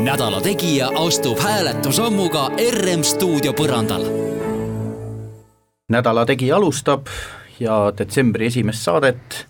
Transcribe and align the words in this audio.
Nädala 0.00 0.40
Tegija 0.40 0.88
astub 0.94 1.38
hääletusammuga 1.38 2.48
RM 2.70 3.02
stuudio 3.02 3.52
põrandal. 3.52 4.04
nädala 5.88 6.26
Tegija 6.26 6.56
alustab 6.56 7.06
ja 7.60 7.92
detsembri 7.98 8.46
esimest 8.46 8.82
saadet 8.82 9.46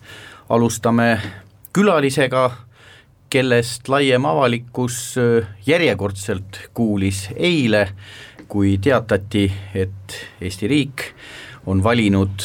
alustame 0.49 1.21
külalisega, 1.73 2.51
kellest 3.29 3.89
laiem 3.89 4.25
avalikkus 4.25 5.15
järjekordselt 5.65 6.59
kuulis 6.73 7.29
eile, 7.35 7.89
kui 8.47 8.77
teatati, 8.77 9.51
et 9.73 10.17
Eesti 10.41 10.67
riik 10.67 11.03
on 11.65 11.83
valinud 11.83 12.43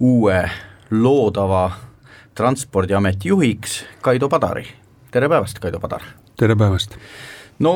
uue 0.00 0.50
loodava 0.90 1.70
Transpordiameti 2.34 3.28
juhiks 3.28 3.84
Kaido 4.00 4.28
Padari. 4.28 4.66
tere 5.10 5.28
päevast, 5.28 5.58
Kaido 5.58 5.80
Padar! 5.80 6.21
Tere 6.42 6.56
päevast! 6.58 6.96
no 7.62 7.72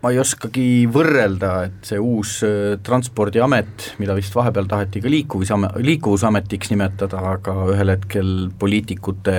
ma 0.00 0.10
ei 0.12 0.18
oskagi 0.20 0.86
võrrelda, 0.92 1.50
et 1.68 1.88
see 1.88 2.00
uus 2.00 2.38
äh, 2.44 2.74
Transpordiamet, 2.84 3.84
mida 4.00 4.14
vist 4.16 4.34
vahepeal 4.36 4.68
taheti 4.68 5.02
ka 5.04 5.12
liikuvusame-, 5.12 5.70
liikuvusametiks 5.84 6.72
nimetada, 6.72 7.20
aga 7.34 7.54
ühel 7.72 7.92
hetkel 7.92 8.30
poliitikute 8.60 9.36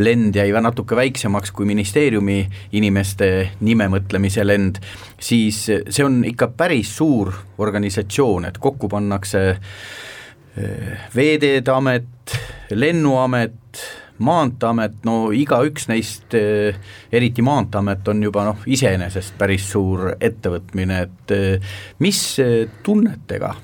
lend 0.00 0.36
jäi 0.36 0.52
natuke 0.64 0.96
väiksemaks 0.96 1.52
kui 1.56 1.68
ministeeriumi 1.68 2.38
inimeste 2.76 3.30
nime 3.64 3.88
mõtlemise 3.92 4.44
lend, 4.44 4.80
siis 5.16 5.64
see 5.68 6.04
on 6.04 6.22
ikka 6.28 6.52
päris 6.56 6.92
suur 7.00 7.32
organisatsioon, 7.64 8.48
et 8.48 8.60
kokku 8.60 8.92
pannakse 8.92 9.44
äh, 9.56 11.04
Veeteede 11.16 11.76
Amet, 11.76 12.38
Lennuamet, 12.72 13.84
Maanteeamet, 14.18 15.00
no 15.08 15.32
igaüks 15.34 15.88
neist, 15.90 16.34
eh, 16.38 16.76
eriti 17.12 17.42
Maanteeamet 17.42 18.08
on 18.08 18.22
juba 18.22 18.44
noh, 18.46 18.64
iseenesest 18.66 19.34
päris 19.38 19.66
suur 19.72 20.12
ettevõtmine, 20.20 21.00
et 21.02 21.34
eh, 21.34 21.78
mis 21.98 22.20
eh, 22.42 22.68
tunnetega 22.86 23.54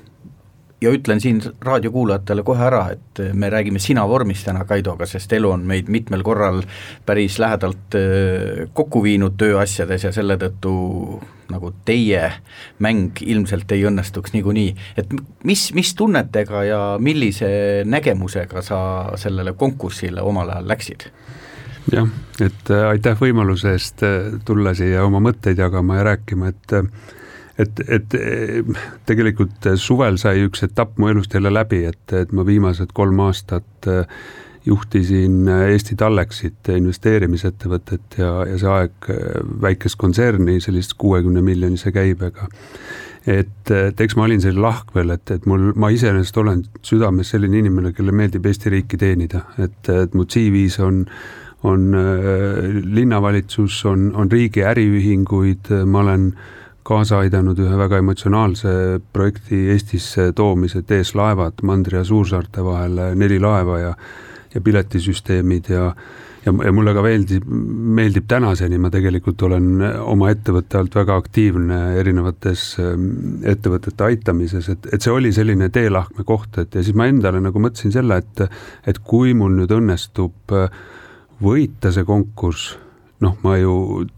ja 0.81 0.91
ütlen 0.91 1.21
siin 1.23 1.39
raadiokuulajatele 1.61 2.43
kohe 2.43 2.65
ära, 2.67 2.83
et 2.91 3.21
me 3.37 3.51
räägime 3.53 3.79
sina 3.79 4.03
vormis 4.09 4.43
täna 4.43 4.65
Kaidoga, 4.67 5.05
sest 5.07 5.31
elu 5.37 5.53
on 5.53 5.63
meid 5.69 5.91
mitmel 5.93 6.23
korral 6.25 6.63
päris 7.05 7.37
lähedalt 7.39 7.95
kokku 8.73 9.03
viinud 9.05 9.37
tööasjades 9.37 10.07
ja 10.09 10.11
selle 10.15 10.39
tõttu 10.41 10.73
nagu 11.51 11.73
teie 11.85 12.23
mäng 12.83 13.21
ilmselt 13.21 13.71
ei 13.71 13.85
õnnestuks 13.89 14.33
niikuinii, 14.35 14.73
et 14.97 15.13
mis, 15.47 15.69
mis 15.77 15.93
tunnetega 15.97 16.63
ja 16.67 16.81
millise 16.99 17.51
nägemusega 17.85 18.63
sa 18.65 18.81
sellele 19.19 19.53
konkursile 19.53 20.21
omal 20.21 20.49
ajal 20.49 20.69
läksid? 20.73 21.07
jah, 21.91 22.09
et 22.43 22.69
aitäh 22.87 23.17
võimaluse 23.19 23.73
eest 23.75 24.03
tulla 24.45 24.75
siia 24.77 25.05
oma 25.05 25.19
mõtteid 25.23 25.59
jagama 25.59 25.97
ja 25.99 26.11
rääkima, 26.11 26.51
et 26.53 26.77
et, 27.59 27.81
et 27.87 28.15
tegelikult 29.05 29.67
suvel 29.77 30.17
sai 30.21 30.45
üks 30.47 30.63
etapp 30.65 30.97
mu 30.97 31.11
elust 31.11 31.33
jälle 31.35 31.51
läbi, 31.53 31.83
et, 31.89 32.13
et 32.15 32.31
ma 32.31 32.45
viimased 32.47 32.93
kolm 32.97 33.19
aastat 33.27 33.89
äh, 33.89 34.05
juhtisin 34.65 35.47
Eesti 35.49 35.95
Tallexit, 35.97 36.69
investeerimisettevõtet 36.75 38.17
ja, 38.21 38.31
ja 38.49 38.59
see 38.61 38.71
aeg 38.71 39.09
äh, 39.09 39.41
väikest 39.63 39.99
kontserni, 40.01 40.59
sellist 40.61 40.95
kuuekümne 41.01 41.41
miljonise 41.45 41.91
käibega. 41.95 42.47
et, 43.27 43.71
et 43.71 44.01
eks 44.01 44.15
ma 44.17 44.25
olin 44.25 44.41
selline 44.41 44.65
lahkvel, 44.65 45.13
et, 45.17 45.31
et 45.31 45.45
mul, 45.45 45.71
ma 45.75 45.91
iseenesest 45.93 46.37
olen 46.37 46.63
südames 46.85 47.29
selline 47.33 47.61
inimene, 47.61 47.93
kellele 47.93 48.17
meeldib 48.23 48.45
Eesti 48.45 48.73
riiki 48.73 48.97
teenida, 48.97 49.45
et, 49.57 49.81
et 49.89 50.17
mu 50.17 50.25
CV-s 50.25 50.79
on 50.79 51.05
on 51.63 51.93
äh, 51.93 52.71
linnavalitsus, 52.89 53.83
on, 53.85 54.07
on 54.17 54.31
riigi 54.31 54.63
äriühinguid, 54.65 55.67
ma 55.85 55.99
olen 56.01 56.23
äh, 56.31 56.47
kaasa 56.87 57.21
aidanud 57.23 57.59
ühe 57.61 57.77
väga 57.77 57.99
emotsionaalse 58.01 58.71
projekti 59.13 59.67
Eestisse 59.73 60.31
toomise, 60.35 60.81
TS 60.81 61.13
Laevad 61.15 61.61
Mandri 61.67 61.97
ja 61.99 62.03
Suursaarte 62.03 62.63
vahele, 62.65 63.11
neli 63.15 63.39
laeva 63.39 63.79
ja 63.79 63.93
ja 64.53 64.61
piletisüsteemid 64.61 65.71
ja 65.71 65.93
ja, 66.45 66.53
ja 66.65 66.71
mulle 66.73 66.93
ka 66.95 67.03
meeldib, 67.05 67.45
meeldib 67.97 68.27
tänaseni, 68.29 68.79
ma 68.81 68.91
tegelikult 68.93 69.41
olen 69.45 69.83
oma 70.01 70.31
ettevõtte 70.33 70.79
alt 70.79 70.95
väga 70.97 71.17
aktiivne 71.21 71.79
erinevates 72.01 72.65
ähm, 72.81 73.41
ettevõtete 73.47 74.07
aitamises, 74.07 74.71
et, 74.73 74.87
et 74.93 75.05
see 75.05 75.13
oli 75.13 75.33
selline 75.35 75.69
teelahkme 75.73 76.25
koht, 76.27 76.57
et 76.61 76.77
ja 76.77 76.85
siis 76.85 76.97
ma 76.97 77.09
endale 77.11 77.43
nagu 77.43 77.61
mõtlesin 77.61 77.93
selle, 77.93 78.21
et 78.21 78.45
et 78.89 79.01
kui 79.05 79.35
mul 79.37 79.53
nüüd 79.59 79.73
õnnestub 79.75 80.55
äh, 80.57 80.79
võita 81.41 81.93
see 81.93 82.07
konkurss 82.07 82.75
noh, 83.21 83.35
ma 83.45 83.55
ju 83.59 83.73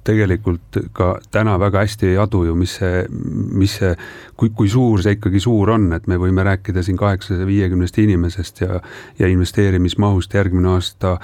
tegelikult 0.07 0.77
ka 0.95 1.17
täna 1.31 1.57
väga 1.59 1.83
hästi 1.83 2.13
ei 2.13 2.17
adu 2.21 2.43
ju, 2.47 2.55
mis 2.55 2.77
see, 2.79 3.03
mis 3.11 3.75
see, 3.79 3.91
kui, 4.39 4.51
kui 4.55 4.69
suur 4.71 5.03
see 5.03 5.17
ikkagi 5.17 5.41
suur 5.43 5.73
on, 5.75 5.89
et 5.95 6.07
me 6.07 6.17
võime 6.21 6.45
rääkida 6.47 6.83
siin 6.85 6.97
kaheksasaja 6.99 7.47
viiekümnest 7.47 7.99
inimesest 8.03 8.63
ja 8.63 8.79
ja 9.19 9.27
investeerimismahust 9.29 10.33
järgmine 10.33 10.71
aasta 10.73 11.17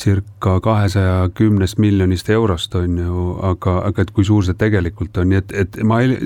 circa 0.00 0.58
kahesaja 0.64 1.30
kümnest 1.34 1.78
miljonist 1.82 2.30
eurost, 2.30 2.74
on 2.78 2.98
ju, 2.98 3.26
aga, 3.42 3.78
aga 3.90 4.04
et 4.04 4.14
kui 4.14 4.24
suur 4.24 4.46
see 4.46 4.58
tegelikult 4.58 5.18
on, 5.18 5.32
nii 5.32 5.42
et, 5.42 5.54
et 5.64 5.80
ma 5.86 6.00
ei, 6.04 6.18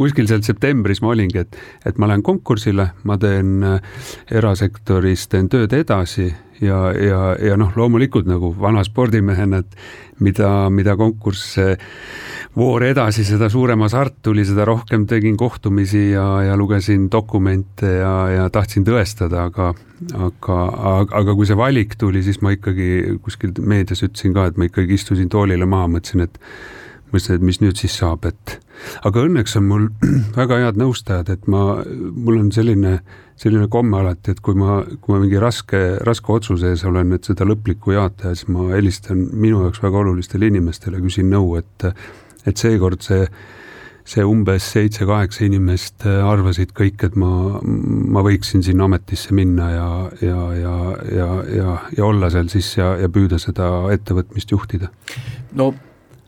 kuskil 0.00 0.28
seal 0.30 0.44
septembris 0.46 1.02
ma 1.04 1.14
olingi, 1.14 1.44
et 1.44 1.58
et 1.86 1.98
ma 1.98 2.08
lähen 2.08 2.22
konkursile, 2.24 2.90
ma 3.04 3.16
teen 3.20 3.60
erasektoris, 4.30 5.28
teen 5.28 5.48
tööd 5.52 5.74
edasi 5.76 6.30
ja, 6.60 6.80
ja, 6.92 7.20
ja 7.40 7.58
noh, 7.60 7.72
loomulikult 7.76 8.28
nagu 8.28 8.52
vana 8.58 8.84
spordimehena, 8.86 9.62
et 9.62 10.20
mida, 10.20 10.68
mida 10.72 10.96
konkurss 11.00 11.58
voor 12.56 12.84
edasi, 12.84 13.24
seda 13.24 13.48
suurem 13.52 13.84
hasart 13.86 14.18
tuli, 14.26 14.44
seda 14.46 14.66
rohkem 14.68 15.06
tegin 15.10 15.36
kohtumisi 15.38 16.10
ja, 16.10 16.26
ja 16.48 16.56
lugesin 16.58 17.06
dokumente 17.12 17.94
ja, 18.00 18.14
ja 18.34 18.48
tahtsin 18.52 18.84
tõestada, 18.86 19.46
aga 19.50 19.72
aga, 20.16 20.58
aga, 21.12 21.34
kui 21.34 21.46
see 21.48 21.58
valik 21.58 21.96
tuli, 22.00 22.22
siis 22.24 22.40
ma 22.44 22.54
ikkagi 22.56 23.18
kuskil 23.22 23.52
meedias 23.60 24.02
ütlesin 24.06 24.34
ka, 24.36 24.48
et 24.48 24.60
ma 24.60 24.68
ikkagi 24.70 24.96
istusin 24.96 25.28
toolile 25.32 25.68
maha, 25.68 25.90
mõtlesin, 25.96 26.24
et 26.24 26.40
mõtlesin, 27.12 27.38
et 27.38 27.46
mis 27.46 27.60
nüüd 27.62 27.80
siis 27.80 27.96
saab, 28.00 28.26
et 28.28 28.56
aga 29.06 29.24
õnneks 29.26 29.56
on 29.60 29.66
mul 29.68 29.88
väga 30.40 30.60
head 30.64 30.80
nõustajad, 30.80 31.32
et 31.34 31.46
ma, 31.50 31.80
mul 32.14 32.40
on 32.40 32.50
selline, 32.54 32.98
selline 33.40 33.68
komme 33.72 34.00
alati, 34.00 34.34
et 34.34 34.42
kui 34.44 34.58
ma, 34.58 34.80
kui 35.00 35.14
ma 35.14 35.22
mingi 35.22 35.40
raske, 35.42 35.82
raske 36.06 36.34
otsuse 36.34 36.72
ees 36.72 36.84
olen, 36.88 37.14
et 37.16 37.30
seda 37.30 37.46
lõplikku 37.48 37.96
jaad 37.96 38.18
teha, 38.20 38.34
siis 38.34 38.50
ma 38.52 38.70
helistan 38.74 39.28
minu 39.32 39.64
jaoks 39.66 39.82
väga 39.84 40.04
olulistele 40.04 40.50
inimestele, 40.52 41.02
küsin 41.04 41.32
nõu, 41.32 41.56
et 41.60 41.90
et 42.48 42.56
seekord 42.56 43.02
see 43.04 43.26
see 44.10 44.24
umbes 44.26 44.64
seitse-kaheksa 44.72 45.44
inimest 45.46 46.06
arvasid 46.08 46.72
kõik, 46.76 47.04
et 47.06 47.16
ma, 47.20 47.60
ma 47.60 48.24
võiksin 48.26 48.64
sinna 48.66 48.88
ametisse 48.88 49.34
minna 49.36 49.68
ja, 49.70 49.90
ja, 50.24 50.40
ja, 50.56 50.74
ja, 51.18 51.28
ja, 51.58 51.76
ja 51.98 52.08
olla 52.08 52.30
seal 52.32 52.50
siis 52.52 52.72
ja, 52.78 52.94
ja 53.00 53.10
püüda 53.12 53.38
seda 53.38 53.68
ettevõtmist 53.94 54.56
juhtida. 54.56 54.90
no 55.54 55.72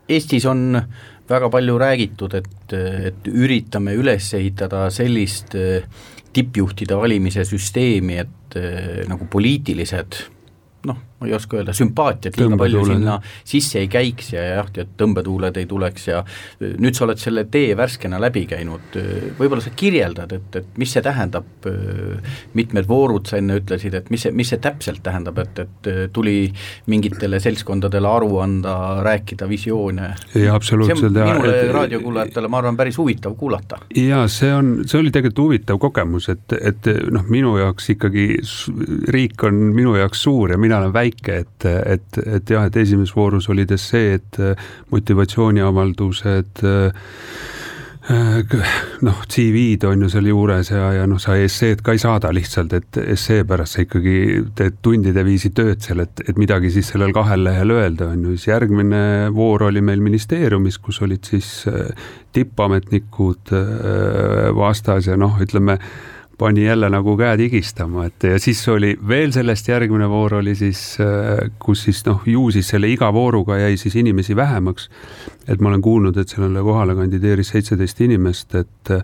Eestis 0.09 0.47
on 0.51 0.81
väga 1.29 1.49
palju 1.53 1.79
räägitud, 1.79 2.35
et, 2.35 2.75
et 2.75 3.29
üritame 3.31 3.95
üles 3.99 4.33
ehitada 4.37 4.89
sellist 4.93 5.55
eh, 5.59 5.85
tippjuhtide 6.33 6.97
valimise 6.99 7.45
süsteemi, 7.49 8.19
et 8.25 8.57
eh, 8.59 9.03
nagu 9.09 9.29
poliitilised 9.31 10.23
noh, 10.89 10.99
ma 11.23 11.31
ei 11.31 11.37
oska 11.37 11.61
öelda, 11.61 11.75
sümpaatiat 11.77 12.39
liiga 12.41 12.59
palju 12.59 12.85
sinna 12.89 13.19
sisse 13.23 13.81
ei 13.83 13.89
käiks 13.93 14.33
ja 14.35 14.43
jah, 14.43 14.71
et 14.83 14.95
tõmbetuuled 14.99 15.59
ei 15.61 15.69
tuleks 15.71 16.09
ja 16.11 16.23
nüüd 16.61 16.99
sa 16.99 17.07
oled 17.07 17.21
selle 17.23 17.47
tee 17.53 17.77
värskena 17.79 18.21
läbi 18.23 18.45
käinud, 18.51 18.99
võib-olla 19.39 19.63
sa 19.65 19.73
kirjeldad, 19.77 20.35
et, 20.37 20.61
et 20.61 20.81
mis 20.81 20.93
see 20.93 21.05
tähendab, 21.05 21.69
mitmed 22.59 22.89
voorud 22.89 23.31
sa 23.31 23.39
enne 23.41 23.61
ütlesid, 23.61 23.95
et 23.99 24.11
mis 24.13 24.27
see, 24.27 24.35
mis 24.37 24.51
see 24.53 24.61
täpselt 24.63 25.03
tähendab, 25.05 25.39
et, 25.43 25.63
et 25.65 25.91
tuli 26.13 26.37
mingitele 26.91 27.41
seltskondadele 27.43 28.09
aru 28.09 28.41
anda, 28.43 28.77
rääkida 29.05 29.49
visioone? 29.51 30.13
jaa, 30.35 30.57
absoluutselt. 30.57 31.13
minule 31.13 31.55
et, 31.61 31.73
raadiokuulajatele, 31.75 32.51
ma 32.53 32.63
arvan, 32.63 32.79
päris 32.79 32.99
huvitav 32.99 33.37
kuulata. 33.39 33.83
jaa, 33.97 34.27
see 34.33 34.53
on, 34.55 34.75
see 34.87 35.01
oli 35.01 35.15
tegelikult 35.15 35.45
huvitav 35.47 35.81
kogemus, 35.83 36.29
et, 36.33 36.57
et 36.61 36.91
noh, 37.13 37.27
minu 37.31 37.57
jaoks 37.61 37.93
ikkagi 37.97 38.27
riik 39.13 39.47
on 39.49 39.61
minu 39.77 39.97
jaoks 39.99 40.23
suur 40.27 40.55
ja 40.55 40.59
mina 40.61 40.79
olen 40.83 40.93
väike, 40.95 41.12
väike, 41.13 41.39
et, 41.45 41.71
et, 41.97 42.21
et 42.27 42.55
jah, 42.57 42.67
et 42.67 42.77
esimeses 42.83 43.15
voorus 43.17 43.49
olid 43.53 43.73
esseed, 43.77 44.41
motivatsiooniavaldused 44.93 46.65
noh, 49.07 49.19
CV-d 49.31 49.87
on 49.87 50.01
ju 50.03 50.09
seal 50.11 50.27
juures 50.27 50.73
ja, 50.73 50.89
ja 50.97 51.05
noh, 51.07 51.21
sa 51.23 51.37
esseed 51.39 51.85
ka 51.87 51.95
ei 51.95 52.01
saada 52.03 52.33
lihtsalt, 52.35 52.73
et 52.75 52.99
essee 53.15 53.45
pärast 53.47 53.77
sa 53.77 53.85
ikkagi 53.85 54.17
teed 54.59 54.81
tundide 54.83 55.23
viisi 55.27 55.53
tööd 55.55 55.85
seal, 55.85 56.03
et, 56.03 56.25
et 56.27 56.41
midagi 56.41 56.73
siis 56.75 56.91
sellel 56.91 57.15
kahel 57.15 57.45
lehel 57.47 57.71
öelda, 57.77 58.11
on 58.11 58.25
ju, 58.27 58.35
siis 58.35 58.49
järgmine 58.51 59.31
voor 59.37 59.69
oli 59.69 59.85
meil 59.87 60.03
ministeeriumis, 60.03 60.81
kus 60.83 60.99
olid 61.07 61.31
siis 61.31 61.53
tippametnikud 62.35 63.55
vastas 64.59 65.07
ja 65.07 65.17
noh, 65.21 65.39
ütleme 65.45 65.79
pani 66.43 66.65
jälle 66.65 66.91
nagu 66.91 67.15
käed 67.19 67.41
higistama, 67.45 68.07
et 68.11 68.27
ja 68.27 68.39
siis 68.43 68.61
oli 68.69 68.93
veel 69.09 69.33
sellest 69.35 69.69
järgmine 69.71 70.09
voor 70.11 70.41
oli 70.41 70.55
siis, 70.59 70.81
äh, 71.01 71.51
kus 71.63 71.85
siis 71.87 72.03
noh, 72.07 72.25
ju 72.27 72.49
siis 72.55 72.73
selle 72.75 72.91
iga 72.91 73.13
vooruga 73.15 73.61
jäi 73.61 73.77
siis 73.81 73.97
inimesi 73.97 74.37
vähemaks. 74.37 74.91
et 75.49 75.61
ma 75.61 75.69
olen 75.69 75.83
kuulnud, 75.83 76.17
et 76.17 76.29
sellele 76.29 76.63
kohale 76.63 76.95
kandideeris 76.95 77.55
seitseteist 77.55 78.01
inimest, 78.01 78.55
et 78.55 78.91
äh, 78.91 79.03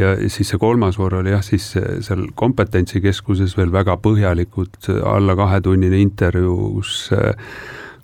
ja 0.00 0.16
siis 0.28 0.48
see 0.50 0.58
kolmas 0.58 0.98
voor 0.98 1.20
oli 1.20 1.30
jah, 1.30 1.42
siis 1.44 1.68
seal 2.00 2.26
kompetentsikeskuses 2.34 3.56
veel 3.56 3.72
väga 3.72 3.94
põhjalikud 4.02 4.90
alla 5.06 5.36
kahetunnine 5.38 6.00
intervjuu, 6.02 6.72
kus 6.80 7.10
äh, 7.14 7.34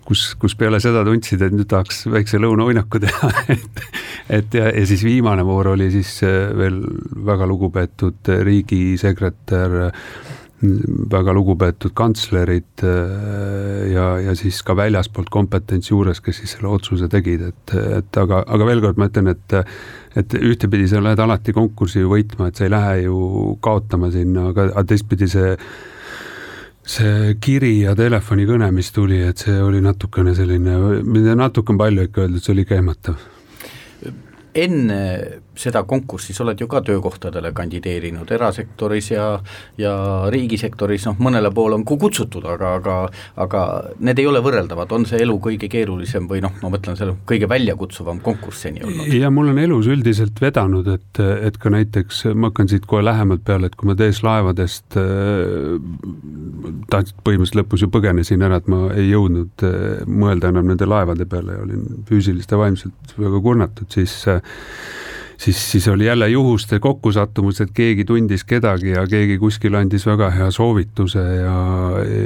kus, 0.07 0.23
kus 0.39 0.55
peale 0.59 0.79
seda 0.83 1.03
tundsid, 1.07 1.41
et 1.43 1.55
nüüd 1.55 1.69
tahaks 1.71 2.05
väikse 2.11 2.39
lõunauinaku 2.41 3.01
teha 3.03 3.31
et, 3.55 3.83
et 4.29 4.53
ja, 4.55 4.69
ja 4.71 4.85
siis 4.87 5.03
viimane 5.03 5.45
voor 5.45 5.73
oli 5.73 5.89
siis 5.91 6.19
äh, 6.23 6.51
veel 6.57 6.81
väga 7.25 7.47
lugupeetud 7.49 8.31
riigisekretär, 8.47 9.75
väga 11.11 11.33
lugupeetud 11.35 11.91
kantslerid 11.97 12.83
äh, 12.87 13.91
ja, 13.91 14.07
ja 14.23 14.35
siis 14.39 14.61
ka 14.63 14.75
väljaspoolt 14.79 15.31
kompetents 15.33 15.91
juures, 15.91 16.21
kes 16.23 16.39
siis 16.39 16.55
selle 16.55 16.71
otsuse 16.71 17.09
tegid, 17.11 17.47
et, 17.51 17.75
et 17.99 18.21
aga, 18.21 18.43
aga 18.47 18.67
veel 18.69 18.83
kord 18.85 19.01
ma 19.01 19.09
ütlen, 19.11 19.33
et 19.33 19.59
et 20.13 20.35
ühtepidi 20.37 20.85
sa 20.85 21.01
lähed 21.01 21.19
alati 21.19 21.55
konkursi 21.57 22.03
võitma, 22.05 22.47
et 22.47 22.59
sa 22.59 22.67
ei 22.67 22.71
lähe 22.71 22.99
ju 23.07 23.57
kaotama 23.65 24.11
sinna, 24.13 24.51
aga, 24.53 24.69
teistpidi 24.87 25.27
see 25.31 25.55
see 26.83 27.35
kiri 27.41 27.77
ja 27.85 27.95
telefonikõne, 27.95 28.67
mis 28.75 28.91
tuli, 28.91 29.21
et 29.23 29.39
see 29.39 29.55
oli 29.63 29.79
natukene 29.83 30.35
selline, 30.35 30.75
natuke 31.39 31.73
on 31.73 31.79
palju 31.79 32.09
ikka 32.09 32.25
öeldud, 32.25 32.43
see 32.43 32.53
oli 32.55 32.65
käimatav. 32.67 33.32
Enne 34.53 35.41
seda 35.55 35.83
konkurssi, 35.87 36.33
sa 36.33 36.43
oled 36.43 36.59
ju 36.59 36.67
ka 36.69 36.81
töökohtadele 36.85 37.53
kandideerinud 37.53 38.31
erasektoris 38.31 39.11
ja 39.11 39.27
ja 39.77 39.93
riigisektoris, 40.33 41.05
noh 41.09 41.19
mõnele 41.23 41.51
poole 41.53 41.77
on 41.77 41.85
kutsutud, 41.85 42.45
aga, 42.49 42.75
aga 42.79 42.95
aga 43.43 43.63
need 44.03 44.21
ei 44.21 44.27
ole 44.29 44.41
võrreldavad, 44.43 44.91
on 44.95 45.05
see 45.09 45.21
elu 45.23 45.35
kõige 45.43 45.69
keerulisem 45.71 46.27
või 46.29 46.41
noh, 46.43 46.53
ma 46.63 46.71
mõtlen, 46.73 46.97
selle 46.99 47.15
kõige 47.29 47.49
väljakutsuvam 47.49 48.21
konkurss 48.25 48.65
seni 48.67 48.83
olnud? 48.85 49.13
ja 49.13 49.31
mul 49.33 49.51
on 49.53 49.61
elus 49.61 49.89
üldiselt 49.91 50.41
vedanud, 50.41 50.89
et, 50.95 51.21
et 51.21 51.59
ka 51.61 51.71
näiteks, 51.73 52.23
ma 52.33 52.51
hakkan 52.51 52.71
siit 52.71 52.87
kohe 52.89 53.03
lähemalt 53.05 53.45
peale, 53.45 53.69
et 53.69 53.77
kui 53.77 53.89
ma 53.89 53.97
TS 53.99 54.23
Laevadest 54.25 54.97
äh, 54.99 55.77
tahtsin, 56.89 57.19
põhimõtteliselt 57.23 57.61
lõpus 57.61 57.85
ju 57.85 57.91
põgenesin 57.93 58.45
ära, 58.45 58.61
et 58.61 58.69
ma 58.71 58.87
ei 58.97 59.09
jõudnud 59.11 59.65
äh, 59.67 60.03
mõelda 60.09 60.53
enam 60.53 60.73
nende 60.73 60.89
laevade 60.89 61.27
peale 61.29 61.57
ja 61.57 61.63
olin 61.67 62.03
füüsiliselt 62.09 62.55
ja 62.55 62.61
vaimselt 62.61 63.17
väga 63.19 63.41
kurnatud, 63.43 63.89
siis 63.93 64.15
äh, 64.31 64.41
siis, 65.37 65.71
siis 65.71 65.87
oli 65.87 66.05
jälle 66.05 66.29
juhuste 66.29 66.79
kokkusattumus, 66.79 67.61
et 67.61 67.71
keegi 67.73 68.05
tundis 68.05 68.43
kedagi 68.43 68.89
ja 68.89 69.05
keegi 69.07 69.37
kuskil 69.37 69.75
andis 69.75 70.05
väga 70.05 70.29
hea 70.33 70.51
soovituse 70.51 71.19
ja, 71.19 71.55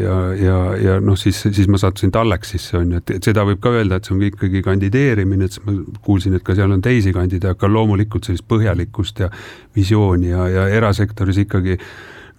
ja, 0.03 0.17
ja, 0.41 0.57
ja 0.81 0.99
noh, 1.03 1.17
siis, 1.17 1.41
siis 1.51 1.67
ma 1.67 1.79
sattusin 1.81 2.11
Tallexisse 2.11 2.77
on 2.77 2.91
ju, 2.91 3.01
et, 3.01 3.15
et 3.17 3.31
seda 3.31 3.45
võib 3.47 3.61
ka 3.63 3.73
öelda, 3.77 3.97
et 3.97 4.09
see 4.09 4.15
on 4.15 4.25
ikkagi 4.27 4.61
kandideerimine, 4.65 5.47
et 5.47 5.57
siis 5.57 5.65
ma 5.67 5.77
kuulsin, 6.05 6.37
et 6.37 6.45
ka 6.45 6.55
seal 6.57 6.73
on 6.73 6.83
teisi 6.83 7.13
kandidaate, 7.15 7.57
aga 7.57 7.71
loomulikult 7.71 8.27
sellist 8.27 8.47
põhjalikkust 8.49 9.23
ja 9.25 9.31
visiooni 9.75 10.31
ja, 10.33 10.47
ja 10.51 10.67
erasektoris 10.79 11.43
ikkagi 11.45 11.79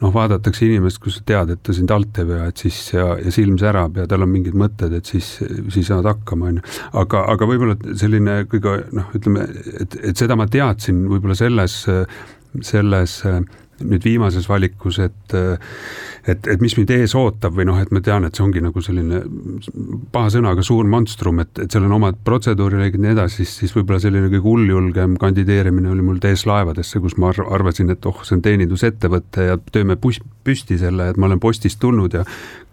noh, 0.02 0.12
vaadatakse 0.14 0.66
inimest, 0.66 1.00
kui 1.02 1.12
sa 1.14 1.22
tead, 1.26 1.52
et 1.54 1.62
ta 1.66 1.74
sind 1.74 1.92
alt 1.94 2.20
ei 2.22 2.28
vea, 2.28 2.48
et 2.50 2.62
siis 2.62 2.78
ja, 2.94 3.10
ja 3.18 3.32
silm 3.34 3.58
särab 3.60 3.98
ja 3.98 4.06
tal 4.10 4.26
on 4.26 4.32
mingid 4.32 4.56
mõtted, 4.58 4.94
et 4.98 5.10
siis, 5.10 5.30
siis 5.74 5.90
saad 5.90 6.06
hakkama, 6.08 6.52
on 6.52 6.60
ju. 6.60 6.66
aga, 7.02 7.24
aga 7.34 7.48
võib-olla 7.50 7.78
selline 7.98 8.40
kõige 8.50 8.76
noh, 8.96 9.08
ütleme, 9.18 9.48
et, 9.74 9.98
et 10.12 10.20
seda 10.20 10.38
ma 10.38 10.48
teadsin 10.50 11.06
võib-olla 11.10 11.38
selles, 11.38 11.80
selles 12.72 13.18
nüüd 13.84 14.04
viimases 14.04 14.48
valikus, 14.50 14.98
et 15.04 15.36
et, 16.28 16.46
et 16.50 16.60
mis 16.60 16.74
mind 16.76 16.90
ees 16.92 17.14
ootab 17.16 17.54
või 17.56 17.66
noh, 17.68 17.78
et 17.80 17.90
ma 17.94 18.02
tean, 18.04 18.26
et 18.26 18.36
see 18.36 18.44
ongi 18.44 18.60
nagu 18.62 18.82
selline 18.84 19.20
paha 20.12 20.32
sõnaga 20.34 20.64
suur 20.66 20.88
monstrum, 20.90 21.40
et, 21.44 21.52
et 21.62 21.72
seal 21.72 21.86
on 21.86 21.96
omad 21.98 22.18
protseduurireeglid 22.26 23.00
ja 23.00 23.06
nii 23.06 23.14
edasi, 23.16 23.42
siis, 23.42 23.54
siis 23.62 23.74
võib-olla 23.76 24.00
selline 24.02 24.28
kõige 24.28 24.42
hulljulgem 24.44 25.16
kandideerimine 25.20 25.90
oli 25.92 26.04
mul 26.04 26.20
TS 26.22 26.44
Laevadesse, 26.50 27.00
kus 27.04 27.16
ma 27.20 27.32
arvasin, 27.32 27.92
et 27.94 28.08
oh, 28.08 28.22
see 28.26 28.36
on 28.38 28.44
teenindusettevõte 28.44 29.48
ja 29.50 29.58
teeme 29.72 29.96
pus-, 30.00 30.20
püsti 30.44 30.78
selle, 30.80 31.10
et 31.12 31.20
ma 31.20 31.30
olen 31.30 31.40
postist 31.42 31.80
tulnud 31.82 32.18
ja 32.18 32.24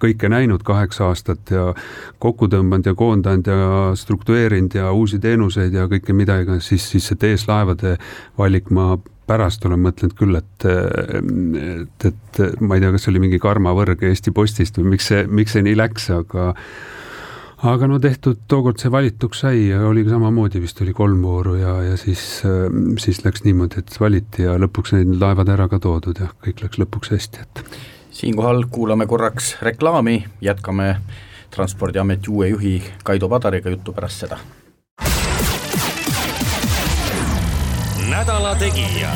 kõike 0.02 0.30
näinud 0.32 0.64
kaheksa 0.68 1.10
aastat 1.10 1.54
ja 1.54 1.70
kokku 2.20 2.50
tõmmanud 2.52 2.92
ja 2.92 2.96
koondanud 2.98 3.48
ja 3.48 3.74
struktureerinud 3.98 4.76
ja 4.76 4.92
uusi 4.92 5.22
teenuseid 5.24 5.76
ja 5.76 5.88
kõike 5.92 6.16
mida 6.18 6.42
iganes, 6.44 6.68
siis, 6.72 6.90
siis 6.92 7.08
see 7.12 7.20
TS 7.22 7.48
Laevade 7.48 7.96
valik 8.38 8.72
ma 8.76 8.96
pärast 9.28 9.66
olen 9.66 9.82
mõtelnud 9.86 10.16
küll, 10.18 10.38
et, 10.38 10.66
et, 10.66 12.10
et 12.10 12.42
ma 12.62 12.78
ei 12.78 12.84
tea, 12.84 12.92
kas 12.96 13.08
oli 13.12 13.22
mingi 13.24 13.40
karmavõrg 13.42 14.04
Eesti 14.10 14.34
Postist 14.36 14.78
või 14.80 14.96
miks 14.96 15.10
see, 15.12 15.24
miks 15.28 15.56
see 15.56 15.66
nii 15.66 15.78
läks, 15.80 16.10
aga 16.14 16.52
aga 17.66 17.88
no 17.90 17.98
tehtud, 18.02 18.44
tookord 18.52 18.82
see 18.82 18.92
valituks 18.94 19.42
sai 19.46 19.62
ja 19.70 19.80
oligi 19.88 20.12
samamoodi, 20.14 20.62
vist 20.62 20.82
oli 20.86 20.94
kolm 20.94 21.24
vooru 21.26 21.56
ja, 21.58 21.78
ja 21.88 21.96
siis, 21.98 22.22
siis 23.02 23.24
läks 23.26 23.46
niimoodi, 23.48 23.82
et 23.82 23.96
valiti 24.00 24.46
ja 24.46 24.58
lõpuks 24.62 24.96
need 24.98 25.16
laevad 25.22 25.50
ära 25.56 25.70
ka 25.72 25.80
toodud 25.82 26.22
ja 26.22 26.30
kõik 26.46 26.66
läks 26.66 26.82
lõpuks 26.82 27.16
hästi, 27.16 27.46
et. 27.46 27.64
siinkohal 28.16 28.68
kuulame 28.72 29.08
korraks 29.10 29.56
reklaami, 29.66 30.22
jätkame 30.46 30.96
Transpordiameti 31.56 32.28
uue 32.34 32.50
juhi 32.52 32.78
Kaido 33.08 33.30
Padariga 33.32 33.72
juttu 33.72 33.94
pärast 33.96 34.26
seda 34.26 34.42
nädala 38.10 38.56
Tegija. 38.56 39.10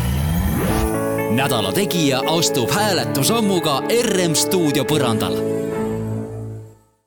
nädala 1.31 1.74
Tegija 1.74 2.21
astub 2.38 2.69
hääletusammuga 2.71 3.81
RM 4.03 4.33
stuudio 4.33 4.83
põrandal. 4.83 5.36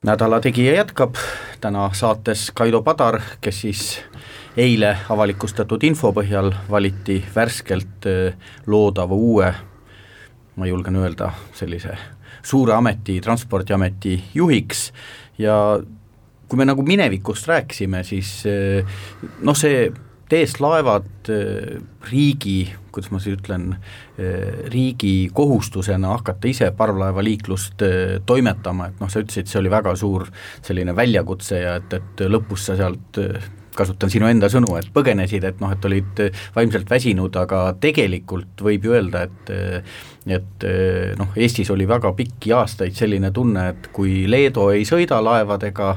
nädala 0.05 0.39
Tegija 0.41 0.73
jätkab, 0.73 1.15
täna 1.61 1.89
saates 1.93 2.51
Kaido 2.51 2.81
Padar, 2.81 3.21
kes 3.41 3.61
siis 3.61 3.99
eile 4.57 4.97
avalikustatud 5.09 5.83
info 5.83 6.13
põhjal 6.13 6.53
valiti 6.69 7.25
värskelt 7.35 8.07
äh, 8.07 8.33
loodava 8.67 9.15
uue, 9.15 9.53
ma 10.55 10.65
julgen 10.65 10.95
öelda, 10.95 11.31
sellise 11.53 11.97
suure 12.43 12.73
ameti, 12.73 13.21
Transpordiameti 13.21 14.23
juhiks 14.33 14.93
ja 15.37 15.79
kui 16.47 16.57
me 16.57 16.65
nagu 16.65 16.83
minevikust 16.83 17.47
rääkisime, 17.47 18.03
siis 18.03 18.43
äh, 18.47 18.97
noh, 19.41 19.57
see 19.57 19.91
TS 20.29 20.59
Laevad 20.59 21.29
äh, 21.29 21.81
riigi, 22.09 22.73
kuidas 22.91 23.11
ma 23.11 23.19
siis 23.21 23.37
ütlen, 23.37 23.73
äh, 24.17 24.63
riigi 24.71 25.29
kohustusena 25.35 26.13
hakata 26.15 26.49
ise 26.49 26.69
parvlaevaliiklust 26.77 27.83
äh, 27.83 27.97
toimetama, 28.25 28.89
et 28.89 29.03
noh, 29.03 29.11
sa 29.11 29.23
ütlesid, 29.23 29.51
see 29.51 29.59
oli 29.59 29.73
väga 29.73 29.95
suur 29.99 30.29
selline 30.63 30.95
väljakutse 30.95 31.59
ja 31.59 31.75
et, 31.81 31.97
et 31.99 32.23
lõpus 32.31 32.69
sa 32.69 32.77
sealt 32.79 33.19
kasutan 33.73 34.11
sinu 34.13 34.27
enda 34.29 34.47
sõnu, 34.53 34.75
et 34.77 34.89
põgenesid, 34.93 35.43
et 35.49 35.61
noh, 35.61 35.71
et 35.73 35.85
olid 35.89 36.19
vaimselt 36.55 36.89
väsinud, 36.89 37.33
aga 37.41 37.65
tegelikult 37.81 38.61
võib 38.61 38.85
ju 38.85 38.93
öelda, 38.93 39.25
et 39.25 39.53
et 40.29 40.65
noh, 41.19 41.33
Eestis 41.35 41.71
oli 41.73 41.87
väga 41.89 42.13
pikki 42.15 42.53
aastaid 42.55 42.93
selline 42.95 43.33
tunne, 43.33 43.65
et 43.73 43.89
kui 43.91 44.23
Leedo 44.29 44.69
ei 44.71 44.85
sõida 44.87 45.17
laevadega, 45.25 45.89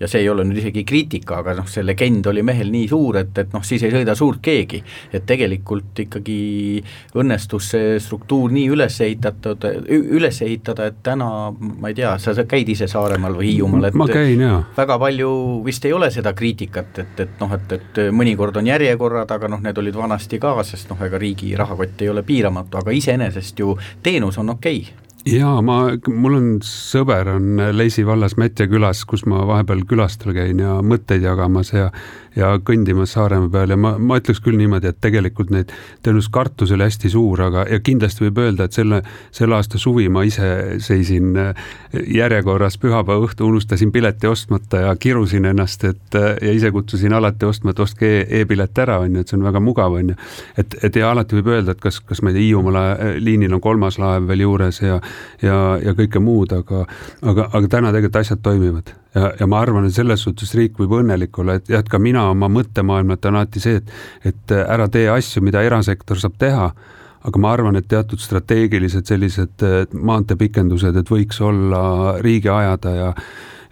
ja 0.00 0.08
see 0.10 0.24
ei 0.24 0.28
ole 0.28 0.44
nüüd 0.46 0.58
isegi 0.58 0.82
kriitika, 0.86 1.38
aga 1.42 1.54
noh, 1.58 1.68
see 1.70 1.84
legend 1.86 2.26
oli 2.26 2.42
mehel 2.46 2.70
nii 2.72 2.88
suur, 2.90 3.18
et, 3.20 3.36
et 3.38 3.52
noh, 3.54 3.62
siis 3.64 3.82
ei 3.86 3.92
sõida 3.94 4.16
suurt 4.18 4.40
keegi. 4.42 4.82
et 5.14 5.26
tegelikult 5.26 6.00
ikkagi 6.04 6.38
õnnestus 7.14 7.70
see 7.74 7.98
struktuur 8.02 8.52
nii 8.52 8.66
üles 8.74 8.98
ehitatud, 9.06 9.66
üles 9.88 10.40
ehitada, 10.42 10.88
et 10.90 10.98
täna 11.06 11.28
ma 11.54 11.92
ei 11.92 11.98
tea, 12.00 12.16
sa, 12.18 12.34
käid 12.48 12.68
ise 12.74 12.88
Saaremaal 12.90 13.38
või 13.38 13.52
Hiiumaal, 13.52 13.88
et 13.88 13.98
ma 13.98 14.08
käin, 14.10 14.42
jaa. 14.42 14.58
väga 14.76 14.98
palju 14.98 15.30
vist 15.66 15.86
ei 15.86 15.94
ole 15.94 16.10
seda 16.14 16.34
kriitikat, 16.34 16.98
et, 17.04 17.24
et 17.26 17.40
noh, 17.40 17.54
et, 17.54 17.78
et 17.78 18.02
mõnikord 18.14 18.58
on 18.58 18.72
järjekorrad, 18.72 19.30
aga 19.30 19.50
noh, 19.52 19.62
need 19.62 19.78
olid 19.78 19.96
vanasti 19.98 20.42
ka, 20.42 20.56
sest 20.66 20.90
noh, 20.90 21.00
ega 21.06 21.22
riigi 21.22 21.54
rahakott 21.58 22.02
ei 22.02 22.10
ole 22.10 22.26
piiramatu, 22.26 22.82
aga 22.82 22.98
iseenesest 22.98 23.62
ju 23.62 23.78
teenus 24.02 24.42
on 24.42 24.56
okei 24.58 24.82
okay 24.82 25.03
jaa, 25.28 25.60
ma, 25.64 25.78
mul 26.08 26.36
on 26.38 26.48
sõber 26.64 27.30
on 27.34 27.62
Leisi 27.72 28.04
vallas 28.06 28.36
Mätja 28.40 28.66
külas, 28.70 29.04
kus 29.08 29.24
ma 29.30 29.44
vahepeal 29.48 29.84
külastel 29.88 30.34
käin 30.36 30.60
ja 30.62 30.78
mõtteid 30.84 31.24
jagamas 31.24 31.72
ja 31.74 31.90
ja 32.36 32.52
kõndimas 32.64 33.14
Saaremaa 33.14 33.50
peal 33.52 33.74
ja 33.74 33.78
ma, 33.78 33.94
ma 33.98 34.18
ütleks 34.20 34.40
küll 34.44 34.58
niimoodi, 34.58 34.90
et 34.90 35.00
tegelikult 35.04 35.52
neid, 35.54 35.72
tõenäoliselt 36.04 36.34
kartus 36.34 36.72
oli 36.74 36.86
hästi 36.86 37.10
suur, 37.12 37.42
aga, 37.46 37.66
ja 37.70 37.80
kindlasti 37.84 38.26
võib 38.26 38.40
öelda, 38.44 38.68
et 38.68 38.76
selle, 38.76 39.00
selle 39.34 39.58
aasta 39.58 39.78
suvi 39.80 40.08
ma 40.12 40.24
ise 40.26 40.80
seisin 40.84 41.36
äh, 41.40 41.68
järjekorras 41.94 42.78
pühapäeva 42.82 43.22
õhtu, 43.28 43.48
unustasin 43.48 43.92
pileti 43.94 44.30
ostmata 44.30 44.84
ja 44.86 44.96
kirusin 44.96 45.46
ennast, 45.52 45.84
et 45.88 46.18
äh, 46.18 46.34
ja 46.42 46.56
ise 46.56 46.72
kutsusin 46.74 47.14
alati 47.14 47.46
ostma, 47.48 47.74
et 47.74 47.84
ostke 47.84 48.14
e-pilet 48.40 48.82
ära, 48.84 48.98
on 49.04 49.14
ju, 49.14 49.24
et 49.24 49.30
see 49.30 49.38
on 49.38 49.46
väga 49.46 49.62
mugav, 49.62 49.98
on 50.00 50.14
ju. 50.14 50.18
et, 50.58 50.78
et 50.82 51.00
ja 51.00 51.12
alati 51.14 51.38
võib 51.38 51.52
öelda, 51.54 51.76
et 51.76 51.82
kas, 51.84 52.00
kas 52.04 52.22
ma 52.22 52.32
ei 52.32 52.38
tea, 52.38 52.42
Hiiumaa 52.44 52.82
liinil 53.24 53.54
on 53.56 53.62
kolmas 53.64 53.96
laev 53.98 54.26
veel 54.28 54.44
juures 54.44 54.82
ja 54.82 54.98
ja, 55.42 55.78
ja 55.82 55.94
kõike 55.96 56.22
muud, 56.22 56.52
aga, 56.56 56.84
aga, 57.22 57.48
aga 57.52 57.70
täna 57.70 57.94
tegelikult 57.94 58.22
asjad 58.22 58.44
toimivad 58.44 58.94
ja, 59.14 59.30
ja 59.40 59.46
ma 59.50 59.62
arvan, 59.64 59.86
et 59.88 59.96
selles 59.96 60.26
suhtes 60.26 60.54
riik 60.58 60.78
võib 60.80 60.98
õnnelik 61.00 61.38
olla, 61.38 61.58
et 61.58 61.70
jah, 61.70 61.84
et 61.84 61.88
ka 61.90 62.00
mina 62.02 62.28
oma 62.32 62.50
mõttemaailmalt 62.52 63.30
on 63.30 63.40
alati 63.40 63.62
see, 63.62 63.80
et, 63.80 63.94
et 64.32 64.54
ära 64.60 64.88
tee 64.92 65.08
asju, 65.12 65.42
mida 65.44 65.62
erasektor 65.64 66.20
saab 66.20 66.36
teha, 66.40 66.68
aga 67.24 67.40
ma 67.40 67.54
arvan, 67.56 67.78
et 67.80 67.88
teatud 67.88 68.20
strateegilised 68.20 69.08
sellised 69.08 69.64
maanteepikendused, 69.94 70.96
et 71.00 71.10
võiks 71.10 71.40
olla 71.44 71.82
riigi 72.24 72.52
ajada 72.52 72.94
ja 72.98 73.10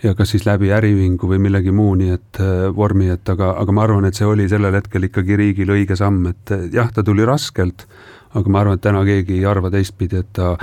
ja 0.02 0.16
kas 0.18 0.32
siis 0.34 0.42
läbi 0.42 0.72
äriühingu 0.74 1.28
või 1.30 1.38
millegi 1.38 1.70
muu, 1.70 1.92
nii 1.94 2.10
et 2.10 2.40
vormi, 2.74 3.06
et 3.14 3.28
aga, 3.30 3.52
aga 3.60 3.74
ma 3.74 3.84
arvan, 3.84 4.08
et 4.08 4.18
see 4.18 4.26
oli 4.26 4.48
sellel 4.50 4.74
hetkel 4.74 5.06
ikkagi 5.06 5.36
riigil 5.38 5.70
õige 5.70 5.94
samm, 5.94 6.26
et 6.32 6.50
jah, 6.74 6.90
ta 6.90 7.04
tuli 7.06 7.22
raskelt 7.28 7.86
aga 8.34 8.52
ma 8.52 8.62
arvan, 8.62 8.78
et 8.78 8.84
täna 8.84 9.02
keegi 9.06 9.38
ei 9.40 9.46
arva 9.48 9.70
teistpidi, 9.72 10.22
et 10.22 10.32
ta, 10.36 10.54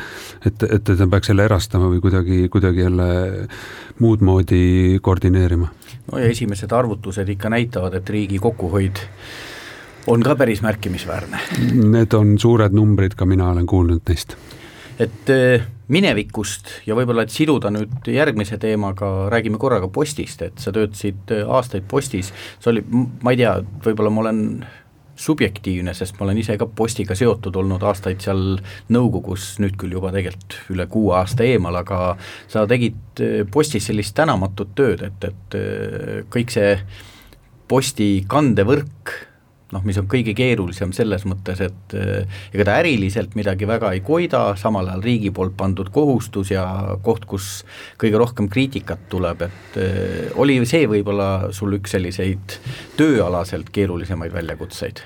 et, 0.46 0.64
et 0.66 0.84
ta 0.90 1.08
peaks 1.10 1.32
jälle 1.32 1.46
erastama 1.46 1.90
või 1.92 2.02
kuidagi, 2.04 2.42
kuidagi 2.52 2.86
jälle 2.86 3.10
muud 4.00 4.26
moodi 4.26 5.00
koordineerima. 5.02 5.70
no 6.12 6.22
ja 6.22 6.30
esimesed 6.34 6.72
arvutused 6.72 7.30
ikka 7.30 7.50
näitavad, 7.54 8.00
et 8.00 8.10
riigi 8.10 8.40
kokkuhoid 8.40 9.04
on 10.08 10.24
ka 10.24 10.36
päris 10.36 10.62
märkimisväärne. 10.66 11.42
Need 11.74 12.14
on 12.18 12.38
suured 12.40 12.74
numbrid, 12.74 13.18
ka 13.18 13.26
mina 13.30 13.52
olen 13.52 13.68
kuulnud 13.68 14.02
neist. 14.10 14.38
et 15.00 15.30
äh, 15.32 15.64
minevikust 15.88 16.72
ja 16.86 16.96
võib-olla, 16.98 17.24
et 17.24 17.32
siduda 17.32 17.70
nüüd 17.72 18.10
järgmise 18.12 18.58
teemaga, 18.60 19.30
räägime 19.32 19.58
korraga 19.62 19.88
postist, 19.88 20.42
et 20.44 20.60
sa 20.60 20.74
töötasid 20.76 21.32
äh, 21.32 21.46
aastaid 21.48 21.88
postis, 21.88 22.34
see 22.60 22.74
oli, 22.74 22.84
ma 23.24 23.32
ei 23.32 23.40
tea, 23.40 23.54
võib-olla 23.86 24.12
ma 24.12 24.26
olen 24.26 24.42
subjektiivne, 25.20 25.94
sest 25.94 26.16
ma 26.18 26.28
olen 26.28 26.40
ise 26.40 26.56
ka 26.60 26.68
postiga 26.76 27.16
seotud 27.18 27.56
olnud 27.60 27.84
aastaid 27.84 28.24
seal 28.24 28.60
nõukogus, 28.94 29.52
nüüd 29.64 29.76
küll 29.80 29.98
juba 29.98 30.14
tegelikult 30.16 30.60
üle 30.74 30.88
kuue 30.92 31.16
aasta 31.20 31.48
eemal, 31.48 31.82
aga 31.82 32.16
sa 32.48 32.66
tegid 32.70 33.24
eh, 33.24 33.42
postis 33.52 33.90
sellist 33.90 34.16
tänamatut 34.18 34.72
tööd, 34.80 35.04
et, 35.10 35.32
et 35.32 35.60
eh, 35.60 36.22
kõik 36.32 36.56
see 36.56 36.76
posti 37.70 38.12
kandevõrk 38.30 39.29
noh, 39.74 39.84
mis 39.86 40.00
on 40.02 40.08
kõige 40.10 40.34
keerulisem 40.38 40.94
selles 40.96 41.26
mõttes, 41.30 41.62
et 41.66 41.98
eh, 41.98 42.40
ega 42.54 42.68
ta 42.70 42.80
äriliselt 42.82 43.36
midagi 43.40 43.68
väga 43.70 43.94
ei 43.96 44.02
koida, 44.06 44.44
samal 44.60 44.90
ajal 44.90 45.06
riigi 45.06 45.34
poolt 45.36 45.56
pandud 45.60 45.92
kohustus 45.94 46.54
ja 46.54 46.66
koht, 47.06 47.28
kus 47.30 47.52
kõige 48.02 48.22
rohkem 48.22 48.50
kriitikat 48.52 49.08
tuleb, 49.12 49.46
et 49.50 49.80
oli 50.40 50.60
see 50.70 50.88
võib-olla 50.90 51.54
sul 51.56 51.78
üks 51.78 51.96
selliseid 51.96 52.60
tööalaselt 53.00 53.72
keerulisemaid 53.74 54.34
väljakutseid? 54.36 55.06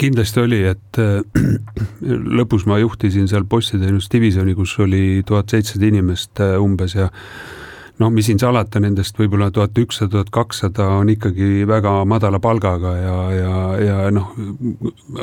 kindlasti 0.00 0.40
oli, 0.40 0.62
et 0.64 0.98
äh, 1.02 1.20
lõpus 2.38 2.64
ma 2.68 2.78
juhtisin 2.80 3.28
seal 3.28 3.44
postiteenusdivisjoni, 3.48 4.56
kus 4.56 4.78
oli 4.80 5.22
tuhat 5.26 5.52
seitsesada 5.52 5.90
inimest 5.90 6.40
umbes 6.56 6.96
ja 6.96 7.10
noh, 7.98 8.10
mis 8.14 8.28
siin 8.28 8.38
salata, 8.40 8.80
nendest 8.82 9.18
võib-olla 9.18 9.50
tuhat 9.54 9.76
ükssada, 9.78 10.10
tuhat 10.12 10.30
kakssada 10.34 10.86
on 11.00 11.10
ikkagi 11.12 11.66
väga 11.68 11.92
madala 12.08 12.40
palgaga 12.42 12.92
ja, 12.98 13.16
ja, 13.34 13.54
ja 13.82 13.96
noh, 14.14 14.30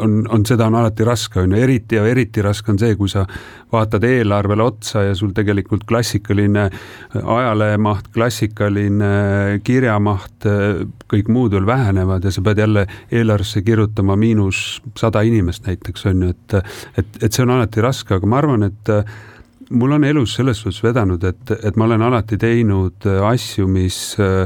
on, 0.01 0.17
on, 0.27 0.45
seda 0.47 0.67
on 0.69 0.77
alati 0.81 1.07
raske, 1.07 1.39
on 1.43 1.55
ju, 1.55 1.61
eriti 1.63 1.99
ja 1.99 2.05
eriti 2.09 2.43
raske 2.45 2.73
on 2.73 2.79
see, 2.81 2.97
kui 2.99 3.11
sa 3.11 3.25
vaatad 3.71 4.03
eelarvele 4.07 4.65
otsa 4.65 5.05
ja 5.07 5.15
sul 5.17 5.31
tegelikult 5.35 5.85
klassikaline 5.87 6.67
ajalehemaht, 7.15 8.09
klassikaline 8.15 9.61
kirjamaht, 9.65 10.49
kõik 11.11 11.31
muud 11.31 11.55
veel 11.55 11.67
vähenevad 11.67 12.27
ja 12.27 12.33
sa 12.33 12.43
pead 12.45 12.63
jälle 12.63 12.87
eelarvesse 13.11 13.63
kirjutama 13.65 14.17
miinus 14.19 14.81
sada 14.99 15.23
inimest 15.25 15.67
näiteks, 15.69 16.05
on 16.11 16.27
ju, 16.27 16.35
et 16.35 16.59
et, 16.99 17.23
et 17.23 17.31
see 17.31 17.43
on 17.43 17.55
alati 17.55 17.83
raske, 17.83 18.15
aga 18.15 18.27
ma 18.29 18.37
arvan, 18.43 18.67
et 18.67 18.91
mul 19.69 19.97
on 19.97 20.03
elus 20.03 20.35
selles 20.37 20.61
suhtes 20.61 20.83
vedanud, 20.83 21.23
et, 21.23 21.51
et 21.63 21.75
ma 21.75 21.87
olen 21.89 22.05
alati 22.05 22.37
teinud 22.41 23.07
äh, 23.09 23.21
asju, 23.25 23.67
mis 23.71 23.99
äh, 24.21 24.45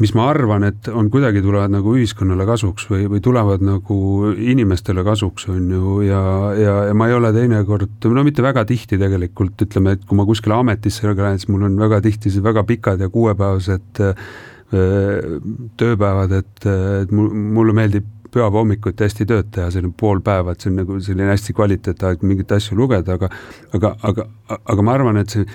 mis 0.00 0.14
ma 0.16 0.30
arvan, 0.32 0.64
et 0.64 0.88
on 0.96 1.10
kuidagi 1.12 1.42
tulevad 1.44 1.72
nagu 1.74 1.92
ühiskonnale 1.98 2.46
kasuks 2.48 2.86
või, 2.88 3.04
või 3.12 3.20
tulevad 3.24 3.62
nagu 3.64 3.96
inimestele 4.32 5.04
kasuks, 5.04 5.46
on 5.52 5.66
ju, 5.74 5.96
ja, 6.06 6.20
ja, 6.56 6.76
ja 6.88 6.94
ma 6.96 7.10
ei 7.10 7.16
ole 7.16 7.32
teinekord, 7.36 8.08
no 8.08 8.24
mitte 8.24 8.44
väga 8.44 8.64
tihti 8.68 8.98
tegelikult, 9.00 9.60
ütleme, 9.66 9.96
et 9.96 10.06
kui 10.08 10.16
ma 10.16 10.24
kuskile 10.28 10.56
ametisse 10.56 11.04
lähen, 11.10 11.40
siis 11.40 11.50
mul 11.52 11.68
on 11.68 11.76
väga 11.80 12.00
tihti 12.06 12.32
väga 12.40 12.64
pikad 12.68 13.04
ja 13.04 13.10
kuuepäevased 13.12 14.00
äh, 14.06 14.30
tööpäevad, 14.70 16.32
et, 16.38 16.64
et 17.04 17.12
mul, 17.12 17.28
mulle 17.58 17.76
meeldib 17.76 18.08
pühapäeva 18.30 18.62
hommikuti 18.62 19.06
hästi 19.06 19.26
tööd 19.28 19.50
teha, 19.54 19.70
selline 19.74 19.94
pool 19.96 20.22
päeva, 20.24 20.54
et 20.54 20.62
see 20.62 20.72
on 20.72 20.80
nagu 20.82 20.98
selline 21.04 21.30
hästi 21.32 21.56
kvaliteetaeg 21.56 22.24
mingeid 22.26 22.56
asju 22.56 22.78
lugeda, 22.78 23.18
aga 23.18 23.30
aga, 23.76 23.94
aga, 24.10 24.26
aga 24.60 24.86
ma 24.86 24.96
arvan, 24.98 25.20
et 25.20 25.36
see 25.36 25.46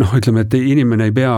noh, 0.00 0.16
ütleme, 0.16 0.46
et 0.46 0.56
inimene 0.56 1.10
ei 1.10 1.14
pea 1.14 1.34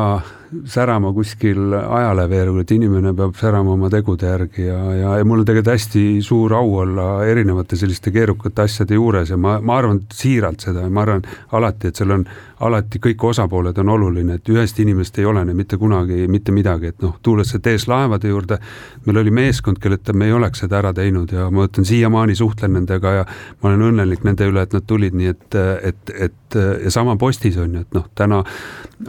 särama 0.69 1.13
kuskil 1.17 1.73
ajaleheveergul, 1.73 2.61
et 2.63 2.73
inimene 2.75 3.15
peab 3.17 3.37
särama 3.41 3.73
oma 3.73 3.89
tegude 3.93 4.29
järgi 4.29 4.67
ja, 4.67 4.79
ja, 4.99 5.15
ja 5.19 5.25
mul 5.25 5.41
on 5.43 5.47
tegelikult 5.49 5.73
hästi 5.73 6.03
suur 6.25 6.53
au 6.59 6.75
olla 6.83 7.07
erinevate 7.25 7.79
selliste 7.81 8.13
keerukate 8.13 8.67
asjade 8.67 8.99
juures 8.99 9.33
ja 9.33 9.39
ma, 9.41 9.57
ma 9.65 9.79
arvan 9.81 10.03
siiralt 10.13 10.61
seda 10.67 10.85
ja 10.85 10.93
ma 10.93 11.07
arvan 11.07 11.25
alati, 11.57 11.89
et 11.89 12.01
seal 12.01 12.13
on 12.19 12.27
alati 12.63 13.01
kõik 13.03 13.25
osapooled 13.33 13.79
on 13.83 13.93
oluline, 13.95 14.39
et 14.39 14.51
ühest 14.53 14.79
inimesest 14.83 15.19
ei 15.19 15.27
olene 15.29 15.55
mitte 15.55 15.79
kunagi 15.81 16.27
mitte 16.31 16.55
midagi, 16.55 16.93
et 16.93 17.03
noh, 17.03 17.17
tulles 17.23 17.51
TS 17.53 17.89
Laevade 17.91 18.31
juurde, 18.31 18.59
meil 19.07 19.23
oli 19.23 19.35
meeskond, 19.35 19.81
kelleta 19.83 20.15
me 20.17 20.29
ei 20.31 20.37
oleks 20.37 20.65
seda 20.65 20.79
ära 20.79 20.93
teinud 20.97 21.33
ja 21.35 21.49
ma 21.51 21.67
ütlen, 21.69 21.87
siiamaani 21.89 22.37
suhtlen 22.39 22.77
nendega 22.79 23.17
ja 23.21 23.27
ma 23.27 23.71
olen 23.71 23.89
õnnelik 23.91 24.25
nende 24.27 24.49
üle, 24.51 24.63
et 24.63 24.77
nad 24.77 24.87
tulid, 24.87 25.17
nii 25.19 25.33
et, 25.33 25.59
et, 25.91 26.15
et 26.29 26.59
ja 26.85 26.91
sama 26.93 27.17
postis 27.21 27.57
on 27.61 27.77
ju, 27.77 27.85
et 27.85 27.95
noh, 27.97 28.09
täna 28.19 28.43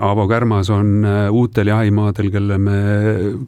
Aavo 0.01 0.25
Kärmas 0.27 0.71
on 0.73 1.05
äh, 1.05 1.27
uutel 1.31 1.69
jahimaadel, 1.69 2.31
kelle 2.33 2.57
me, 2.57 2.77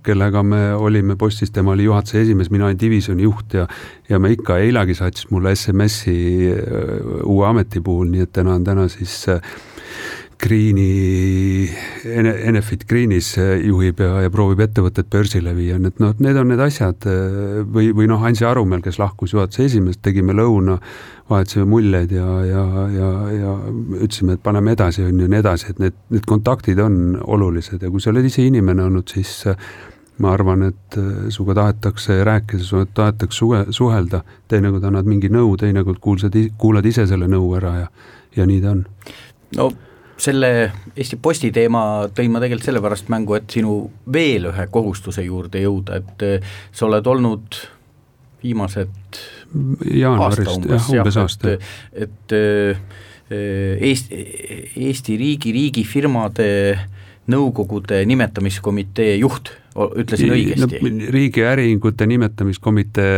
kellega 0.06 0.44
me 0.46 0.62
olime 0.78 1.16
postis, 1.18 1.52
tema 1.52 1.74
oli 1.74 1.88
juhatuse 1.88 2.22
esimees, 2.22 2.52
mina 2.54 2.68
olin 2.70 2.80
divisjoni 2.80 3.26
juht 3.26 3.58
ja 3.58 3.68
ja 4.10 4.20
me 4.22 4.30
ikka, 4.36 4.60
eilegi 4.62 4.94
saatis 4.94 5.32
mulle 5.34 5.56
SMS-i 5.56 6.18
äh, 6.54 7.24
uue 7.24 7.48
ameti 7.48 7.82
puhul, 7.82 8.12
nii 8.14 8.28
et 8.28 8.34
täna 8.36 8.60
on 8.60 8.68
täna 8.68 8.86
siis 8.92 9.24
äh, 9.34 9.42
Greeni, 10.42 11.70
Enefit 12.06 12.84
Greenis 12.90 13.32
juhib 13.38 14.02
ja, 14.04 14.22
ja 14.26 14.32
proovib 14.34 14.60
ettevõtet 14.66 15.08
börsile 15.12 15.54
viia, 15.58 15.78
nii 15.80 15.94
et 15.94 16.02
noh, 16.04 16.12
need 16.22 16.38
on 16.40 16.50
need 16.52 16.62
asjad 16.62 17.08
või, 17.72 17.90
või 17.96 18.10
noh, 18.12 18.24
Ansi 18.26 18.46
Arumäel, 18.48 18.84
kes 18.86 19.00
lahkus 19.02 19.34
juhatuse 19.36 19.66
esimees, 19.70 20.00
tegime 20.04 20.36
lõuna, 20.38 20.78
vahetasime 21.32 21.66
muljeid 21.70 22.14
ja, 22.16 22.28
ja, 22.46 22.66
ja, 22.94 23.10
ja 23.34 23.56
ütlesime, 24.02 24.36
et 24.36 24.44
paneme 24.46 24.76
edasi, 24.76 25.06
on 25.08 25.24
ju, 25.24 25.32
nii 25.32 25.42
edasi, 25.42 25.72
et 25.74 25.82
need, 25.82 25.98
need 26.14 26.28
kontaktid 26.30 26.84
on 26.84 27.18
olulised 27.24 27.82
ja 27.82 27.92
kui 27.94 28.04
sa 28.04 28.12
oled 28.14 28.28
ise 28.28 28.46
inimene 28.46 28.86
olnud, 28.86 29.10
siis 29.16 29.42
ma 30.22 30.32
arvan, 30.36 30.68
et 30.70 31.00
sinuga 31.34 31.58
tahetakse 31.62 32.22
rääkida, 32.28 32.64
sinuga 32.64 32.92
tahetakse 33.02 33.40
suhe, 33.40 33.66
suhelda, 33.76 34.22
teinekord 34.52 34.86
annad 34.92 35.10
mingi 35.10 35.32
nõu, 35.34 35.56
teinekord 35.60 36.00
kuulsad, 36.04 36.38
kuulad 36.62 36.86
ise 36.88 37.08
selle 37.10 37.28
nõu 37.32 37.50
ära 37.58 37.74
ja, 37.82 37.90
ja 38.38 38.48
nii 38.48 38.62
ta 38.64 38.76
on. 38.76 38.88
no 39.58 39.74
selle 40.18 40.50
Eesti 40.96 41.18
Posti 41.22 41.52
teema 41.56 42.08
tõin 42.16 42.32
ma 42.34 42.42
tegelikult 42.44 42.70
sellepärast 42.70 43.10
mängu, 43.14 43.36
et 43.38 43.52
sinu 43.52 43.78
veel 44.14 44.50
ühe 44.52 44.68
kohustuse 44.72 45.26
juurde 45.26 45.64
jõuda, 45.64 46.00
et 46.02 46.26
eh, 46.26 46.54
sa 46.72 46.88
oled 46.88 47.08
olnud 47.08 47.60
viimased 48.44 49.20
jaanuarist, 49.92 50.70
jah, 50.70 50.90
umbes 50.94 51.20
aasta. 51.20 51.56
et, 51.56 52.08
et 52.08 52.38
eh, 52.38 52.86
Eesti, 53.90 54.22
Eesti 54.86 55.16
riigi, 55.18 55.52
riigifirmade 55.56 56.50
nõukogude 57.34 58.04
nimetamiskomitee 58.06 59.16
juht 59.18 59.50
ütlesin 59.76 60.32
õigesti 60.32 60.80
no,? 60.80 61.10
riigi 61.12 61.44
äriühingute 61.46 62.08
nimetamiskomitee, 62.08 63.18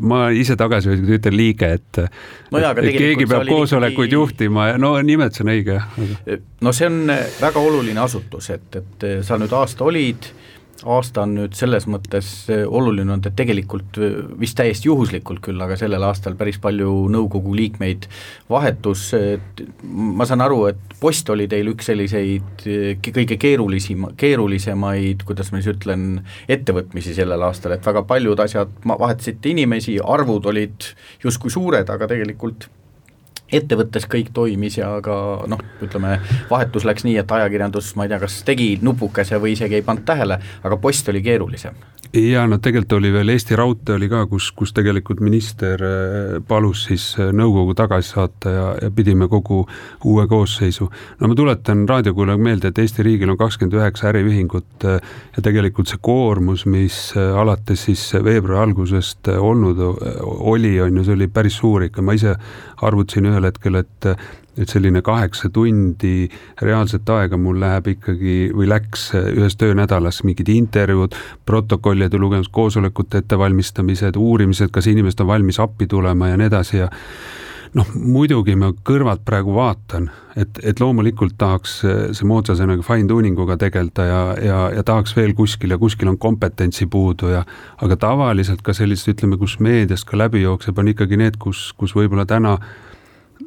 ma 0.00 0.28
ise 0.34 0.56
tagasihoidlikult 0.60 1.18
ütlen 1.18 1.36
liige, 1.36 1.70
et 1.78 2.00
no 2.54 2.62
jaa, 2.62 2.72
et 2.80 2.96
keegi 2.96 3.28
peab 3.28 3.44
koosolekuid 3.50 4.08
mingi... 4.08 4.16
juhtima 4.18 4.70
ja 4.72 4.80
no 4.80 4.94
nimetus 5.04 5.44
on 5.44 5.52
õige, 5.52 5.80
no 6.64 6.72
see 6.76 6.88
on 6.88 7.12
väga 7.12 7.60
oluline 7.60 8.00
asutus, 8.04 8.50
et, 8.56 8.80
et 8.80 9.06
sa 9.26 9.38
nüüd 9.40 9.52
aasta 9.56 9.84
olid, 9.84 10.30
aasta 10.84 11.24
on 11.24 11.34
nüüd 11.38 11.56
selles 11.56 11.86
mõttes 11.90 12.30
oluline 12.50 13.14
olnud, 13.14 13.28
et 13.28 13.36
tegelikult 13.38 13.98
vist 14.40 14.56
täiesti 14.58 14.88
juhuslikult 14.90 15.42
küll, 15.44 15.60
aga 15.64 15.76
sellel 15.80 16.04
aastal 16.06 16.36
päris 16.38 16.58
palju 16.62 16.90
nõukogu 17.12 17.54
liikmeid 17.56 18.08
vahetus, 18.50 19.06
et 19.16 19.64
ma 19.84 20.26
saan 20.28 20.44
aru, 20.44 20.66
et 20.72 20.94
Post 21.04 21.28
oli 21.28 21.44
teil 21.50 21.68
üks 21.68 21.90
selliseid 21.90 22.62
kõige 23.04 23.36
keerulisima, 23.40 24.14
keerulisemaid, 24.16 25.26
kuidas 25.28 25.50
ma 25.52 25.60
siis 25.60 25.74
ütlen, 25.74 26.22
ettevõtmisi 26.48 27.16
sellel 27.16 27.44
aastal, 27.44 27.74
et 27.76 27.84
väga 27.84 28.04
paljud 28.08 28.40
asjad, 28.40 28.72
vahetasite 28.88 29.52
inimesi, 29.52 29.98
arvud 30.00 30.48
olid 30.48 30.88
justkui 31.24 31.52
suured, 31.52 31.90
aga 31.92 32.08
tegelikult 32.08 32.70
ettevõttes 33.52 34.06
kõik 34.10 34.30
toimis 34.34 34.78
ja 34.78 34.90
ka 35.04 35.16
noh, 35.50 35.60
ütleme 35.84 36.18
vahetus 36.50 36.86
läks 36.88 37.04
nii, 37.04 37.18
et 37.20 37.32
ajakirjandus, 37.38 37.94
ma 37.96 38.06
ei 38.06 38.14
tea, 38.14 38.20
kas 38.22 38.40
tegi 38.46 38.70
nupukese 38.82 39.40
või 39.42 39.54
isegi 39.56 39.80
ei 39.80 39.86
pannud 39.86 40.06
tähele, 40.08 40.40
aga 40.64 40.80
post 40.80 41.08
oli 41.12 41.22
keerulisem 41.22 41.76
ja 42.14 42.44
no 42.46 42.58
tegelikult 42.62 42.92
oli 42.98 43.10
veel 43.12 43.32
Eesti 43.34 43.56
Raudtee 43.58 43.96
oli 43.96 44.08
ka, 44.10 44.24
kus, 44.30 44.50
kus 44.56 44.72
tegelikult 44.76 45.20
minister 45.24 45.82
äh, 45.82 46.36
palus 46.46 46.84
siis 46.88 47.06
äh, 47.18 47.32
nõukogu 47.34 47.74
tagasi 47.78 48.14
saata 48.14 48.52
ja, 48.52 48.66
ja 48.82 48.90
pidime 48.94 49.28
kogu 49.28 49.64
uue 50.04 50.26
koosseisu. 50.30 50.88
no 51.20 51.30
ma 51.30 51.34
tuletan 51.34 51.84
raadiokuulajale 51.88 52.42
meelde, 52.42 52.70
et 52.70 52.78
Eesti 52.78 53.06
riigil 53.06 53.34
on 53.34 53.40
kakskümmend 53.40 53.78
üheksa 53.80 54.10
äriühingut 54.12 54.86
äh, 54.86 55.00
ja 55.36 55.42
tegelikult 55.42 55.90
see 55.90 56.02
koormus, 56.04 56.66
mis 56.70 57.00
alates 57.16 57.86
siis 57.88 58.06
veebruari 58.14 58.62
algusest 58.68 59.28
olnud 59.34 59.80
oli, 59.80 60.76
on 60.80 61.00
ju, 61.00 61.04
see 61.04 61.18
oli 61.18 61.28
päris 61.32 61.58
suur 61.58 61.88
ikka, 61.88 62.02
ma 62.02 62.14
ise 62.14 62.36
arvutasin 62.84 63.30
ühel 63.32 63.50
hetkel, 63.50 63.82
et 63.82 64.10
et 64.58 64.70
selline 64.70 65.02
kaheksa 65.02 65.50
tundi 65.52 66.28
reaalset 66.62 67.08
aega 67.10 67.38
mul 67.40 67.58
läheb 67.60 67.88
ikkagi 67.94 68.36
või 68.54 68.68
läks 68.70 69.08
ühes 69.14 69.56
töönädalas 69.60 70.22
mingid 70.24 70.50
intervjuud, 70.52 71.16
protokollide 71.46 72.18
lugemised, 72.20 72.52
koosolekute 72.54 73.24
ettevalmistamised, 73.24 74.16
uurimised, 74.16 74.70
kas 74.74 74.90
inimesed 74.90 75.24
on 75.24 75.32
valmis 75.32 75.60
appi 75.62 75.88
tulema 75.90 76.30
ja 76.30 76.38
nii 76.38 76.52
edasi 76.52 76.78
ja 76.84 76.90
noh, 77.74 77.90
muidugi 77.98 78.54
ma 78.58 78.70
kõrvalt 78.86 79.24
praegu 79.26 79.54
vaatan, 79.56 80.08
et, 80.38 80.58
et 80.62 80.80
loomulikult 80.80 81.36
tahaks 81.38 81.80
see 81.82 82.28
moodsa 82.28 82.56
sõnaga 82.58 82.84
fine 82.86 83.08
tuning 83.10 83.38
uga 83.40 83.56
tegeleda 83.60 84.06
ja, 84.08 84.22
ja, 84.38 84.60
ja 84.76 84.84
tahaks 84.86 85.14
veel 85.16 85.34
kuskil 85.38 85.74
ja 85.74 85.78
kuskil 85.80 86.12
on 86.12 86.18
kompetentsi 86.20 86.86
puudu 86.90 87.32
ja 87.34 87.44
aga 87.82 87.98
tavaliselt 88.00 88.62
ka 88.62 88.74
sellist, 88.76 89.10
ütleme, 89.10 89.38
kus 89.40 89.58
meediast 89.58 90.06
ka 90.08 90.18
läbi 90.20 90.44
jookseb, 90.44 90.78
on 90.78 90.92
ikkagi 90.94 91.18
need, 91.20 91.38
kus, 91.42 91.72
kus 91.78 91.96
võib-olla 91.98 92.26
täna 92.30 92.58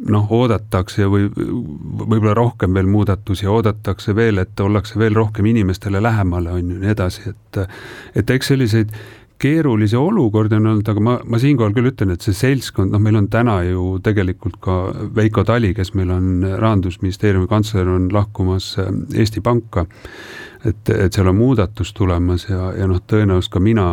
noh, 0.06 0.32
oodatakse 0.32 1.08
või 1.10 1.27
võib-olla 1.34 2.34
rohkem 2.38 2.74
veel 2.77 2.89
muudatusi, 2.92 3.48
oodatakse 3.50 4.16
veel, 4.16 4.42
et 4.44 4.60
ollakse 4.60 5.00
veel 5.00 5.16
rohkem 5.18 5.46
inimestele 5.50 6.01
lähemale, 6.04 6.51
on 6.54 6.74
ju, 6.74 6.82
nii 6.82 6.92
edasi, 6.94 7.30
et 7.34 7.62
et 8.16 8.30
eks 8.30 8.54
selliseid 8.54 8.94
keerulisi 9.39 9.96
olukordi 9.96 10.56
on 10.56 10.68
olnud, 10.68 10.89
aga 10.89 11.01
ma, 11.04 11.16
ma 11.25 11.39
siinkohal 11.42 11.74
küll 11.75 11.92
ütlen, 11.92 12.12
et 12.13 12.25
see 12.25 12.34
seltskond, 12.34 12.94
noh, 12.94 13.01
meil 13.01 13.20
on 13.20 13.27
täna 13.30 13.60
ju 13.68 13.98
tegelikult 14.04 14.58
ka 14.63 14.77
Veiko 15.16 15.44
Tali, 15.46 15.74
kes 15.77 15.94
meil 15.98 16.12
on 16.13 16.46
Rahandusministeeriumi 16.58 17.50
kantsler, 17.50 17.89
on 17.92 18.10
lahkumas 18.13 18.74
äh, 18.82 18.89
Eesti 19.22 19.44
Panka, 19.46 19.86
et, 20.66 20.89
et 20.89 21.13
seal 21.13 21.30
on 21.30 21.38
muudatus 21.38 21.94
tulemas 21.98 22.48
ja, 22.50 22.72
ja 22.77 22.89
noh, 22.89 23.01
tõenäoliselt 23.06 23.54
ka 23.54 23.62
mina 23.62 23.86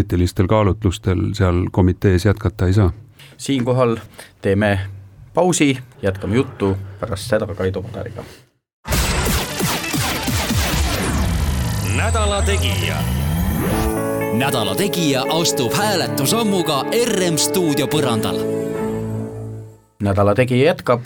eetilistel 0.00 0.48
kaalutlustel 0.50 1.30
seal 1.36 1.66
komitees 1.72 2.26
jätkata 2.30 2.70
ei 2.70 2.80
saa. 2.80 2.90
siinkohal 3.36 3.98
teeme 4.40 4.78
pausi, 5.34 5.78
jätkame 6.02 6.34
juttu 6.34 6.76
pärast 7.00 7.30
seda 7.30 7.46
Kaido 7.46 7.82
Padariga. 7.82 8.24
nädala 11.96 12.42
Tegija. 12.42 12.96
nädala 14.32 14.74
Tegija 14.74 15.24
astub 15.40 15.72
hääletusammuga 15.72 16.84
RM 17.04 17.36
stuudio 17.36 17.86
põrandal. 17.86 18.36
nädala 20.02 20.34
Tegija 20.34 20.64
jätkab, 20.64 21.00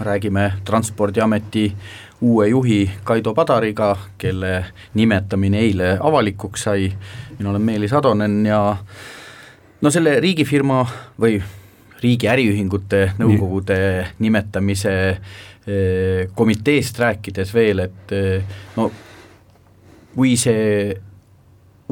räägime 0.00 0.52
Transpordiameti 0.64 1.76
uue 2.20 2.48
juhi 2.48 2.90
Kaido 3.04 3.34
Padariga, 3.34 3.96
kelle 4.18 4.64
nimetamine 4.94 5.58
eile 5.58 5.98
avalikuks 6.00 6.62
sai, 6.62 6.92
mina 7.38 7.50
olen 7.50 7.62
Meelis 7.62 7.92
Atonen 7.92 8.46
ja 8.46 8.76
no 9.80 9.90
selle 9.90 10.20
riigifirma 10.20 10.86
või 11.20 11.42
riigi 12.02 12.28
äriühingute 12.30 13.12
nõukogude 13.20 13.78
Nii. 13.78 14.10
nimetamise 14.26 14.94
eh, 15.12 16.26
komiteest 16.34 16.98
rääkides 17.02 17.54
veel, 17.54 17.86
et 17.86 18.14
eh, 18.16 18.58
no 18.76 18.90
kui 20.12 20.34
see 20.36 20.92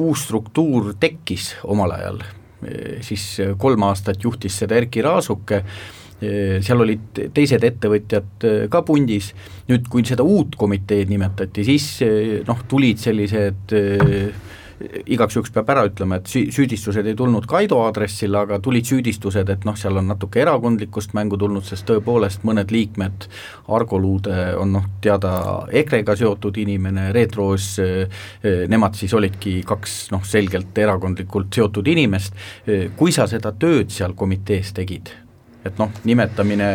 uus 0.01 0.27
struktuur 0.27 0.93
tekkis 1.01 1.55
omal 1.71 1.95
ajal, 1.97 2.21
eh, 2.67 2.99
siis 3.05 3.25
kolm 3.61 3.87
aastat 3.89 4.23
juhtis 4.23 4.61
seda 4.63 4.79
Erkki 4.81 5.03
Raasuke, 5.05 5.63
seal 6.21 6.83
olid 6.83 7.17
teised 7.33 7.63
ettevõtjad 7.65 8.43
ka 8.69 8.81
pundis, 8.85 9.31
nüüd 9.65 9.87
kui 9.89 10.03
seda 10.05 10.21
uut 10.21 10.53
komiteed 10.53 11.09
nimetati, 11.09 11.63
siis 11.65 11.87
noh, 12.45 12.61
tulid 12.69 13.01
sellised 13.01 13.73
igaks 15.05 15.35
juhuks 15.35 15.51
peab 15.53 15.69
ära 15.73 15.83
ütlema, 15.89 16.17
et 16.19 16.29
süüdistused 16.31 17.07
ei 17.07 17.15
tulnud 17.17 17.45
Kaido 17.49 17.81
aadressil, 17.85 18.35
aga 18.37 18.59
tulid 18.63 18.87
süüdistused, 18.87 19.49
et 19.53 19.65
noh, 19.67 19.77
seal 19.79 19.99
on 20.01 20.07
natuke 20.11 20.41
erakondlikkust 20.43 21.15
mängu 21.17 21.39
tulnud, 21.41 21.65
sest 21.67 21.87
tõepoolest 21.89 22.45
mõned 22.47 22.71
liikmed, 22.73 23.27
Argo 23.71 23.99
Luude 24.01 24.51
on 24.59 24.73
noh, 24.77 24.87
teada 25.03 25.33
EKRE-ga 25.81 26.15
seotud 26.19 26.57
inimene, 26.63 27.09
Reet 27.15 27.35
Roos, 27.39 27.73
nemad 28.71 28.97
siis 28.99 29.13
olidki 29.17 29.59
kaks 29.67 29.99
noh, 30.15 30.25
selgelt 30.27 30.77
erakondlikult 30.77 31.53
seotud 31.55 31.87
inimest, 31.91 32.35
kui 32.97 33.13
sa 33.15 33.27
seda 33.29 33.53
tööd 33.57 33.93
seal 33.93 34.17
komitees 34.17 34.73
tegid, 34.77 35.13
et 35.65 35.79
noh, 35.81 35.93
nimetamine 36.07 36.71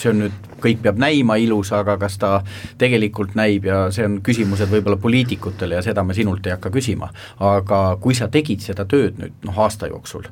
see 0.00 0.10
on 0.12 0.24
nüüd, 0.24 0.48
kõik 0.62 0.82
peab 0.84 0.98
näima 1.02 1.36
ilus, 1.42 1.72
aga 1.74 1.96
kas 1.98 2.18
ta 2.22 2.32
tegelikult 2.78 3.34
näib 3.38 3.66
ja 3.66 3.84
see 3.94 4.06
on 4.06 4.20
küsimused 4.24 4.70
võib-olla 4.70 5.00
poliitikutele 5.02 5.78
ja 5.78 5.84
seda 5.84 6.04
me 6.06 6.14
sinult 6.14 6.46
ei 6.46 6.54
hakka 6.54 6.70
küsima. 6.70 7.10
aga 7.40 7.84
kui 8.00 8.14
sa 8.14 8.28
tegid 8.28 8.62
seda 8.62 8.86
tööd 8.88 9.18
nüüd 9.18 9.46
noh, 9.48 9.58
aasta 9.58 9.90
jooksul, 9.90 10.28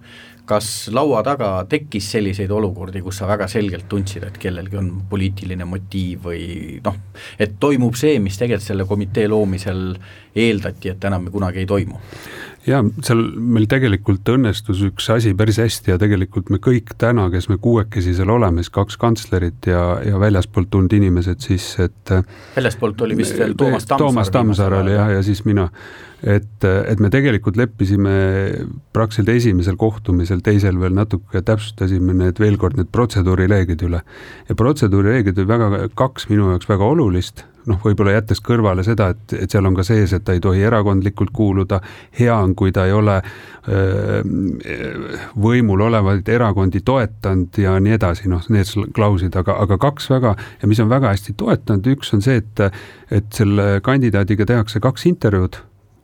kas 0.51 0.91
laua 0.95 1.23
taga 1.27 1.51
tekkis 1.71 2.09
selliseid 2.15 2.51
olukordi, 2.51 3.03
kus 3.05 3.21
sa 3.21 3.29
väga 3.31 3.47
selgelt 3.51 3.89
tundsid, 3.91 4.25
et 4.27 4.39
kellelgi 4.41 4.79
on 4.81 4.91
poliitiline 5.11 5.67
motiiv 5.69 6.27
või 6.27 6.45
noh, 6.85 6.97
et 7.39 7.59
toimub 7.63 7.99
see, 7.99 8.19
mis 8.23 8.39
tegelikult 8.39 8.67
selle 8.67 8.87
komitee 8.89 9.29
loomisel 9.31 9.95
eeldati, 10.35 10.95
et 10.95 11.11
enam 11.11 11.31
kunagi 11.31 11.63
ei 11.63 11.71
toimu? 11.71 12.01
Jaa, 12.67 12.81
seal 13.05 13.23
meil 13.41 13.67
tegelikult 13.71 14.29
õnnestus 14.35 14.83
üks 14.85 15.07
asi 15.15 15.33
päris 15.39 15.61
hästi 15.63 15.95
ja 15.95 15.97
tegelikult 16.01 16.51
me 16.53 16.61
kõik 16.63 16.93
täna, 17.01 17.29
kes 17.33 17.49
me 17.53 17.57
kuuekesi 17.63 18.13
seal 18.17 18.33
oleme, 18.35 18.65
siis 18.65 18.75
kaks 18.75 18.99
kantslerit 19.01 19.71
ja, 19.71 19.85
ja 20.05 20.21
väljaspoolt 20.21 20.71
tulnud 20.73 20.93
inimesed 20.97 21.41
siis, 21.45 21.73
et 21.81 22.15
väljaspoolt 22.57 23.01
oli 23.07 23.17
vist 23.19 23.39
veel 23.39 23.57
Toomas 23.57 23.89
Tammsaar. 23.89 24.05
Toomas 24.05 24.33
Tammsaar 24.35 24.79
oli 24.83 24.95
jah, 24.97 25.13
ja 25.17 25.25
siis 25.27 25.45
mina. 25.49 25.71
et, 26.21 26.65
et 26.65 27.01
me 27.01 27.09
tegelikult 27.09 27.57
leppisime 27.57 28.11
praktiliselt 28.93 29.33
esimesel 29.37 29.79
kohtumisel, 29.81 30.43
teisel 30.45 30.77
veel 30.81 30.93
natuke 30.97 31.41
täpsustasime 31.41 32.13
need 32.19 32.41
veel 32.43 32.59
kord 32.61 32.77
need 32.77 32.91
protseduurireeglid 32.93 33.87
üle. 33.89 34.03
ja 34.49 34.59
protseduurireeglid 34.59 35.41
olid 35.41 35.55
väga, 35.55 35.89
kaks 35.97 36.29
minu 36.29 36.53
jaoks 36.53 36.69
väga 36.69 36.93
olulist 36.93 37.47
noh, 37.69 37.81
võib-olla 37.85 38.15
jättes 38.15 38.41
kõrvale 38.45 38.85
seda, 38.87 39.11
et, 39.15 39.35
et 39.45 39.53
seal 39.53 39.67
on 39.69 39.77
ka 39.77 39.85
sees, 39.87 40.13
et 40.17 40.25
ta 40.25 40.35
ei 40.37 40.43
tohi 40.43 40.63
erakondlikult 40.67 41.33
kuuluda, 41.37 41.81
hea 42.19 42.37
on, 42.37 42.55
kui 42.59 42.73
ta 42.73 42.87
ei 42.89 42.95
ole 42.97 43.19
öö, 43.21 44.21
võimul 45.41 45.85
olevaid 45.89 46.29
erakondi 46.29 46.81
toetanud 46.87 47.61
ja 47.61 47.77
nii 47.83 47.97
edasi, 47.99 48.29
noh, 48.33 48.45
need 48.53 48.93
klauslid, 48.97 49.37
aga, 49.37 49.59
aga 49.65 49.79
kaks 49.81 50.11
väga 50.13 50.35
ja 50.63 50.71
mis 50.71 50.81
on 50.81 50.91
väga 50.93 51.13
hästi 51.13 51.37
toetanud, 51.41 51.93
üks 51.97 52.15
on 52.17 52.25
see, 52.25 52.41
et 52.41 52.67
et 53.11 53.33
selle 53.35 53.81
kandidaadiga 53.83 54.47
tehakse 54.47 54.81
kaks 54.81 55.09
intervjuud, 55.11 55.57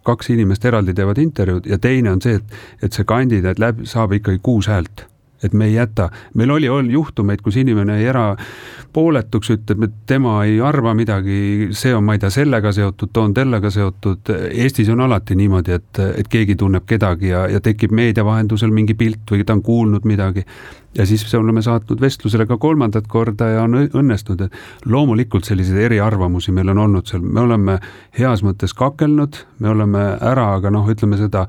kaks 0.07 0.31
inimest 0.35 0.65
eraldi 0.67 0.95
teevad 0.95 1.19
intervjuud 1.23 1.69
ja 1.71 1.79
teine 1.79 2.11
on 2.15 2.23
see, 2.23 2.41
et, 2.41 2.57
et 2.83 2.93
see 2.93 3.07
kandidaat 3.07 3.63
läbi, 3.63 3.87
saab 3.87 4.17
ikkagi 4.19 4.43
kuus 4.43 4.67
häält 4.71 5.07
et 5.47 5.55
me 5.57 5.69
ei 5.71 5.77
jäta, 5.77 6.09
meil 6.35 6.51
oli, 6.55 6.69
oli 6.69 6.95
juhtumeid, 6.95 7.43
kus 7.45 7.59
inimene 7.61 7.99
jäi 8.01 8.11
erapooletuks, 8.13 9.51
ütleb, 9.57 9.87
et 9.87 9.99
tema 10.07 10.39
ei 10.47 10.59
arva 10.65 10.95
midagi, 10.97 11.69
see 11.77 11.95
on, 11.95 12.05
ma 12.07 12.17
ei 12.17 12.23
tea, 12.23 12.31
sellega 12.35 12.73
seotud, 12.77 13.13
too 13.13 13.27
on 13.27 13.35
tellega 13.37 13.71
seotud, 13.73 14.33
Eestis 14.51 14.91
on 14.93 15.05
alati 15.07 15.37
niimoodi, 15.39 15.77
et, 15.77 16.03
et 16.23 16.33
keegi 16.33 16.57
tunneb 16.61 16.87
kedagi 16.89 17.33
ja, 17.33 17.47
ja 17.51 17.63
tekib 17.63 17.95
meedia 17.97 18.25
vahendusel 18.27 18.75
mingi 18.75 18.97
pilt 18.99 19.31
või 19.31 19.47
ta 19.47 19.57
on 19.57 19.63
kuulnud 19.67 20.07
midagi. 20.09 20.47
Ja 20.97 21.05
siis 21.07 21.35
oleme 21.35 21.61
saatnud 21.63 22.01
vestlusele 22.01 22.47
ka 22.49 22.57
kolmandat 22.57 23.05
korda 23.09 23.51
ja 23.53 23.65
on 23.67 23.77
õnnestunud, 23.85 24.47
et 24.47 24.87
loomulikult 24.89 25.45
selliseid 25.45 25.91
eriarvamusi 25.91 26.55
meil 26.57 26.73
on 26.73 26.79
olnud 26.87 27.11
seal, 27.11 27.21
me 27.21 27.43
oleme 27.43 27.79
heas 28.17 28.41
mõttes 28.47 28.73
kakelnud, 28.77 29.43
me 29.61 29.69
oleme 29.75 30.07
ära, 30.25 30.55
aga 30.57 30.73
noh, 30.73 30.89
ütleme 30.89 31.21
seda 31.21 31.45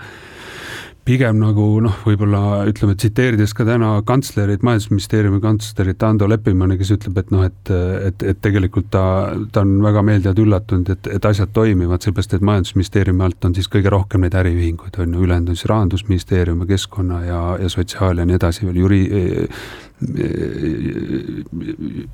pigem 1.07 1.37
nagu 1.39 1.65
noh, 1.83 1.95
võib-olla 2.03 2.65
ütleme, 2.67 2.95
tsiteerides 2.99 3.53
ka 3.55 3.65
täna 3.67 3.93
kantslerit, 4.07 4.63
majandusministeeriumi 4.67 5.39
kantslerit 5.43 6.03
Ando 6.03 6.27
Leppimanni, 6.27 6.77
kes 6.79 6.91
ütleb, 6.97 7.21
et 7.21 7.31
noh, 7.31 7.45
et, 7.47 7.71
et, 8.09 8.25
et 8.33 8.41
tegelikult 8.43 8.89
ta, 8.93 9.05
ta 9.53 9.63
on 9.63 9.77
väga 9.85 10.03
meeldivalt 10.07 10.41
üllatunud, 10.43 10.91
et, 10.93 11.09
et 11.15 11.29
asjad 11.29 11.53
toimivad, 11.55 12.03
sellepärast 12.03 12.37
et 12.37 12.45
majandusministeeriumi 12.51 13.27
alt 13.27 13.47
on 13.47 13.55
siis 13.55 13.71
kõige 13.71 13.93
rohkem 13.93 14.25
neid 14.25 14.35
äriühinguid, 14.37 14.99
on 14.99 15.15
ju, 15.15 15.25
ülejäänud 15.27 15.53
on 15.53 15.59
siis 15.59 15.71
rahandusministeerium 15.71 16.63
ja 16.65 16.71
keskkonna 16.75 17.23
ja, 17.25 17.41
ja 17.63 17.71
sotsiaal 17.71 18.19
ja 18.19 18.27
nii 18.27 18.39
edasi 18.39 18.67
veel, 18.67 18.81
juri-, 18.83 19.07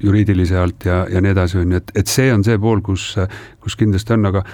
juriidilise 0.03 0.57
alt 0.59 0.85
ja, 0.87 1.03
ja 1.11 1.21
nii 1.23 1.33
edasi, 1.33 1.57
on 1.59 1.73
ju, 1.73 1.81
et, 1.81 1.91
et 2.03 2.11
see 2.11 2.29
on 2.33 2.45
see 2.45 2.61
pool, 2.61 2.83
kus, 2.85 3.13
kus 3.63 3.75
kindlasti 3.79 4.15
on, 4.15 4.29
aga 4.31 4.45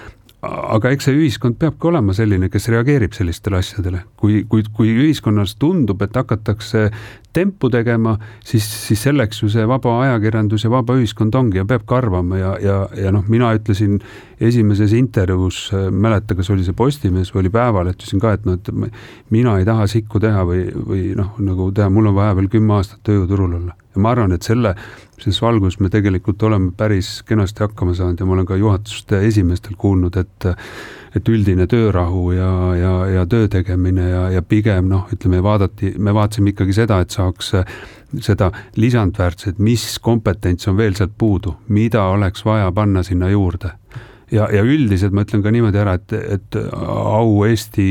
aga 0.45 0.93
eks 0.95 1.09
see 1.09 1.17
ühiskond 1.17 1.57
peabki 1.59 1.89
olema 1.89 2.13
selline, 2.15 2.49
kes 2.51 2.69
reageerib 2.71 3.15
sellistele 3.15 3.59
asjadele. 3.59 4.03
kui, 4.17 4.43
kui, 4.49 4.63
kui 4.75 4.93
ühiskonnas 4.93 5.57
tundub, 5.59 6.01
et 6.01 6.15
hakatakse 6.15 6.89
tempu 7.33 7.69
tegema, 7.69 8.15
siis, 8.45 8.65
siis 8.87 9.03
selleks 9.05 9.43
ju 9.43 9.49
see 9.53 9.65
vaba 9.69 9.95
ajakirjandus 10.05 10.65
ja 10.65 10.71
vaba 10.73 10.95
ühiskond 10.97 11.35
ongi 11.37 11.61
ja 11.61 11.65
peabki 11.69 11.95
arvama 11.95 12.39
ja, 12.39 12.55
ja, 12.63 12.77
ja 12.97 13.11
noh, 13.13 13.27
mina 13.29 13.51
ütlesin 13.57 13.99
esimeses 14.41 14.93
intervjuus, 14.97 15.59
mäleta, 15.91 16.35
kas 16.37 16.49
oli 16.53 16.65
see 16.65 16.77
Postimees 16.77 17.33
või 17.33 17.43
oli 17.43 17.53
Päevaleht, 17.53 17.99
ütlesin 17.99 18.23
ka, 18.23 18.33
et 18.37 18.47
noh, 18.49 18.57
et 18.57 18.71
mina 19.35 19.57
ei 19.59 19.67
taha 19.67 19.85
sikku 19.91 20.21
teha 20.23 20.45
või, 20.47 20.63
või 20.73 21.03
noh, 21.17 21.35
nagu 21.43 21.69
teha, 21.75 21.89
mul 21.93 22.09
on 22.09 22.17
vaja 22.17 22.37
veel 22.39 22.49
kümme 22.51 22.79
aastat 22.79 23.03
tööjõuturul 23.07 23.59
olla. 23.59 23.75
ja 23.95 24.01
ma 24.01 24.13
arvan, 24.15 24.33
et 24.33 24.47
selle, 24.47 24.73
selles 25.19 25.41
valguses 25.43 25.79
me 25.83 25.91
tegelikult 25.93 26.41
oleme 26.49 26.71
päris 26.77 27.19
kenasti 27.27 27.65
hakkama 27.67 27.93
saanud 27.97 28.19
ja 28.19 28.25
ma 28.25 28.37
olen 28.37 28.49
ka 28.49 28.57
juhatuste 28.57 29.21
esimeestel 29.27 29.77
kuulnud, 29.77 30.17
et 30.17 30.49
et 31.15 31.29
üldine 31.29 31.67
töörahu 31.67 32.31
ja, 32.35 32.51
ja, 32.77 32.93
ja 33.15 33.25
töö 33.29 33.47
tegemine 33.51 34.09
ja, 34.09 34.23
ja 34.37 34.41
pigem 34.41 34.89
noh, 34.91 35.07
ütleme 35.13 35.41
vaadati, 35.43 35.93
me 35.97 36.13
vaatasime 36.13 36.53
ikkagi 36.53 36.75
seda, 36.81 36.99
et 37.01 37.15
saaks 37.15 37.53
seda 38.25 38.51
lisandväärtust, 38.75 39.59
mis 39.61 39.85
kompetents 40.01 40.67
on 40.69 40.77
veel 40.77 40.95
sealt 40.97 41.13
puudu, 41.17 41.55
mida 41.69 42.07
oleks 42.13 42.45
vaja 42.45 42.71
panna 42.73 43.03
sinna 43.05 43.29
juurde 43.29 43.73
ja, 44.31 44.47
ja 44.53 44.63
üldiselt 44.65 45.15
ma 45.15 45.23
ütlen 45.25 45.43
ka 45.45 45.53
niimoodi 45.53 45.81
ära, 45.81 45.95
et, 45.99 46.13
et 46.37 46.59
au 46.59 47.45
Eesti 47.47 47.87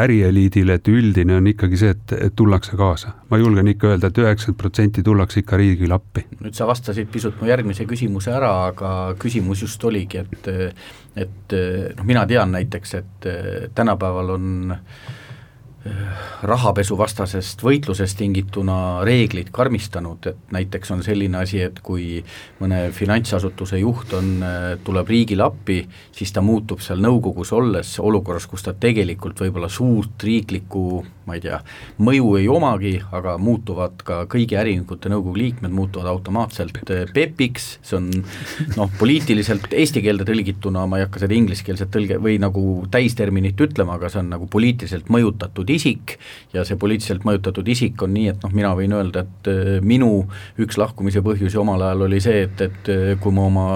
ärieliidile, 0.00 0.78
et 0.78 0.90
üldine 0.92 1.38
on 1.38 1.48
ikkagi 1.50 1.80
see, 1.80 1.94
et, 1.94 2.14
et 2.28 2.36
tullakse 2.36 2.78
kaasa. 2.80 3.14
ma 3.30 3.40
julgen 3.40 3.68
ikka 3.72 3.94
öelda 3.94 4.10
et, 4.10 4.18
et 4.18 4.22
üheksakümmend 4.24 4.60
protsenti 4.60 5.02
tullakse 5.06 5.42
ikka 5.42 5.58
riigile 5.60 5.98
appi. 5.98 6.26
nüüd 6.40 6.54
sa 6.56 6.68
vastasid 6.70 7.10
pisut 7.12 7.40
mu 7.40 7.50
järgmise 7.50 7.88
küsimuse 7.90 8.34
ära, 8.34 8.54
aga 8.70 8.94
küsimus 9.20 9.64
just 9.66 9.84
oligi, 9.84 10.24
et 10.24 10.48
et 11.14 11.52
noh, 11.96 12.06
mina 12.06 12.24
tean 12.26 12.50
näiteks, 12.56 12.94
et 12.98 13.28
tänapäeval 13.74 14.34
on 14.34 14.74
äh, 14.74 15.12
rahapesuvastasest 16.48 17.62
võitlusest 17.64 18.18
tingituna 18.20 18.76
reeglid 19.04 19.50
karmistanud, 19.52 20.28
et 20.30 20.54
näiteks 20.54 20.94
on 20.94 21.02
selline 21.04 21.42
asi, 21.42 21.60
et 21.64 21.80
kui 21.84 22.22
mõne 22.60 22.86
finantsasutuse 22.96 23.80
juht 23.82 24.14
on, 24.16 24.30
tuleb 24.84 25.12
riigile 25.12 25.44
appi, 25.46 25.82
siis 26.14 26.32
ta 26.32 26.44
muutub 26.44 26.80
seal 26.84 27.02
nõukogus 27.04 27.52
olles 27.56 27.98
olukorras, 28.00 28.48
kus 28.48 28.64
ta 28.64 28.72
tegelikult 28.72 29.44
võib-olla 29.44 29.68
suurt 29.72 30.24
riiklikku 30.24 30.86
ma 31.24 31.36
ei 31.38 31.42
tea, 31.42 31.58
mõju 32.04 32.34
ei 32.38 32.48
omagi, 32.52 32.94
aga 33.14 33.36
muutuvad 33.40 34.02
ka 34.04 34.20
kõigi 34.30 34.58
äriühingute 34.60 35.10
nõukogu 35.12 35.38
liikmed 35.40 35.72
muutuvad 35.74 36.08
automaatselt 36.10 36.76
PEP-iks, 36.84 37.68
see 37.84 37.98
on 37.98 38.10
noh, 38.76 38.90
poliitiliselt 38.98 39.72
eesti 39.72 40.02
keelde 40.04 40.26
tõlgituna, 40.28 40.84
ma 40.90 41.00
ei 41.00 41.06
hakka 41.06 41.24
seda 41.24 41.36
ingliskeelset 41.36 41.92
tõlge 41.94 42.20
või 42.22 42.36
nagu 42.42 42.84
täisterminit 42.92 43.60
ütlema, 43.64 43.96
aga 43.96 44.12
see 44.12 44.20
on 44.20 44.32
nagu 44.34 44.48
poliitiliselt 44.52 45.08
mõjutatud 45.12 45.72
isik 45.76 46.16
ja 46.54 46.64
see 46.66 46.78
poliitiliselt 46.80 47.26
mõjutatud 47.26 47.68
isik 47.74 48.02
on 48.04 48.14
nii, 48.16 48.28
et 48.34 48.44
noh, 48.44 48.52
mina 48.54 48.74
võin 48.78 48.94
öelda, 48.96 49.24
et 49.24 49.50
äh, 49.52 49.72
minu 49.84 50.24
üks 50.60 50.78
lahkumise 50.80 51.24
põhjusi 51.24 51.60
omal 51.60 51.82
ajal 51.88 52.06
oli 52.08 52.20
see, 52.24 52.44
et, 52.48 52.66
et 52.68 52.92
äh, 52.92 53.08
kui 53.20 53.34
ma 53.34 53.48
oma 53.50 53.66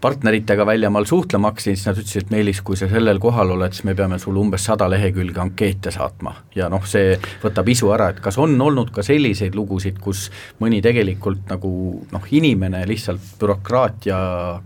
partneritega 0.00 0.66
väljamaal 0.66 1.04
suhtlema 1.04 1.50
hakkasin, 1.50 1.76
siis 1.76 1.86
nad 1.88 1.98
ütlesid, 2.00 2.24
et 2.24 2.30
Meelis, 2.32 2.60
kui 2.64 2.76
sa 2.78 2.88
sellel 2.88 3.20
kohal 3.20 3.52
oled, 3.54 3.74
siis 3.76 3.84
me 3.88 3.94
peame 3.98 4.18
sulle 4.18 4.40
umbes 4.40 4.64
sada 4.64 4.88
lehekülge 4.90 5.40
ankeete 5.40 5.92
saatma. 5.94 6.34
ja 6.54 6.68
noh, 6.72 6.84
see 6.88 7.16
võtab 7.42 7.68
isu 7.68 7.90
ära, 7.94 8.10
et 8.10 8.20
kas 8.24 8.38
on 8.40 8.56
olnud 8.60 8.90
ka 8.94 9.04
selliseid 9.06 9.54
lugusid, 9.54 10.00
kus 10.00 10.28
mõni 10.60 10.80
tegelikult 10.82 11.44
nagu 11.50 11.72
noh, 12.12 12.30
inimene 12.30 12.82
lihtsalt 12.88 13.36
bürokraatia 13.40 14.18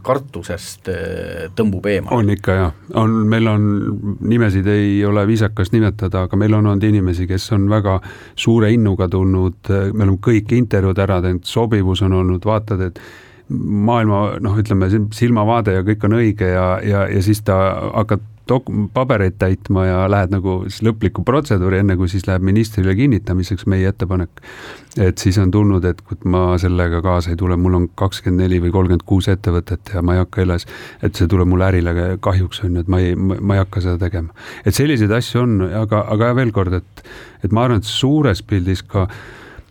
kartusest 0.02 0.88
eh, 0.92 1.50
tõmbub 1.56 1.86
eemale? 1.90 2.16
on 2.16 2.30
ikka 2.36 2.58
jah, 2.58 2.72
on, 3.00 3.18
meil 3.28 3.50
on, 3.50 3.68
nimesid 4.20 4.66
ei 4.70 4.96
ole 5.06 5.26
viisakas 5.26 5.74
nimetada, 5.74 6.28
aga 6.28 6.38
meil 6.40 6.54
on 6.54 6.72
olnud 6.72 6.88
inimesi, 6.88 7.28
kes 7.30 7.50
on 7.56 7.68
väga 7.70 7.98
suure 8.36 8.70
innuga 8.72 9.08
tulnud, 9.10 9.60
me 9.92 10.06
oleme 10.06 10.18
kõik 10.22 10.54
intervjuud 10.54 11.04
ära 11.04 11.20
teinud, 11.24 11.46
sobivus 11.48 12.02
on 12.06 12.18
olnud, 12.22 12.44
vaatad, 12.46 12.88
et 12.88 13.00
maailma 13.52 14.38
noh, 14.40 14.54
ütleme 14.60 14.88
silmavaade 15.12 15.74
ja 15.76 15.82
kõik 15.84 16.06
on 16.06 16.16
õige 16.20 16.48
ja, 16.48 16.68
ja, 16.84 17.04
ja 17.12 17.24
siis 17.24 17.42
ta 17.44 17.58
hakkad 17.92 18.22
dok-, 18.48 18.70
pabereid 18.92 19.36
täitma 19.38 19.86
ja 19.86 19.98
lähed 20.10 20.32
nagu 20.34 20.56
siis 20.68 20.82
lõplikku 20.84 21.24
protseduuri, 21.26 21.80
enne 21.82 21.96
kui 22.00 22.08
siis 22.12 22.26
läheb 22.28 22.44
ministrile 22.44 22.94
kinnitamiseks 22.96 23.66
meie 23.70 23.88
ettepanek. 23.88 24.42
et 24.96 25.18
siis 25.18 25.38
on 25.42 25.50
tulnud, 25.50 25.84
et 25.84 26.00
kui 26.06 26.16
ma 26.30 26.54
sellega 26.60 27.00
kaasa 27.02 27.32
ei 27.32 27.36
tule, 27.36 27.56
mul 27.58 27.74
on 27.80 27.86
kakskümmend 27.98 28.44
neli 28.44 28.60
või 28.62 28.70
kolmkümmend 28.72 29.06
kuus 29.06 29.28
ettevõtet 29.28 29.90
ja 29.94 30.02
ma 30.02 30.14
ei 30.14 30.22
hakka 30.22 30.44
üles, 30.44 30.68
et 31.02 31.16
see 31.18 31.28
tuleb 31.30 31.50
mulle 31.50 31.66
ärile 31.66 31.94
kahjuks, 32.22 32.62
on 32.64 32.76
ju, 32.76 32.84
et 32.84 32.92
ma 32.92 33.00
ei, 33.02 33.16
ma 33.16 33.56
ei 33.56 33.64
hakka 33.64 33.82
seda 33.84 33.98
tegema. 34.06 34.34
et 34.64 34.74
selliseid 34.74 35.10
asju 35.10 35.42
on, 35.42 35.56
aga, 35.82 36.04
aga 36.14 36.34
veel 36.38 36.52
kord, 36.52 36.78
et, 36.78 37.08
et 37.42 37.52
ma 37.52 37.66
arvan, 37.66 37.82
et 37.82 37.90
suures 37.90 38.42
pildis 38.42 38.84
ka 38.86 39.08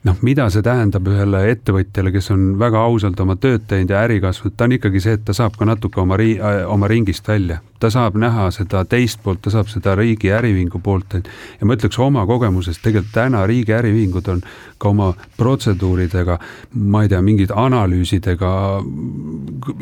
noh, 0.03 0.17
mida 0.21 0.47
see 0.51 0.63
tähendab 0.65 1.07
ühele 1.07 1.43
ettevõtjale, 1.53 2.11
kes 2.13 2.31
on 2.33 2.47
väga 2.59 2.81
ausalt 2.83 3.19
oma 3.23 3.37
tööd 3.39 3.63
teinud 3.69 3.93
ja 3.93 4.01
äri 4.03 4.19
kasvanud, 4.23 4.55
ta 4.57 4.67
on 4.67 4.75
ikkagi 4.77 5.01
see, 5.03 5.15
et 5.17 5.23
ta 5.27 5.35
saab 5.35 5.55
ka 5.59 5.67
natuke 5.67 6.01
oma 6.03 6.17
ri-, 6.19 6.39
oma 6.67 6.89
ringist 6.91 7.27
välja. 7.27 7.61
ta 7.83 7.89
saab 7.91 8.15
näha 8.15 8.45
seda 8.55 8.85
teist 8.87 9.19
poolt, 9.23 9.41
ta 9.43 9.51
saab 9.51 9.67
seda 9.67 9.91
riigi 9.99 10.29
äriühingu 10.31 10.79
poolt, 10.79 11.17
et 11.17 11.25
ja 11.59 11.67
ma 11.67 11.75
ütleks 11.75 11.97
oma 11.99 12.21
kogemusest, 12.25 12.79
tegelikult 12.79 13.11
täna 13.11 13.41
riigi 13.47 13.73
äriühingud 13.75 14.29
on 14.31 14.39
ka 14.79 14.89
oma 14.89 15.09
protseduuridega, 15.37 16.37
ma 16.79 17.01
ei 17.03 17.11
tea, 17.11 17.19
mingid 17.23 17.51
analüüsidega, 17.51 18.51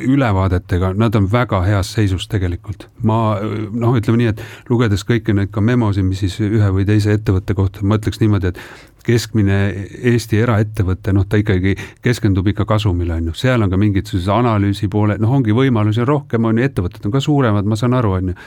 ülevaadetega, 0.01 0.95
nad 0.97 1.17
on 1.17 1.29
väga 1.31 1.61
heas 1.67 1.93
seisus 1.93 2.25
tegelikult. 2.29 2.87
ma 3.03 3.37
noh, 3.41 3.93
ütleme 3.97 4.17
nii, 4.17 4.33
et 4.33 4.41
lugedes 4.69 5.05
kõiki 5.05 5.37
neid 5.37 5.53
ka 5.53 5.61
memosid, 5.61 6.05
mis 6.05 6.25
siis 6.25 6.39
ühe 6.41 6.73
või 6.73 6.87
teise 6.89 7.13
ettevõtte 7.13 7.53
kohta, 7.53 7.85
ma 7.85 8.01
ütleks 8.01 8.21
niimoodi, 8.21 8.49
et 8.49 8.59
keskmine 9.05 9.57
Eesti 10.11 10.41
eraettevõte, 10.43 11.13
noh, 11.15 11.25
ta 11.29 11.39
ikkagi 11.41 11.73
keskendub 12.03 12.47
ikka 12.51 12.65
kasumile, 12.69 13.17
on 13.17 13.31
ju, 13.31 13.37
seal 13.43 13.65
on 13.65 13.71
ka 13.71 13.79
mingid 13.81 14.09
sellised 14.09 14.31
analüüsi 14.33 14.89
poole, 14.91 15.17
noh, 15.21 15.33
ongi 15.37 15.55
võimalusi 15.55 16.05
rohkem, 16.07 16.45
on 16.49 16.59
ju, 16.59 16.67
ettevõtted 16.69 17.07
on 17.07 17.15
ka 17.15 17.23
suuremad, 17.23 17.67
ma 17.69 17.77
saan 17.79 17.97
aru, 17.97 18.13
on 18.19 18.33
ju, 18.33 18.37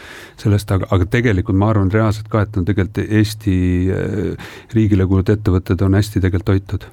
sellest, 0.44 0.70
aga, 0.76 0.88
aga 0.94 1.08
tegelikult 1.16 1.58
ma 1.60 1.72
arvan 1.72 1.92
reaalselt 1.94 2.30
ka, 2.32 2.44
et 2.46 2.60
on 2.60 2.68
tegelikult 2.68 3.02
Eesti 3.04 3.56
äh, 3.94 4.54
riigile 4.74 5.08
kuuluvad 5.10 5.34
ettevõtted 5.36 5.82
on 5.86 5.98
hästi 5.98 6.22
tegelikult 6.24 6.54
hoitud. 6.54 6.88